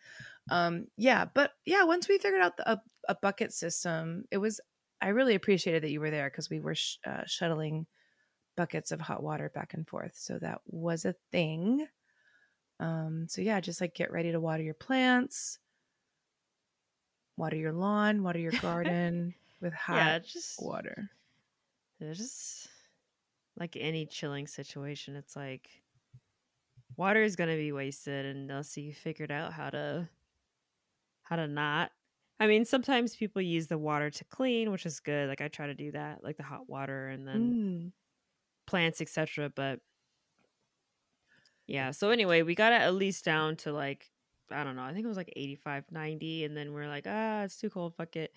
um 0.52 0.88
yeah 0.98 1.26
but 1.26 1.52
yeah 1.66 1.84
once 1.84 2.08
we 2.08 2.18
figured 2.18 2.42
out 2.42 2.58
the, 2.58 2.72
a, 2.72 2.82
a 3.10 3.16
bucket 3.22 3.54
system 3.54 4.26
it 4.32 4.38
was 4.38 4.60
i 5.02 5.10
really 5.10 5.36
appreciated 5.36 5.84
that 5.84 5.92
you 5.92 6.00
were 6.00 6.12
there 6.12 6.30
because 6.30 6.50
we 6.50 6.60
were 6.60 6.76
sh- 6.76 6.98
uh, 7.06 7.24
shuttling 7.26 7.86
buckets 8.56 8.92
of 8.92 9.02
hot 9.02 9.24
water 9.24 9.50
back 9.54 9.74
and 9.74 9.88
forth. 9.88 10.12
So 10.14 10.38
that 10.40 10.62
was 10.68 11.06
a 11.06 11.16
thing. 11.32 11.88
Um 12.80 13.26
so 13.28 13.42
yeah 13.42 13.60
just 13.60 13.82
like 13.82 13.96
get 13.96 14.12
ready 14.12 14.32
to 14.32 14.40
water 14.40 14.64
your 14.64 14.74
plants. 14.74 15.60
Water 17.38 17.56
your 17.56 17.74
lawn 17.74 18.22
water 18.22 18.40
your 18.40 18.52
garden 18.62 19.34
with 19.62 19.74
hot 19.74 19.96
yeah, 19.96 20.20
just 20.20 20.62
water 20.62 21.10
just 22.12 22.68
like 23.58 23.76
any 23.78 24.06
chilling 24.06 24.48
situation. 24.48 25.16
It's 25.16 25.36
like 25.36 25.70
water 26.98 27.22
is 27.22 27.36
gonna 27.36 27.56
be 27.56 27.72
wasted 27.72 28.26
unless 28.26 28.78
you 28.78 28.94
figured 28.94 29.32
out 29.32 29.54
how 29.54 29.70
to 29.70 30.10
how 31.24 31.36
to 31.36 31.48
not. 31.48 31.92
I 32.40 32.48
mean, 32.48 32.66
sometimes 32.66 33.16
people 33.16 33.42
use 33.42 33.68
the 33.68 33.78
water 33.78 34.10
to 34.10 34.26
clean, 34.26 34.72
which 34.72 34.86
is 34.86 35.00
good. 35.00 35.30
Like 35.30 35.42
I 35.42 35.48
try 35.48 35.68
to 35.68 35.74
do 35.76 35.92
that, 35.92 36.24
like 36.24 36.38
the 36.38 36.44
hot 36.44 36.68
water 36.70 37.08
and 37.08 37.28
then 37.28 37.58
Mm. 37.60 37.92
plants, 38.66 39.02
etc. 39.02 39.50
But 39.50 39.80
yeah, 41.68 41.92
so 41.92 42.10
anyway, 42.10 42.42
we 42.42 42.56
got 42.56 42.74
it 42.74 42.82
at 42.82 42.94
least 42.94 43.26
down 43.26 43.56
to 43.58 43.72
like 43.72 44.10
I 44.52 44.64
don't 44.64 44.76
know, 44.76 44.84
I 44.84 44.94
think 44.94 45.06
it 45.06 45.08
was 45.08 45.18
like 45.18 45.34
85, 45.36 45.86
90, 45.92 46.44
and 46.46 46.56
then 46.56 46.74
we're 46.74 46.88
like, 46.88 47.06
ah, 47.08 47.44
it's 47.44 47.58
too 47.58 47.70
cold, 47.70 47.96
fuck 47.96 48.16
it. 48.16 48.36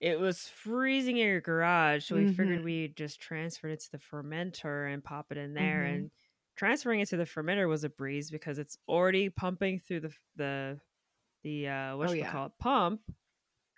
It 0.00 0.18
was 0.18 0.48
freezing 0.48 1.18
in 1.18 1.26
your 1.26 1.40
garage, 1.42 2.06
so 2.06 2.16
we 2.16 2.32
figured 2.32 2.60
Mhm. 2.60 2.64
we 2.64 2.88
just 2.88 3.20
transferred 3.20 3.72
it 3.72 3.80
to 3.80 3.92
the 3.92 3.98
fermenter 3.98 4.92
and 4.92 5.04
pop 5.04 5.30
it 5.30 5.36
in 5.38 5.52
there. 5.54 5.82
Mhm. 5.84 5.94
And 5.94 6.10
transferring 6.56 7.00
it 7.00 7.08
to 7.08 7.16
the 7.18 7.24
fermenter 7.24 7.68
was 7.68 7.84
a 7.84 7.90
breeze 7.90 8.30
because 8.30 8.58
it's 8.58 8.78
already 8.88 9.28
pumping 9.28 9.78
through 9.78 10.00
the 10.00 10.14
the 10.36 10.80
the 11.42 11.68
uh 11.68 11.96
what 11.96 12.08
Oh, 12.08 12.12
yeah. 12.12 12.30
call 12.32 12.46
it 12.46 12.52
pump. 12.58 13.02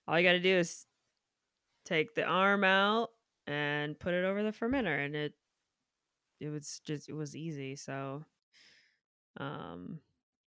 All 0.06 0.18
you 0.18 0.26
got 0.26 0.32
to 0.32 0.40
do 0.40 0.56
is 0.56 0.86
take 1.84 2.14
the 2.14 2.24
arm 2.24 2.62
out 2.64 3.10
and 3.48 3.98
put 3.98 4.14
it 4.14 4.24
over 4.24 4.42
the 4.44 4.52
fermenter, 4.52 5.04
and 5.04 5.16
it 5.16 5.34
it 6.40 6.48
was 6.50 6.80
just 6.84 7.08
it 7.08 7.14
was 7.14 7.34
easy. 7.36 7.74
So, 7.76 8.24
um, 9.38 10.00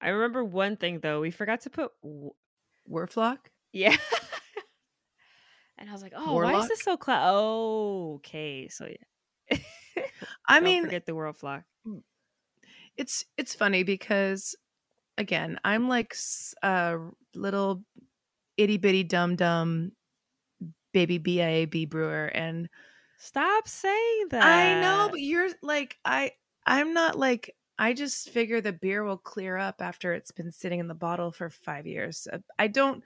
I 0.01 0.09
remember 0.09 0.43
one 0.43 0.78
thing 0.78 0.99
though. 0.99 1.21
We 1.21 1.32
forgot 1.32 1.61
to 1.61 1.69
put 1.69 1.91
w- 2.01 2.34
Whirlfloc? 2.89 3.38
yeah. 3.74 3.97
And 5.84 5.89
I 5.89 5.93
was 5.93 6.01
like, 6.01 6.13
"Oh, 6.15 6.36
why 6.36 6.59
is 6.59 6.69
this 6.69 6.81
so 6.81 6.95
cloud?" 6.95 7.29
Oh, 7.29 8.13
okay, 8.15 8.69
so 8.69 8.88
yeah. 8.88 9.57
I 10.47 10.61
mean, 10.61 10.86
forget 10.86 11.05
the 11.05 11.13
world 11.13 11.36
flock. 11.36 11.65
it's 12.95 13.25
it's 13.36 13.53
funny 13.53 13.84
because 13.84 14.55
again, 15.17 15.59
I'm 15.65 15.89
like 15.89 16.15
a 16.63 16.99
little 17.36 17.84
itty 18.55 18.77
bitty 18.77 19.03
dum 19.03 19.36
dum 19.36 19.91
baby 20.93 21.19
BIAB 21.19 21.89
brewer 21.89 22.27
and 22.27 22.69
Stop 23.17 23.67
saying 23.67 24.27
that. 24.31 24.45
I 24.45 24.81
know, 24.81 25.09
but 25.11 25.19
you're 25.19 25.49
like 25.61 25.97
I 26.05 26.31
I'm 26.65 26.93
not 26.93 27.19
like 27.19 27.55
I 27.77 27.91
just 27.93 28.29
figure 28.29 28.61
the 28.61 28.71
beer 28.71 29.03
will 29.03 29.17
clear 29.17 29.57
up 29.57 29.81
after 29.81 30.13
it's 30.13 30.31
been 30.31 30.51
sitting 30.51 30.79
in 30.79 30.88
the 30.88 30.93
bottle 30.93 31.34
for 31.34 31.49
5 31.49 31.88
years. 31.88 32.25
Uh, 32.31 32.39
I 32.57 32.67
don't 32.67 33.03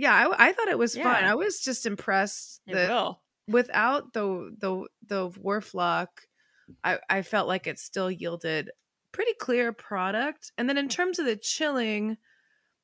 yeah, 0.00 0.14
I, 0.14 0.48
I 0.48 0.52
thought 0.52 0.68
it 0.68 0.78
was 0.78 0.96
fun. 0.96 1.24
I 1.24 1.34
was 1.34 1.60
just 1.60 1.84
impressed 1.84 2.62
it 2.66 2.72
that 2.72 2.88
will. 2.88 3.20
without 3.46 4.14
the 4.14 4.50
the 4.58 4.86
the 5.06 5.30
Whirlfloc, 5.30 6.06
I 6.82 6.98
I 7.10 7.20
felt 7.20 7.48
like 7.48 7.66
it 7.66 7.78
still 7.78 8.10
yielded 8.10 8.70
pretty 9.12 9.34
clear 9.34 9.74
product. 9.74 10.52
And 10.56 10.68
then 10.68 10.78
in 10.78 10.88
terms 10.88 11.18
of 11.18 11.26
the 11.26 11.36
chilling, 11.36 12.16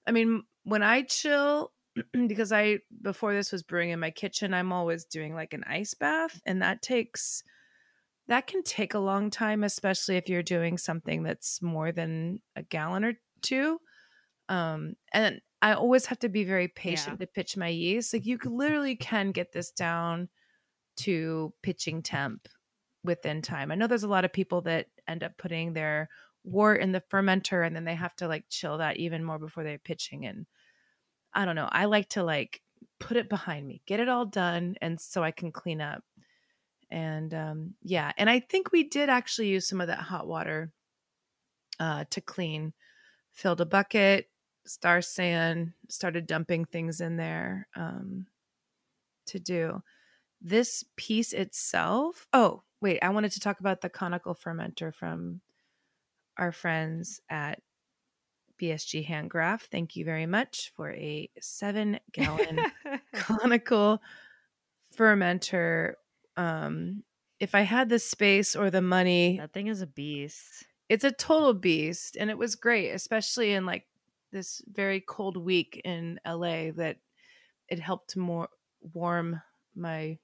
I 0.07 0.11
mean, 0.13 0.43
when 0.65 0.83
I 0.83 1.03
chill, 1.03 1.73
because 2.13 2.53
I 2.53 2.81
before 3.01 3.33
this 3.33 3.51
was 3.51 3.63
brewing 3.63 3.91
in 3.91 4.01
my 4.01 4.11
kitchen, 4.11 4.53
I'm 4.53 4.73
always 4.73 5.07
doing 5.07 5.35
like 5.35 5.55
an 5.55 5.65
ice 5.67 5.95
bath, 5.95 6.39
and 6.45 6.61
that 6.61 6.83
takes 6.83 7.43
that 8.29 8.47
can 8.47 8.63
take 8.63 8.93
a 8.93 8.99
long 8.99 9.31
time, 9.31 9.65
especially 9.65 10.17
if 10.17 10.29
you're 10.29 10.43
doing 10.43 10.77
something 10.77 11.23
that's 11.23 11.63
more 11.63 11.93
than 11.93 12.41
a 12.57 12.63
gallon 12.63 13.05
or 13.05 13.15
two. 13.41 13.79
Um, 14.51 14.97
and 15.13 15.41
I 15.63 15.73
always 15.73 16.07
have 16.07 16.19
to 16.21 16.29
be 16.29 16.45
very 16.45 16.69
patient 16.69 17.19
to 17.21 17.27
pitch 17.27 17.57
my 17.57 17.69
yeast. 17.69 18.13
Like 18.13 18.27
you 18.27 18.39
literally 18.45 18.97
can 18.97 19.33
get 19.33 19.53
this 19.53 19.71
down 19.71 20.29
to 20.99 21.53
pitching 21.63 22.03
temp 22.03 22.49
within 23.05 23.43
time. 23.43 23.71
I 23.71 23.75
know 23.75 23.87
there's 23.87 24.03
a 24.03 24.09
lot 24.09 24.25
of 24.25 24.33
people 24.33 24.63
that 24.63 24.87
end 25.09 25.23
up 25.23 25.37
putting 25.39 25.73
their 25.73 26.09
wort 26.45 26.81
in 26.81 26.93
the 26.93 27.03
fermenter 27.13 27.67
and 27.67 27.75
then 27.75 27.85
they 27.85 27.95
have 27.95 28.15
to 28.17 28.29
like 28.29 28.45
chill 28.49 28.79
that 28.79 28.99
even 28.99 29.25
more 29.25 29.39
before 29.39 29.65
they're 29.65 29.79
pitching. 29.79 30.27
And 30.27 30.47
I 31.33 31.45
don't 31.45 31.57
know. 31.57 31.69
I 31.71 31.87
like 31.87 32.09
to 32.11 32.23
like 32.23 32.61
put 33.01 33.17
it 33.17 33.29
behind 33.29 33.67
me, 33.67 33.83
get 33.87 34.01
it 34.01 34.09
all 34.09 34.27
done, 34.27 34.77
and 34.81 35.01
so 35.01 35.23
I 35.23 35.31
can 35.31 35.53
clean 35.53 35.81
up. 35.81 36.03
And 36.91 37.35
um, 37.35 37.75
yeah, 37.83 38.13
and 38.17 38.31
I 38.31 38.41
think 38.41 38.73
we 38.73 38.85
did 38.85 39.09
actually 39.09 39.49
use 39.49 39.69
some 39.69 39.81
of 39.81 39.89
that 39.89 39.99
hot 39.99 40.27
water 40.27 40.71
uh, 41.81 42.05
to 42.11 42.21
clean. 42.21 42.73
Filled 43.33 43.61
a 43.61 43.67
bucket, 43.67 44.31
Star 44.67 45.01
San, 45.01 45.75
started 45.89 46.27
dumping 46.27 46.65
things 46.65 47.01
in 47.01 47.17
there 47.17 47.69
um, 47.77 48.27
to 49.27 49.39
do. 49.39 49.83
This 50.41 50.85
piece 50.97 51.33
itself. 51.33 52.27
Oh, 52.33 52.63
wait, 52.81 52.99
I 53.03 53.09
wanted 53.11 53.33
to 53.33 53.41
talk 53.41 53.61
about 53.61 53.81
the 53.81 53.89
conical 53.89 54.35
fermenter 54.35 54.93
from 54.95 55.41
our 56.37 56.53
friends 56.53 57.21
at 57.31 57.61
BSG 58.61 59.07
HandCraft. 59.07 59.63
Thank 59.63 59.97
you 59.97 60.05
very 60.05 60.27
much 60.27 60.73
for 60.77 60.93
a 60.93 61.31
seven 61.41 61.99
gallon 62.13 62.61
conical 63.15 64.03
fermenter. 64.97 65.95
Um, 66.37 67.03
if 67.39 67.55
I 67.55 67.63
had 67.63 67.89
the 67.89 67.99
space 67.99 68.57
or 68.57 68.71
the 68.71 68.83
money, 68.83 69.39
that 69.39 69.53
thing 69.53 69.67
is 69.67 69.83
a 69.83 69.87
beast. 69.87 70.65
it's 70.89 71.05
a 71.05 71.11
total 71.13 71.53
beast 71.55 72.17
and 72.17 72.31
it 72.31 72.39
was 72.39 72.55
great 72.55 72.91
especially 72.91 73.53
in 73.53 73.67
like 73.67 73.87
this 74.37 74.63
very 74.69 75.01
cold 75.01 75.37
week 75.37 75.81
in 75.85 76.21
LA 76.27 76.71
that 76.77 76.99
it 77.69 77.81
helped 77.81 78.17
more 78.17 78.49
warm 78.95 79.41
my 79.75 80.19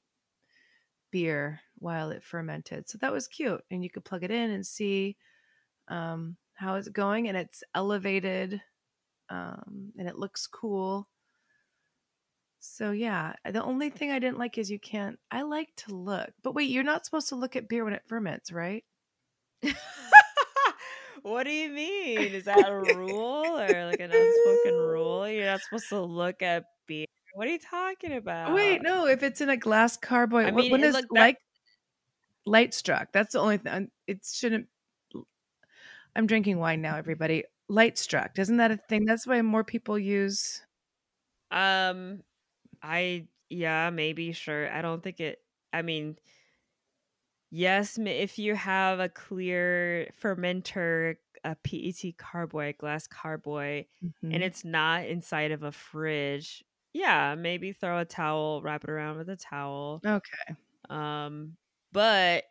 beer 1.10 1.60
while 1.78 2.10
it 2.10 2.22
fermented 2.22 2.88
so 2.88 2.98
that 2.98 3.12
was 3.12 3.26
cute 3.26 3.62
and 3.70 3.82
you 3.82 3.90
could 3.90 4.04
plug 4.04 4.22
it 4.22 4.30
in 4.30 4.50
and 4.50 4.66
see 4.66 5.16
um, 5.88 6.36
how 6.54 6.74
it's 6.76 6.88
going 6.88 7.28
and 7.28 7.36
it's 7.36 7.64
elevated 7.74 8.60
um, 9.30 9.92
and 9.98 10.08
it 10.08 10.18
looks 10.18 10.46
cool 10.46 11.08
So 12.60 12.92
yeah, 12.92 13.34
the 13.44 13.62
only 13.62 13.90
thing 13.90 14.10
I 14.12 14.20
didn't 14.20 14.38
like 14.38 14.56
is 14.56 14.70
you 14.70 14.78
can't. 14.78 15.18
I 15.30 15.42
like 15.42 15.74
to 15.78 15.94
look, 15.96 16.30
but 16.42 16.54
wait, 16.54 16.70
you're 16.70 16.84
not 16.84 17.04
supposed 17.04 17.28
to 17.30 17.36
look 17.36 17.56
at 17.56 17.68
beer 17.68 17.84
when 17.84 17.92
it 17.94 18.04
ferments, 18.06 18.52
right? 18.52 18.84
what 21.22 21.44
do 21.44 21.50
you 21.50 21.70
mean? 21.70 22.18
Is 22.18 22.44
that 22.44 22.68
a 22.68 22.74
rule 22.96 23.58
or 23.58 23.86
like 23.86 24.00
an 24.00 24.12
unspoken 24.12 24.74
rule? 24.74 25.28
You're 25.28 25.46
not 25.46 25.60
supposed 25.60 25.88
to 25.90 26.00
look 26.00 26.42
at 26.42 26.64
beer. 26.86 27.06
What 27.34 27.48
are 27.48 27.50
you 27.50 27.58
talking 27.58 28.12
about? 28.12 28.52
Wait, 28.52 28.82
no. 28.82 29.06
If 29.06 29.22
it's 29.22 29.40
in 29.40 29.48
a 29.48 29.56
glass 29.56 29.96
carboy, 29.96 30.44
I 30.44 30.50
mean, 30.50 30.70
when 30.70 30.84
it 30.84 30.94
is 30.94 31.06
like 31.10 31.38
light 32.44 32.74
struck? 32.74 33.12
That's 33.12 33.32
the 33.32 33.40
only 33.40 33.58
thing. 33.58 33.90
It 34.06 34.20
shouldn't. 34.24 34.66
I'm 36.14 36.26
drinking 36.26 36.58
wine 36.58 36.82
now, 36.82 36.96
everybody. 36.96 37.44
Light 37.68 37.96
struck, 37.96 38.38
isn't 38.38 38.58
that 38.58 38.70
a 38.70 38.76
thing? 38.76 39.06
That's 39.06 39.26
why 39.26 39.40
more 39.40 39.64
people 39.64 39.98
use. 39.98 40.62
Um, 41.50 42.22
I 42.82 43.28
yeah, 43.48 43.90
maybe 43.90 44.32
sure. 44.32 44.70
I 44.70 44.82
don't 44.82 45.02
think 45.02 45.20
it. 45.20 45.38
I 45.72 45.82
mean, 45.82 46.16
yes, 47.52 47.98
if 47.98 48.38
you 48.40 48.56
have 48.56 49.00
a 49.00 49.08
clear 49.10 50.10
fermenter, 50.20 51.18
a 51.44 51.56
PET 51.56 52.14
carboy, 52.18 52.76
glass 52.78 53.06
carboy, 53.08 53.86
Mhm. 54.04 54.34
and 54.34 54.42
it's 54.42 54.64
not 54.64 55.06
inside 55.06 55.52
of 55.52 55.62
a 55.62 55.72
fridge, 55.72 56.64
yeah, 56.94 57.34
maybe 57.36 57.72
throw 57.72 57.98
a 58.00 58.04
towel, 58.06 58.62
wrap 58.62 58.84
it 58.84 58.90
around 58.90 59.18
with 59.18 59.28
a 59.30 59.36
towel. 59.36 60.04
okay. 60.04 60.56
Um, 60.90 61.58
but 61.92 62.46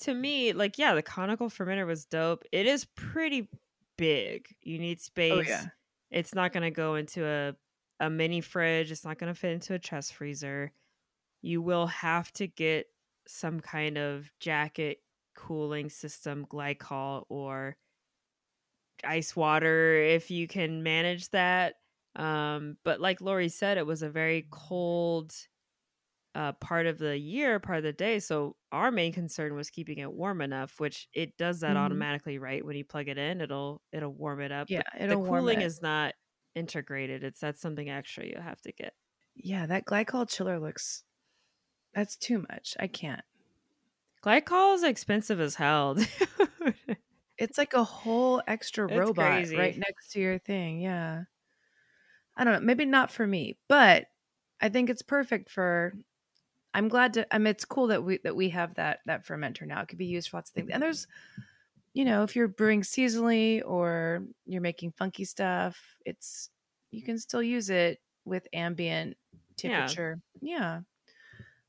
to 0.00 0.14
me, 0.14 0.52
like, 0.52 0.78
yeah, 0.78 0.94
the 0.94 1.02
conical 1.02 1.48
fermenter 1.48 1.86
was 1.86 2.06
dope. 2.06 2.44
It 2.52 2.66
is 2.66 2.84
pretty 2.84 3.48
big. 3.96 4.48
You 4.62 4.78
need 4.78 5.00
space. 5.00 5.32
Oh 5.32 5.40
yeah. 5.40 5.66
It's 6.10 6.34
not 6.34 6.52
gonna 6.52 6.70
go 6.70 6.94
into 6.96 7.26
a 7.26 7.56
a 8.00 8.10
mini 8.10 8.40
fridge. 8.40 8.90
It's 8.90 9.04
not 9.04 9.18
gonna 9.18 9.34
fit 9.34 9.52
into 9.52 9.74
a 9.74 9.78
chest 9.78 10.14
freezer. 10.14 10.72
You 11.42 11.62
will 11.62 11.86
have 11.88 12.32
to 12.34 12.46
get 12.48 12.88
some 13.26 13.60
kind 13.60 13.98
of 13.98 14.30
jacket 14.40 14.98
cooling 15.34 15.90
system, 15.90 16.46
glycol 16.46 17.24
or 17.28 17.76
ice 19.04 19.34
water 19.36 19.96
if 19.96 20.30
you 20.30 20.46
can 20.48 20.82
manage 20.82 21.30
that. 21.30 21.76
Um, 22.16 22.78
but 22.84 23.00
like 23.00 23.20
Lori 23.20 23.48
said, 23.48 23.76
it 23.78 23.86
was 23.86 24.02
a 24.02 24.10
very 24.10 24.46
cold 24.50 25.34
uh, 26.34 26.52
part 26.54 26.86
of 26.86 26.98
the 26.98 27.16
year, 27.16 27.60
part 27.60 27.78
of 27.78 27.84
the 27.84 27.92
day. 27.92 28.18
So 28.18 28.56
our 28.72 28.90
main 28.90 29.12
concern 29.12 29.54
was 29.54 29.70
keeping 29.70 29.98
it 29.98 30.12
warm 30.12 30.40
enough, 30.40 30.80
which 30.80 31.08
it 31.14 31.36
does 31.36 31.60
that 31.60 31.76
Mhm. 31.76 31.76
automatically, 31.76 32.38
right? 32.38 32.64
When 32.64 32.76
you 32.76 32.84
plug 32.84 33.08
it 33.08 33.18
in, 33.18 33.40
it'll 33.40 33.82
it'll 33.92 34.14
warm 34.14 34.40
it 34.40 34.52
up. 34.52 34.68
Yeah, 34.68 34.82
it'll 34.98 35.16
the 35.16 35.18
cooling 35.18 35.60
it. 35.60 35.62
is 35.62 35.80
not 35.82 36.14
integrated. 36.54 37.22
It's 37.24 37.40
that's 37.40 37.60
something 37.60 37.88
extra 37.90 38.26
you 38.26 38.36
have 38.40 38.60
to 38.62 38.72
get. 38.72 38.94
Yeah, 39.36 39.66
that 39.66 39.84
glycol 39.84 40.28
chiller 40.28 40.58
looks. 40.58 41.04
That's 41.94 42.16
too 42.16 42.44
much. 42.50 42.76
I 42.78 42.86
can't. 42.86 43.22
Glycol 44.24 44.74
is 44.74 44.82
expensive 44.82 45.40
as 45.40 45.54
hell. 45.54 45.94
dude. 45.94 46.08
It's 47.36 47.58
like 47.58 47.74
a 47.74 47.84
whole 47.84 48.42
extra 48.46 48.86
It's 48.86 48.94
robot 48.96 49.26
crazy. 49.32 49.56
right 49.56 49.76
next 49.76 50.12
to 50.12 50.20
your 50.20 50.38
thing. 50.38 50.80
Yeah. 50.80 51.24
I 52.36 52.44
don't 52.44 52.54
know. 52.54 52.60
Maybe 52.60 52.84
not 52.84 53.10
for 53.10 53.26
me, 53.26 53.58
but 53.68 54.06
I 54.60 54.68
think 54.68 54.88
it's 54.90 55.02
perfect 55.02 55.50
for. 55.50 55.94
I'm 56.72 56.88
glad 56.88 57.14
to. 57.14 57.34
I 57.34 57.38
mean, 57.38 57.48
it's 57.48 57.64
cool 57.64 57.88
that 57.88 58.02
we 58.02 58.18
that 58.24 58.34
we 58.34 58.48
have 58.50 58.74
that 58.74 59.00
that 59.06 59.26
fermenter 59.26 59.66
now. 59.66 59.80
It 59.82 59.88
could 59.88 59.98
be 59.98 60.06
used 60.06 60.28
for 60.30 60.38
lots 60.38 60.50
of 60.50 60.54
things. 60.54 60.70
And 60.72 60.82
there's, 60.82 61.06
you 61.92 62.04
know, 62.04 62.22
if 62.24 62.34
you're 62.34 62.48
brewing 62.48 62.82
seasonally 62.82 63.62
or 63.64 64.24
you're 64.46 64.60
making 64.62 64.92
funky 64.92 65.24
stuff, 65.24 65.78
it's 66.04 66.50
you 66.90 67.02
can 67.02 67.18
still 67.18 67.42
use 67.42 67.70
it 67.70 68.00
with 68.24 68.48
ambient 68.52 69.16
temperature. 69.56 70.20
Yeah. 70.40 70.58
temperature. 70.58 70.84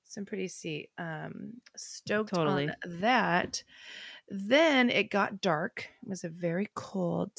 Some 0.05 0.25
pretty 0.25 0.47
see 0.47 0.89
um 0.97 1.55
stoked 1.75 2.33
Totally. 2.33 2.69
on 2.69 3.01
that. 3.01 3.63
Then 4.29 4.89
it 4.89 5.09
got 5.09 5.41
dark. 5.41 5.89
It 6.03 6.09
was 6.09 6.23
a 6.23 6.29
very 6.29 6.69
cold 6.73 7.31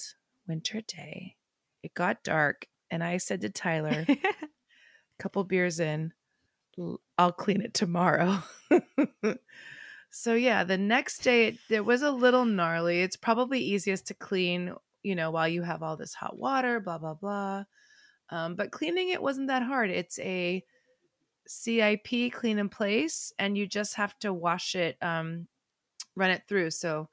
winter 0.47 0.81
day. 0.83 1.37
It 1.83 1.95
got 1.95 2.23
dark, 2.23 2.67
and 2.91 3.03
I 3.03 3.17
said 3.19 3.41
to 3.43 3.51
Tyler, 3.51 4.05
a 4.09 4.19
couple 5.19 5.45
beers 5.45 5.81
in, 5.81 6.13
I'll 7.19 7.33
clean 7.33 7.63
it 7.63 7.75
tomorrow. 7.75 8.43
so 10.11 10.35
yeah, 10.35 10.65
the 10.65 10.79
next 10.79 11.23
day 11.23 11.47
it, 11.49 11.59
it 11.71 11.85
was 11.85 12.03
a 12.03 12.11
little 12.11 12.45
gnarly. 12.45 13.01
It's 13.01 13.17
probably 13.17 13.61
easiest 13.61 14.07
to 14.09 14.15
clean, 14.15 14.75
you 15.03 15.15
know, 15.15 15.31
while 15.31 15.49
you 15.49 15.63
have 15.63 15.83
all 15.83 15.97
this 15.97 16.15
hot 16.15 16.37
water, 16.39 16.81
blah 16.81 16.99
blah 16.99 17.15
blah. 17.15 17.65
Um, 18.31 18.57
but 18.57 18.73
cleaning 18.73 19.11
it 19.11 19.23
wasn't 19.23 19.49
that 19.49 19.63
hard. 19.63 19.91
It's 19.91 20.19
a 20.19 20.65
CIP 21.47 22.33
clean 22.33 22.59
in 22.59 22.69
place, 22.69 23.33
and 23.39 23.57
you 23.57 23.67
just 23.67 23.95
have 23.95 24.19
to 24.21 24.33
wash 24.33 24.75
it, 24.75 24.97
um, 25.03 25.47
run 26.15 26.31
it 26.31 26.43
through. 26.49 26.71
So 26.71 27.09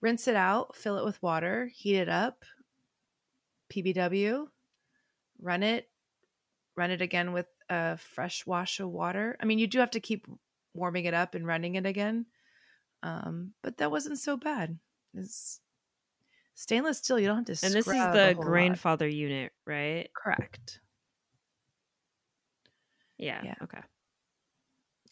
rinse 0.00 0.28
it 0.28 0.36
out, 0.36 0.76
fill 0.76 0.98
it 0.98 1.04
with 1.04 1.22
water, 1.22 1.70
heat 1.72 1.96
it 1.96 2.08
up, 2.08 2.44
PBW, 3.72 4.46
run 5.40 5.62
it, 5.62 5.88
run 6.76 6.90
it 6.90 7.00
again 7.00 7.32
with 7.32 7.46
a 7.70 7.96
fresh 7.96 8.46
wash 8.46 8.80
of 8.80 8.90
water. 8.90 9.36
I 9.40 9.46
mean, 9.46 9.58
you 9.58 9.66
do 9.66 9.78
have 9.78 9.92
to 9.92 10.00
keep 10.00 10.26
warming 10.74 11.04
it 11.06 11.14
up 11.14 11.34
and 11.34 11.46
running 11.46 11.76
it 11.76 11.86
again, 11.86 12.26
um, 13.02 13.52
but 13.62 13.78
that 13.78 13.90
wasn't 13.90 14.18
so 14.18 14.36
bad. 14.36 14.78
It's 15.14 15.60
stainless 16.54 16.98
steel. 16.98 17.18
You 17.18 17.28
don't 17.28 17.48
have 17.48 17.58
to. 17.58 17.66
and 17.66 17.74
this 17.74 17.86
is 17.86 17.92
the 17.92 18.34
whole 18.34 18.44
lot. 18.44 18.52
Grainfather 18.52 19.12
unit, 19.12 19.52
right? 19.66 20.08
Correct. 20.14 20.80
Yeah. 23.18 23.44
Yeah. 23.44 23.54
Okay. 23.62 23.80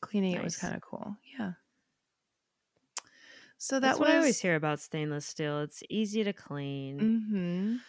Cleaning 0.02 0.34
it 0.34 0.42
was 0.42 0.56
kind 0.56 0.74
of 0.74 0.82
cool. 0.82 1.16
Yeah. 1.38 1.54
So 3.58 3.80
that 3.80 3.80
That's 3.80 3.98
was. 3.98 4.08
what 4.08 4.08
I 4.08 4.16
always 4.16 4.40
hear 4.40 4.54
about 4.56 4.80
stainless 4.80 5.26
steel. 5.26 5.60
It's 5.60 5.82
easy 5.90 6.24
to 6.24 6.32
clean. 6.32 7.14
hmm 7.32 7.82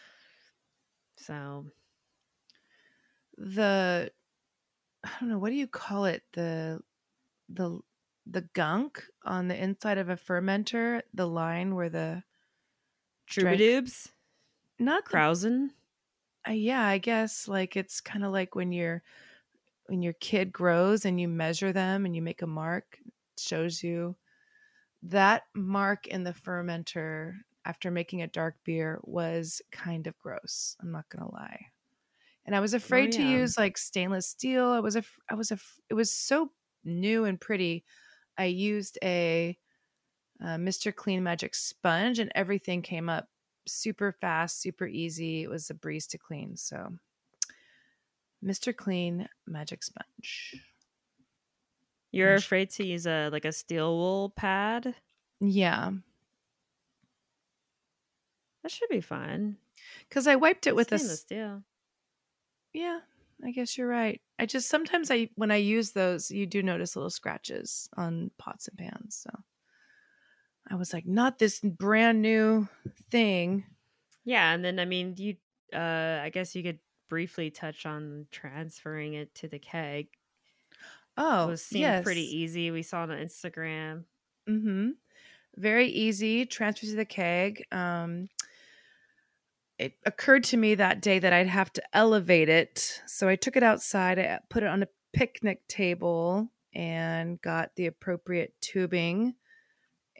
So 1.18 1.72
the 3.38 4.12
I 5.04 5.12
don't 5.20 5.30
know 5.30 5.40
what 5.40 5.50
do 5.52 5.56
you 5.56 5.68
call 5.68 6.06
it 6.06 6.24
the 6.34 6.82
the 7.50 7.82
the 8.26 8.42
gunk 8.42 9.06
on 9.26 9.48
the 9.48 9.62
inside 9.62 9.98
of 10.00 10.10
a 10.10 10.18
fermenter 10.18 11.04
the 11.14 11.28
line 11.28 11.76
where 11.76 11.90
the. 11.90 12.24
Troubadours, 13.28 14.14
not 14.80 15.06
Krausen. 15.06 15.72
uh, 16.48 16.52
yeah 16.52 16.86
I 16.86 16.98
guess 16.98 17.48
like 17.48 17.76
it's 17.76 18.02
kind 18.02 18.24
of 18.26 18.32
like 18.32 18.56
when 18.56 18.72
you're 18.72 19.04
when 19.88 20.02
your 20.02 20.14
kid 20.14 20.52
grows 20.52 21.06
and 21.06 21.20
you 21.20 21.28
measure 21.28 21.74
them 21.74 22.06
and 22.06 22.16
you 22.16 22.22
make 22.22 22.42
a 22.42 22.48
mark 22.48 23.00
shows 23.38 23.84
you 23.84 24.16
that 25.04 25.44
mark 25.56 26.08
in 26.08 26.24
the 26.24 26.32
fermenter 26.34 27.36
after 27.66 27.92
making 27.92 28.22
a 28.22 28.28
dark 28.28 28.58
beer 28.64 29.00
was 29.04 29.62
kind 29.72 30.08
of 30.08 30.18
gross 30.20 30.78
i'm 30.82 30.92
not 30.92 31.10
gonna 31.10 31.32
lie 31.32 31.68
and 32.46 32.56
i 32.56 32.60
was 32.60 32.74
afraid 32.74 33.12
to 33.12 33.24
Oh, 33.24 33.26
yeah. 33.26 33.48
use 33.48 33.58
like 33.58 33.78
stainless 33.78 34.28
steel 34.30 34.68
i 34.68 34.80
was 34.80 34.96
a 34.96 35.04
i 35.30 35.36
was 35.36 35.52
a 35.52 35.60
it 35.90 35.94
was 35.96 36.12
so 36.12 36.54
new 36.84 37.26
and 37.26 37.42
pretty 37.42 37.86
i 38.38 38.46
used 38.46 38.98
a 39.04 39.58
uh, 40.42 40.58
mr 40.58 40.94
clean 40.96 41.24
magic 41.24 41.56
sponge 41.56 42.20
and 42.20 42.32
everything 42.36 42.82
came 42.82 43.10
up 43.10 43.30
super 43.68 44.12
fast 44.12 44.62
super 44.62 44.88
easy 44.88 45.44
it 45.44 45.50
was 45.50 45.70
a 45.70 45.74
breeze 45.74 46.08
to 46.08 46.18
clean 46.18 46.56
so 46.58 46.98
mr 48.44 48.76
clean 48.76 49.28
magic 49.48 49.84
sponge 49.84 50.56
You're 52.12 52.36
afraid 52.36 52.70
to 52.72 52.86
use 52.86 53.08
a 53.08 53.30
like 53.30 53.46
a 53.46 53.52
steel 53.52 53.96
wool 53.98 54.30
pad. 54.36 54.96
yeah 55.40 55.92
That 58.64 58.72
should 58.72 58.90
be 58.90 59.02
fine. 59.02 59.58
because 60.08 60.28
i 60.28 60.36
wiped 60.36 60.68
it 60.68 60.76
with 60.76 60.92
a 60.92 60.98
Stainless 61.00 61.22
steel. 61.22 61.64
Yeah, 62.74 63.00
I 63.46 63.52
guess 63.52 63.78
you're 63.78 63.88
right. 63.88 64.20
I 64.40 64.46
just 64.48 64.68
sometimes 64.68 65.12
I 65.12 65.30
when 65.36 65.52
I 65.52 65.58
use 65.58 65.92
those, 65.92 66.32
you 66.32 66.48
do 66.48 66.64
notice 66.64 66.96
little 66.96 67.12
scratches 67.12 67.88
on 67.96 68.32
pots 68.40 68.68
and 68.68 68.78
pans. 68.78 69.16
So 69.22 69.30
I 70.68 70.76
was 70.76 70.92
like, 70.94 71.06
not 71.06 71.38
this 71.38 71.60
brand 71.60 72.22
new 72.24 72.68
thing. 73.12 73.66
Yeah, 74.26 74.54
and 74.54 74.64
then 74.66 74.80
I 74.80 74.86
mean, 74.86 75.14
you. 75.18 75.36
Uh, 75.72 76.20
I 76.24 76.30
guess 76.34 76.56
you 76.56 76.64
could 76.64 76.80
briefly 77.14 77.52
touch 77.52 77.86
on 77.86 78.26
transferring 78.32 79.14
it 79.14 79.36
to 79.36 79.48
the 79.48 79.60
keg. 79.60 80.08
Oh, 81.16 81.44
it 81.44 81.52
was 81.52 81.64
seemed 81.64 81.82
yes. 81.82 82.04
pretty 82.04 82.26
easy. 82.38 82.72
We 82.72 82.82
saw 82.82 83.04
it 83.04 83.12
on 83.12 83.18
Instagram. 83.20 84.06
Mm-hmm. 84.50 84.90
Very 85.56 85.90
easy. 85.90 86.48
Transfer 86.48 86.88
to 86.88 86.96
the 86.96 87.06
keg. 87.06 87.66
Um, 87.72 88.30
it 89.78 89.94
occurred 90.08 90.44
to 90.46 90.58
me 90.58 90.74
that 90.74 91.04
day 91.04 91.20
that 91.20 91.32
I'd 91.32 91.46
have 91.46 91.72
to 91.74 91.84
elevate 91.94 92.50
it, 92.50 93.04
so 93.06 93.28
I 93.30 93.36
took 93.36 93.56
it 93.56 93.62
outside. 93.62 94.18
I 94.18 94.40
put 94.50 94.64
it 94.64 94.70
on 94.70 94.82
a 94.82 94.88
picnic 95.14 95.68
table 95.68 96.50
and 96.74 97.40
got 97.44 97.76
the 97.76 97.86
appropriate 97.86 98.56
tubing. 98.60 99.36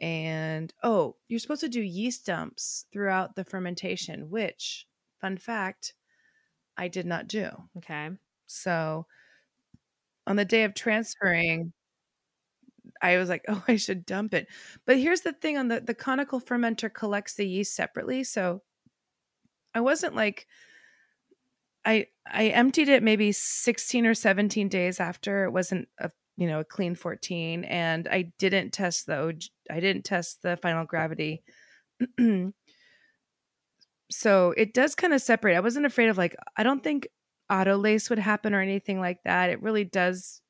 And 0.00 0.72
oh, 0.84 1.16
you're 1.26 1.40
supposed 1.40 1.62
to 1.62 1.68
do 1.68 1.80
yeast 1.80 2.26
dumps 2.26 2.86
throughout 2.92 3.34
the 3.34 3.42
fermentation, 3.42 4.30
which, 4.30 4.86
fun 5.20 5.38
fact, 5.38 5.94
I 6.76 6.88
did 6.88 7.06
not 7.06 7.28
do. 7.28 7.50
Okay. 7.78 8.10
So 8.46 9.06
on 10.26 10.36
the 10.36 10.44
day 10.44 10.64
of 10.64 10.74
transferring, 10.74 11.72
I 13.02 13.16
was 13.18 13.28
like, 13.28 13.44
oh, 13.48 13.62
I 13.68 13.76
should 13.76 14.06
dump 14.06 14.34
it. 14.34 14.48
But 14.86 14.98
here's 14.98 15.22
the 15.22 15.32
thing 15.32 15.56
on 15.58 15.68
the 15.68 15.80
the 15.80 15.94
conical 15.94 16.40
fermenter 16.40 16.92
collects 16.92 17.34
the 17.34 17.46
yeast 17.46 17.74
separately, 17.74 18.24
so 18.24 18.62
I 19.74 19.80
wasn't 19.80 20.14
like 20.14 20.46
I 21.84 22.06
I 22.26 22.46
emptied 22.48 22.88
it 22.88 23.02
maybe 23.02 23.32
16 23.32 24.06
or 24.06 24.14
17 24.14 24.68
days 24.68 25.00
after 25.00 25.44
it 25.44 25.50
wasn't 25.52 25.88
a 25.98 26.10
you 26.36 26.46
know 26.46 26.60
a 26.60 26.64
clean 26.64 26.94
14 26.94 27.64
and 27.64 28.08
I 28.08 28.32
didn't 28.38 28.72
test 28.72 29.06
the 29.06 29.40
I 29.70 29.80
didn't 29.80 30.04
test 30.04 30.42
the 30.42 30.56
final 30.56 30.84
gravity. 30.84 31.42
so 34.10 34.54
it 34.56 34.74
does 34.74 34.94
kind 34.94 35.14
of 35.14 35.22
separate. 35.22 35.56
I 35.56 35.60
wasn't 35.60 35.86
afraid 35.86 36.08
of 36.08 36.18
like 36.18 36.36
I 36.56 36.62
don't 36.62 36.82
think 36.82 37.08
auto 37.50 37.76
lace 37.76 38.10
would 38.10 38.18
happen 38.18 38.54
or 38.54 38.60
anything 38.60 39.00
like 39.00 39.22
that. 39.24 39.50
It 39.50 39.62
really 39.62 39.84
does 39.84 40.40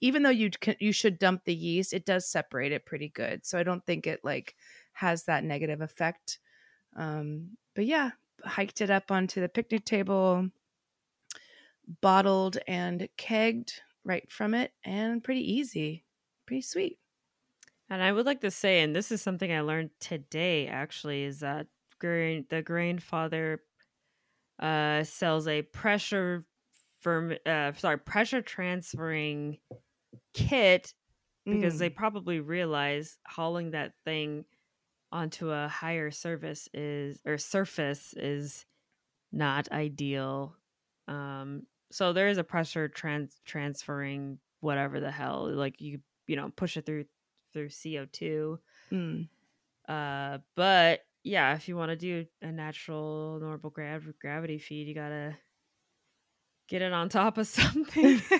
even 0.00 0.22
though 0.22 0.30
you 0.30 0.50
can, 0.50 0.76
you 0.78 0.92
should 0.92 1.18
dump 1.18 1.44
the 1.44 1.54
yeast, 1.54 1.92
it 1.92 2.06
does 2.06 2.26
separate 2.26 2.72
it 2.72 2.86
pretty 2.86 3.08
good. 3.08 3.44
So 3.44 3.58
I 3.58 3.62
don't 3.62 3.84
think 3.84 4.06
it 4.06 4.20
like 4.24 4.54
has 4.94 5.24
that 5.24 5.44
negative 5.44 5.80
effect. 5.80 6.38
Um, 6.96 7.56
but 7.74 7.86
yeah, 7.86 8.12
hiked 8.44 8.80
it 8.80 8.90
up 8.90 9.10
onto 9.10 9.40
the 9.40 9.48
picnic 9.48 9.84
table, 9.84 10.48
bottled 12.00 12.58
and 12.66 13.08
kegged 13.18 13.80
right 14.04 14.30
from 14.30 14.54
it, 14.54 14.72
and 14.84 15.22
pretty 15.22 15.52
easy, 15.52 16.04
pretty 16.46 16.62
sweet. 16.62 16.98
And 17.90 18.02
I 18.02 18.12
would 18.12 18.26
like 18.26 18.40
to 18.42 18.50
say, 18.50 18.82
and 18.82 18.94
this 18.94 19.12
is 19.12 19.20
something 19.20 19.52
I 19.52 19.60
learned 19.60 19.90
today 20.00 20.66
actually, 20.66 21.24
is 21.24 21.40
that 21.40 21.66
grain 22.00 22.44
the 22.50 22.62
Grainfather 22.62 23.58
uh, 24.60 25.04
sells 25.04 25.46
a 25.46 25.62
pressure 25.62 26.44
firm 27.00 27.34
uh, 27.46 27.72
sorry 27.72 27.98
pressure 27.98 28.42
transferring 28.42 29.58
kit 30.34 30.92
because 31.46 31.76
mm. 31.76 31.78
they 31.78 31.90
probably 31.90 32.40
realize 32.40 33.18
hauling 33.26 33.70
that 33.70 33.92
thing 34.04 34.44
onto 35.12 35.50
a 35.50 35.68
higher 35.68 36.10
surface 36.10 36.68
is 36.74 37.20
or 37.26 37.38
surface 37.38 38.14
is 38.16 38.64
not 39.32 39.70
ideal. 39.72 40.54
Um, 41.08 41.62
so 41.90 42.12
there 42.12 42.28
is 42.28 42.38
a 42.38 42.44
pressure 42.44 42.88
trans 42.88 43.40
transferring 43.44 44.38
whatever 44.60 45.00
the 45.00 45.10
hell, 45.10 45.50
like 45.52 45.80
you 45.80 46.00
you 46.26 46.36
know 46.36 46.50
push 46.54 46.76
it 46.76 46.86
through 46.86 47.06
through 47.52 47.70
CO 47.70 48.06
two. 48.12 48.58
Mm. 48.92 49.28
Uh, 49.88 50.38
but 50.54 51.00
yeah, 51.22 51.54
if 51.54 51.68
you 51.68 51.76
want 51.76 51.90
to 51.90 51.96
do 51.96 52.26
a 52.42 52.50
natural 52.50 53.38
normal 53.40 53.70
grav- 53.70 54.18
gravity 54.20 54.58
feed, 54.58 54.88
you 54.88 54.94
gotta 54.94 55.36
get 56.68 56.82
it 56.82 56.92
on 56.92 57.08
top 57.08 57.38
of 57.38 57.46
something. 57.46 58.20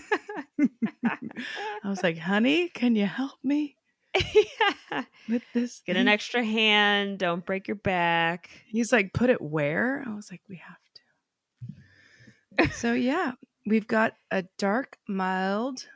I 1.05 1.89
was 1.89 2.03
like, 2.03 2.19
honey, 2.19 2.69
can 2.69 2.97
you 2.97 3.07
help 3.07 3.39
me? 3.43 3.77
yeah. 4.15 5.05
With 5.29 5.43
this. 5.55 5.83
Get 5.87 5.95
thing? 5.95 6.03
an 6.03 6.09
extra 6.09 6.45
hand. 6.45 7.19
Don't 7.19 7.45
break 7.45 7.69
your 7.69 7.77
back. 7.77 8.51
He's 8.67 8.93
like, 8.93 9.13
put 9.13 9.31
it 9.31 9.41
where? 9.41 10.05
I 10.07 10.15
was 10.15 10.31
like, 10.31 10.43
we 10.49 10.57
have 10.57 10.77
to. 12.69 12.75
so 12.75 12.93
yeah, 12.93 13.33
we've 13.67 13.87
got 13.87 14.15
a 14.31 14.45
dark 14.59 14.99
mild. 15.09 15.87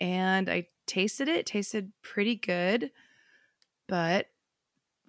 And 0.00 0.50
I 0.50 0.66
tasted 0.86 1.28
it. 1.28 1.36
it 1.36 1.46
tasted 1.46 1.92
pretty 2.02 2.34
good. 2.34 2.90
But 3.88 4.26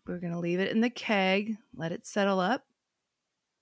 we're 0.07 0.19
gonna 0.19 0.39
leave 0.39 0.59
it 0.59 0.71
in 0.71 0.81
the 0.81 0.89
keg, 0.89 1.57
let 1.75 1.91
it 1.91 2.05
settle 2.05 2.39
up, 2.39 2.65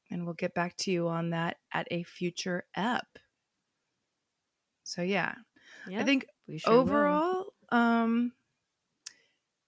and 0.09 0.25
we'll 0.25 0.33
get 0.33 0.53
back 0.53 0.75
to 0.77 0.91
you 0.91 1.07
on 1.07 1.31
that 1.31 1.57
at 1.73 1.87
a 1.91 2.03
future 2.03 2.65
ep. 2.75 3.07
So 4.83 5.01
yeah, 5.01 5.35
I 5.95 6.03
think 6.03 6.25
sure 6.57 6.73
overall, 6.73 7.53
will. 7.71 7.77
um, 7.77 8.33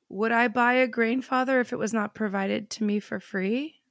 would 0.09 0.31
I 0.31 0.47
buy 0.47 0.73
a 0.73 0.87
Grainfather 0.87 1.59
if 1.61 1.73
it 1.73 1.79
was 1.79 1.93
not 1.93 2.15
provided 2.15 2.69
to 2.71 2.83
me 2.83 2.99
for 2.99 3.19
free? 3.19 3.81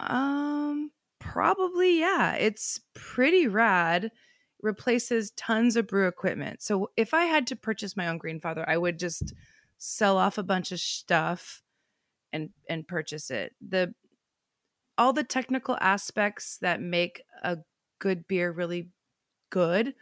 Um, 0.00 0.90
probably 1.18 2.00
yeah. 2.00 2.34
It's 2.34 2.80
pretty 2.94 3.46
rad. 3.46 4.10
Replaces 4.62 5.30
tons 5.32 5.76
of 5.76 5.86
brew 5.86 6.06
equipment. 6.06 6.62
So 6.62 6.90
if 6.96 7.12
I 7.12 7.24
had 7.24 7.46
to 7.48 7.56
purchase 7.56 7.96
my 7.96 8.08
own 8.08 8.18
Grainfather, 8.18 8.64
I 8.66 8.78
would 8.78 8.98
just 8.98 9.34
sell 9.78 10.16
off 10.16 10.38
a 10.38 10.42
bunch 10.42 10.72
of 10.72 10.80
stuff 10.80 11.62
and 12.32 12.50
and 12.68 12.86
purchase 12.86 13.30
it. 13.30 13.54
The 13.66 13.94
all 14.96 15.12
the 15.12 15.24
technical 15.24 15.76
aspects 15.80 16.58
that 16.58 16.80
make 16.80 17.22
a 17.42 17.58
good 17.98 18.26
beer 18.28 18.50
really 18.50 18.88
good 19.50 19.94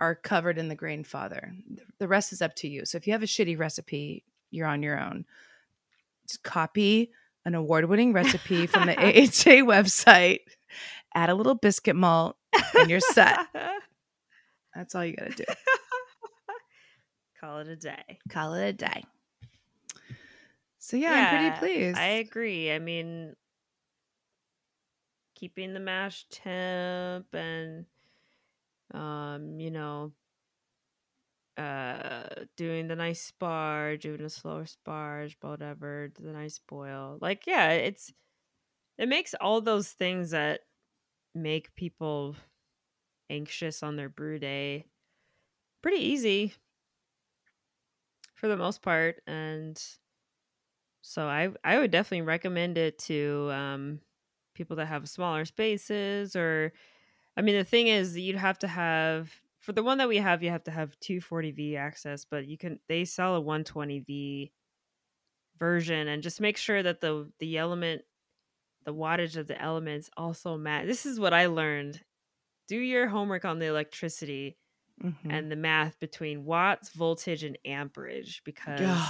are 0.00 0.14
covered 0.14 0.58
in 0.58 0.68
the 0.68 0.76
Grainfather. 0.76 1.50
The 1.98 2.08
rest 2.08 2.32
is 2.32 2.40
up 2.40 2.54
to 2.56 2.68
you. 2.68 2.84
So 2.84 2.96
if 2.96 3.06
you 3.06 3.12
have 3.12 3.22
a 3.22 3.26
shitty 3.26 3.58
recipe, 3.58 4.24
you're 4.50 4.66
on 4.66 4.82
your 4.82 4.98
own. 4.98 5.24
Just 6.28 6.42
copy 6.44 7.10
an 7.44 7.54
award-winning 7.54 8.12
recipe 8.12 8.66
from 8.66 8.86
the 8.86 8.96
AHA 8.98 9.64
website, 9.64 10.40
add 11.14 11.30
a 11.30 11.34
little 11.34 11.54
biscuit 11.54 11.96
malt, 11.96 12.36
and 12.78 12.90
you're 12.90 13.00
set. 13.00 13.38
That's 14.74 14.94
all 14.94 15.04
you 15.04 15.16
got 15.16 15.30
to 15.30 15.36
do. 15.36 15.44
Call 17.40 17.60
it 17.60 17.68
a 17.68 17.76
day. 17.76 18.20
Call 18.28 18.54
it 18.54 18.68
a 18.68 18.72
day. 18.72 19.04
So 20.78 20.96
yeah, 20.96 21.12
yeah, 21.12 21.14
I'm 21.14 21.26
pretty 21.28 21.50
pleased. 21.50 22.00
I 22.00 22.04
agree. 22.06 22.70
I 22.72 22.78
mean, 22.78 23.36
keeping 25.34 25.72
the 25.72 25.80
mash 25.80 26.26
temp 26.28 27.34
and 27.34 27.86
um, 28.92 29.60
you 29.60 29.70
know, 29.70 30.12
uh, 31.56 32.44
doing 32.56 32.86
the 32.86 32.96
nice 32.96 33.30
sparge, 33.32 34.00
doing 34.00 34.20
a 34.22 34.30
slower 34.30 34.64
sparge, 34.64 35.36
whatever, 35.40 36.12
the 36.14 36.32
nice 36.32 36.58
boil. 36.58 37.18
Like, 37.20 37.46
yeah, 37.46 37.70
it's 37.72 38.12
it 38.98 39.08
makes 39.08 39.34
all 39.34 39.60
those 39.60 39.92
things 39.92 40.30
that 40.30 40.62
make 41.34 41.74
people 41.76 42.36
anxious 43.30 43.82
on 43.82 43.96
their 43.96 44.08
brew 44.10 44.38
day 44.38 44.86
pretty 45.82 45.98
easy 46.04 46.54
for 48.38 48.48
the 48.48 48.56
most 48.56 48.82
part 48.82 49.22
and 49.26 49.82
so 51.02 51.26
i 51.26 51.48
i 51.64 51.78
would 51.78 51.90
definitely 51.90 52.22
recommend 52.22 52.78
it 52.78 52.98
to 52.98 53.50
um 53.52 54.00
people 54.54 54.76
that 54.76 54.86
have 54.86 55.08
smaller 55.08 55.44
spaces 55.44 56.34
or 56.36 56.72
I 57.36 57.42
mean, 57.42 57.56
the 57.56 57.64
thing 57.64 57.86
is, 57.86 58.18
you'd 58.18 58.36
have 58.36 58.58
to 58.60 58.68
have 58.68 59.32
for 59.60 59.72
the 59.72 59.84
one 59.84 59.98
that 59.98 60.08
we 60.08 60.18
have, 60.18 60.42
you 60.42 60.50
have 60.50 60.64
to 60.64 60.72
have 60.72 60.98
240V 61.00 61.76
access, 61.76 62.24
but 62.24 62.48
you 62.48 62.58
can 62.58 62.80
they 62.88 63.04
sell 63.04 63.36
a 63.36 63.40
120V 63.40 64.50
version, 65.58 66.08
and 66.08 66.22
just 66.22 66.40
make 66.40 66.56
sure 66.56 66.82
that 66.82 67.00
the 67.00 67.30
the 67.38 67.58
element, 67.58 68.02
the 68.84 68.94
wattage 68.94 69.36
of 69.36 69.46
the 69.46 69.60
elements 69.60 70.10
also 70.16 70.56
match. 70.56 70.86
This 70.86 71.06
is 71.06 71.20
what 71.20 71.34
I 71.34 71.46
learned. 71.46 72.02
Do 72.68 72.76
your 72.76 73.08
homework 73.08 73.44
on 73.44 73.60
the 73.60 73.66
electricity 73.66 74.58
mm-hmm. 75.02 75.30
and 75.30 75.50
the 75.50 75.56
math 75.56 75.98
between 76.00 76.44
watts, 76.44 76.90
voltage, 76.90 77.44
and 77.44 77.58
amperage 77.64 78.42
because 78.44 79.00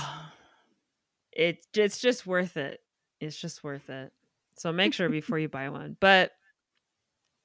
it 1.33 1.67
it's 1.75 2.01
just 2.01 2.27
worth 2.27 2.57
it. 2.57 2.81
It's 3.21 3.39
just 3.39 3.65
worth 3.65 3.91
it. 3.91 4.13
So 4.57 4.73
make 4.73 4.95
sure 4.95 5.09
before 5.11 5.39
you 5.39 5.49
buy 5.49 5.69
one. 5.69 5.97
But 6.01 6.33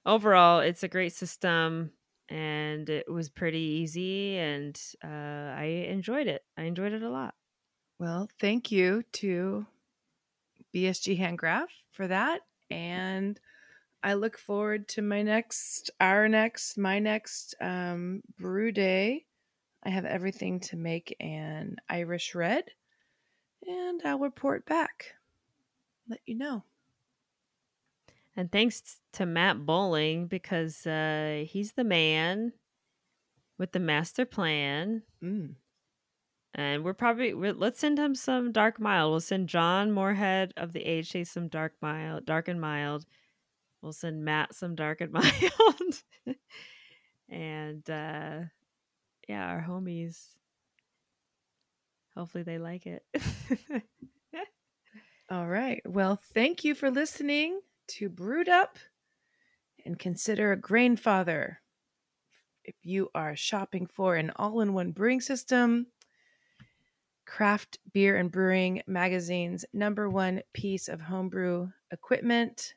overall, 0.05 0.59
it's 0.59 0.83
a 0.83 0.87
great 0.87 1.13
system 1.13 1.91
and 2.29 2.89
it 2.89 3.11
was 3.11 3.29
pretty 3.29 3.59
easy 3.59 4.37
and 4.37 4.79
uh, 5.03 5.07
I 5.07 5.85
enjoyed 5.89 6.27
it. 6.27 6.41
I 6.57 6.63
enjoyed 6.63 6.93
it 6.93 7.03
a 7.03 7.09
lot. 7.09 7.35
Well, 7.99 8.29
thank 8.39 8.71
you 8.71 9.03
to 9.13 9.65
BSG 10.75 11.19
HandCraft 11.19 11.67
for 11.91 12.07
that. 12.07 12.41
And 12.71 13.39
I 14.04 14.16
look 14.16 14.38
forward 14.38 14.89
to 14.89 15.01
my 15.01 15.22
next, 15.22 15.89
our 16.01 16.28
next, 16.28 16.78
my 16.78 16.99
next 16.99 17.56
um, 17.62 18.22
brew 18.38 18.72
day. 18.74 19.26
I 19.84 19.89
have 19.89 20.06
everything 20.06 20.60
to 20.62 20.78
make 20.78 21.16
an 21.20 21.78
Irish 21.89 22.36
red, 22.36 22.66
and 23.66 24.01
I'll 24.06 24.20
report 24.20 24.66
back. 24.66 25.14
Let 26.10 26.20
you 26.26 26.36
know. 26.36 26.64
And 28.36 28.51
thanks 28.51 28.99
to 29.14 29.26
Matt 29.26 29.66
Bowling 29.66 30.28
because 30.28 30.86
uh, 30.86 31.45
he's 31.47 31.74
the 31.74 31.84
man 31.84 32.54
with 33.58 33.72
the 33.72 33.80
master 33.80 34.26
plan. 34.26 35.04
Mm. 35.24 35.56
And 36.56 36.84
we're 36.84 36.93
probably 36.93 37.34
we're, 37.34 37.54
let's 37.54 37.80
send 37.80 37.97
him 37.97 38.16
some 38.16 38.51
dark 38.51 38.80
mild. 38.80 39.12
We'll 39.12 39.22
send 39.22 39.49
John 39.49 39.91
Moorhead 39.91 40.54
of 40.58 40.74
the 40.74 40.99
AHA 40.99 41.26
some 41.26 41.47
dark 41.47 41.74
mild, 41.82 42.26
dark 42.26 42.47
and 42.47 42.60
mild. 42.60 43.06
We'll 43.84 43.91
send 43.91 44.23
Matt 44.23 44.55
some 44.55 44.75
dark 44.75 45.01
and 45.01 45.11
mild. 45.11 46.36
and 47.27 47.89
uh, 47.89 48.39
yeah, 49.27 49.45
our 49.45 49.61
homies. 49.67 50.17
Hopefully 52.15 52.43
they 52.43 52.59
like 52.59 52.86
it. 52.88 53.03
All 55.29 55.47
right. 55.47 55.81
Well, 55.86 56.17
thank 56.34 56.63
you 56.63 56.75
for 56.75 56.89
listening 56.89 57.59
to 57.89 58.07
Brewed 58.07 58.47
Up. 58.47 58.77
and 59.86 59.99
consider 59.99 60.53
a 60.53 60.57
Grainfather. 60.57 61.57
If 62.63 62.75
you 62.84 63.09
are 63.13 63.36
shopping 63.36 63.86
for 63.86 64.15
an 64.15 64.31
all 64.38 64.61
in 64.61 64.73
one 64.73 64.91
brewing 64.91 65.19
system, 65.19 65.88
Craft 67.25 67.79
Beer 67.91 68.15
and 68.15 68.31
Brewing 68.31 68.81
Magazine's 68.88 69.65
number 69.73 70.09
one 70.09 70.41
piece 70.53 70.88
of 70.88 71.01
homebrew 71.01 71.69
equipment, 71.91 72.75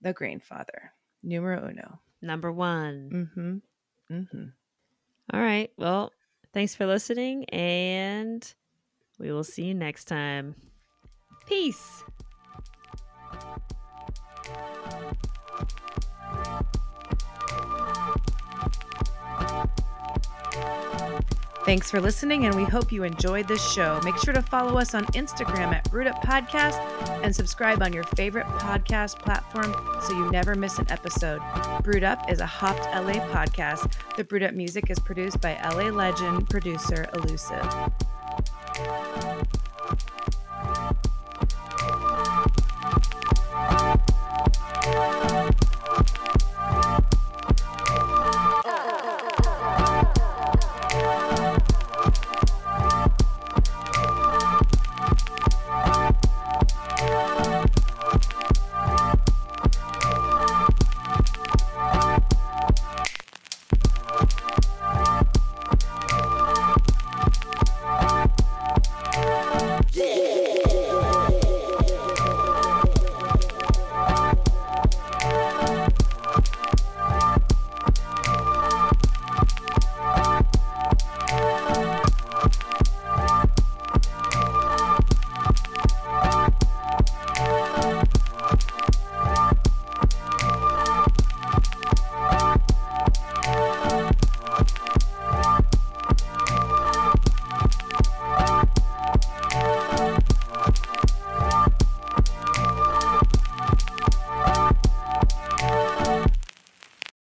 the 0.00 0.14
Grainfather, 0.14 0.90
numero 1.22 1.68
uno. 1.68 2.00
Number 2.22 2.52
one. 2.52 3.30
Mm-hmm. 3.34 4.14
Mm-hmm. 4.14 4.44
All 5.32 5.40
right. 5.40 5.70
Well, 5.76 6.12
thanks 6.52 6.74
for 6.74 6.86
listening, 6.86 7.44
and 7.46 8.52
we 9.18 9.32
will 9.32 9.44
see 9.44 9.64
you 9.64 9.74
next 9.74 10.04
time. 10.04 10.54
Peace. 11.46 12.04
Thanks 21.64 21.90
for 21.90 22.00
listening, 22.00 22.46
and 22.46 22.54
we 22.56 22.64
hope 22.64 22.90
you 22.90 23.04
enjoyed 23.04 23.46
this 23.46 23.62
show. 23.72 24.00
Make 24.02 24.16
sure 24.16 24.32
to 24.32 24.40
follow 24.40 24.78
us 24.78 24.94
on 24.94 25.04
Instagram 25.06 25.72
at 25.74 25.88
Brewed 25.90 26.06
Up 26.06 26.22
Podcast 26.24 26.78
and 27.22 27.36
subscribe 27.36 27.82
on 27.82 27.92
your 27.92 28.02
favorite 28.04 28.46
podcast 28.46 29.18
platform 29.18 29.74
so 30.02 30.16
you 30.16 30.30
never 30.30 30.54
miss 30.54 30.78
an 30.78 30.86
episode. 30.90 31.40
Brewed 31.82 32.02
Up 32.02 32.30
is 32.30 32.40
a 32.40 32.46
hopped 32.46 32.86
LA 32.94 33.24
podcast. 33.28 33.92
The 34.16 34.24
Brewed 34.24 34.42
Up 34.42 34.54
music 34.54 34.90
is 34.90 34.98
produced 34.98 35.40
by 35.42 35.60
LA 35.62 35.90
legend 35.90 36.48
producer 36.48 37.06
Elusive. 37.14 38.09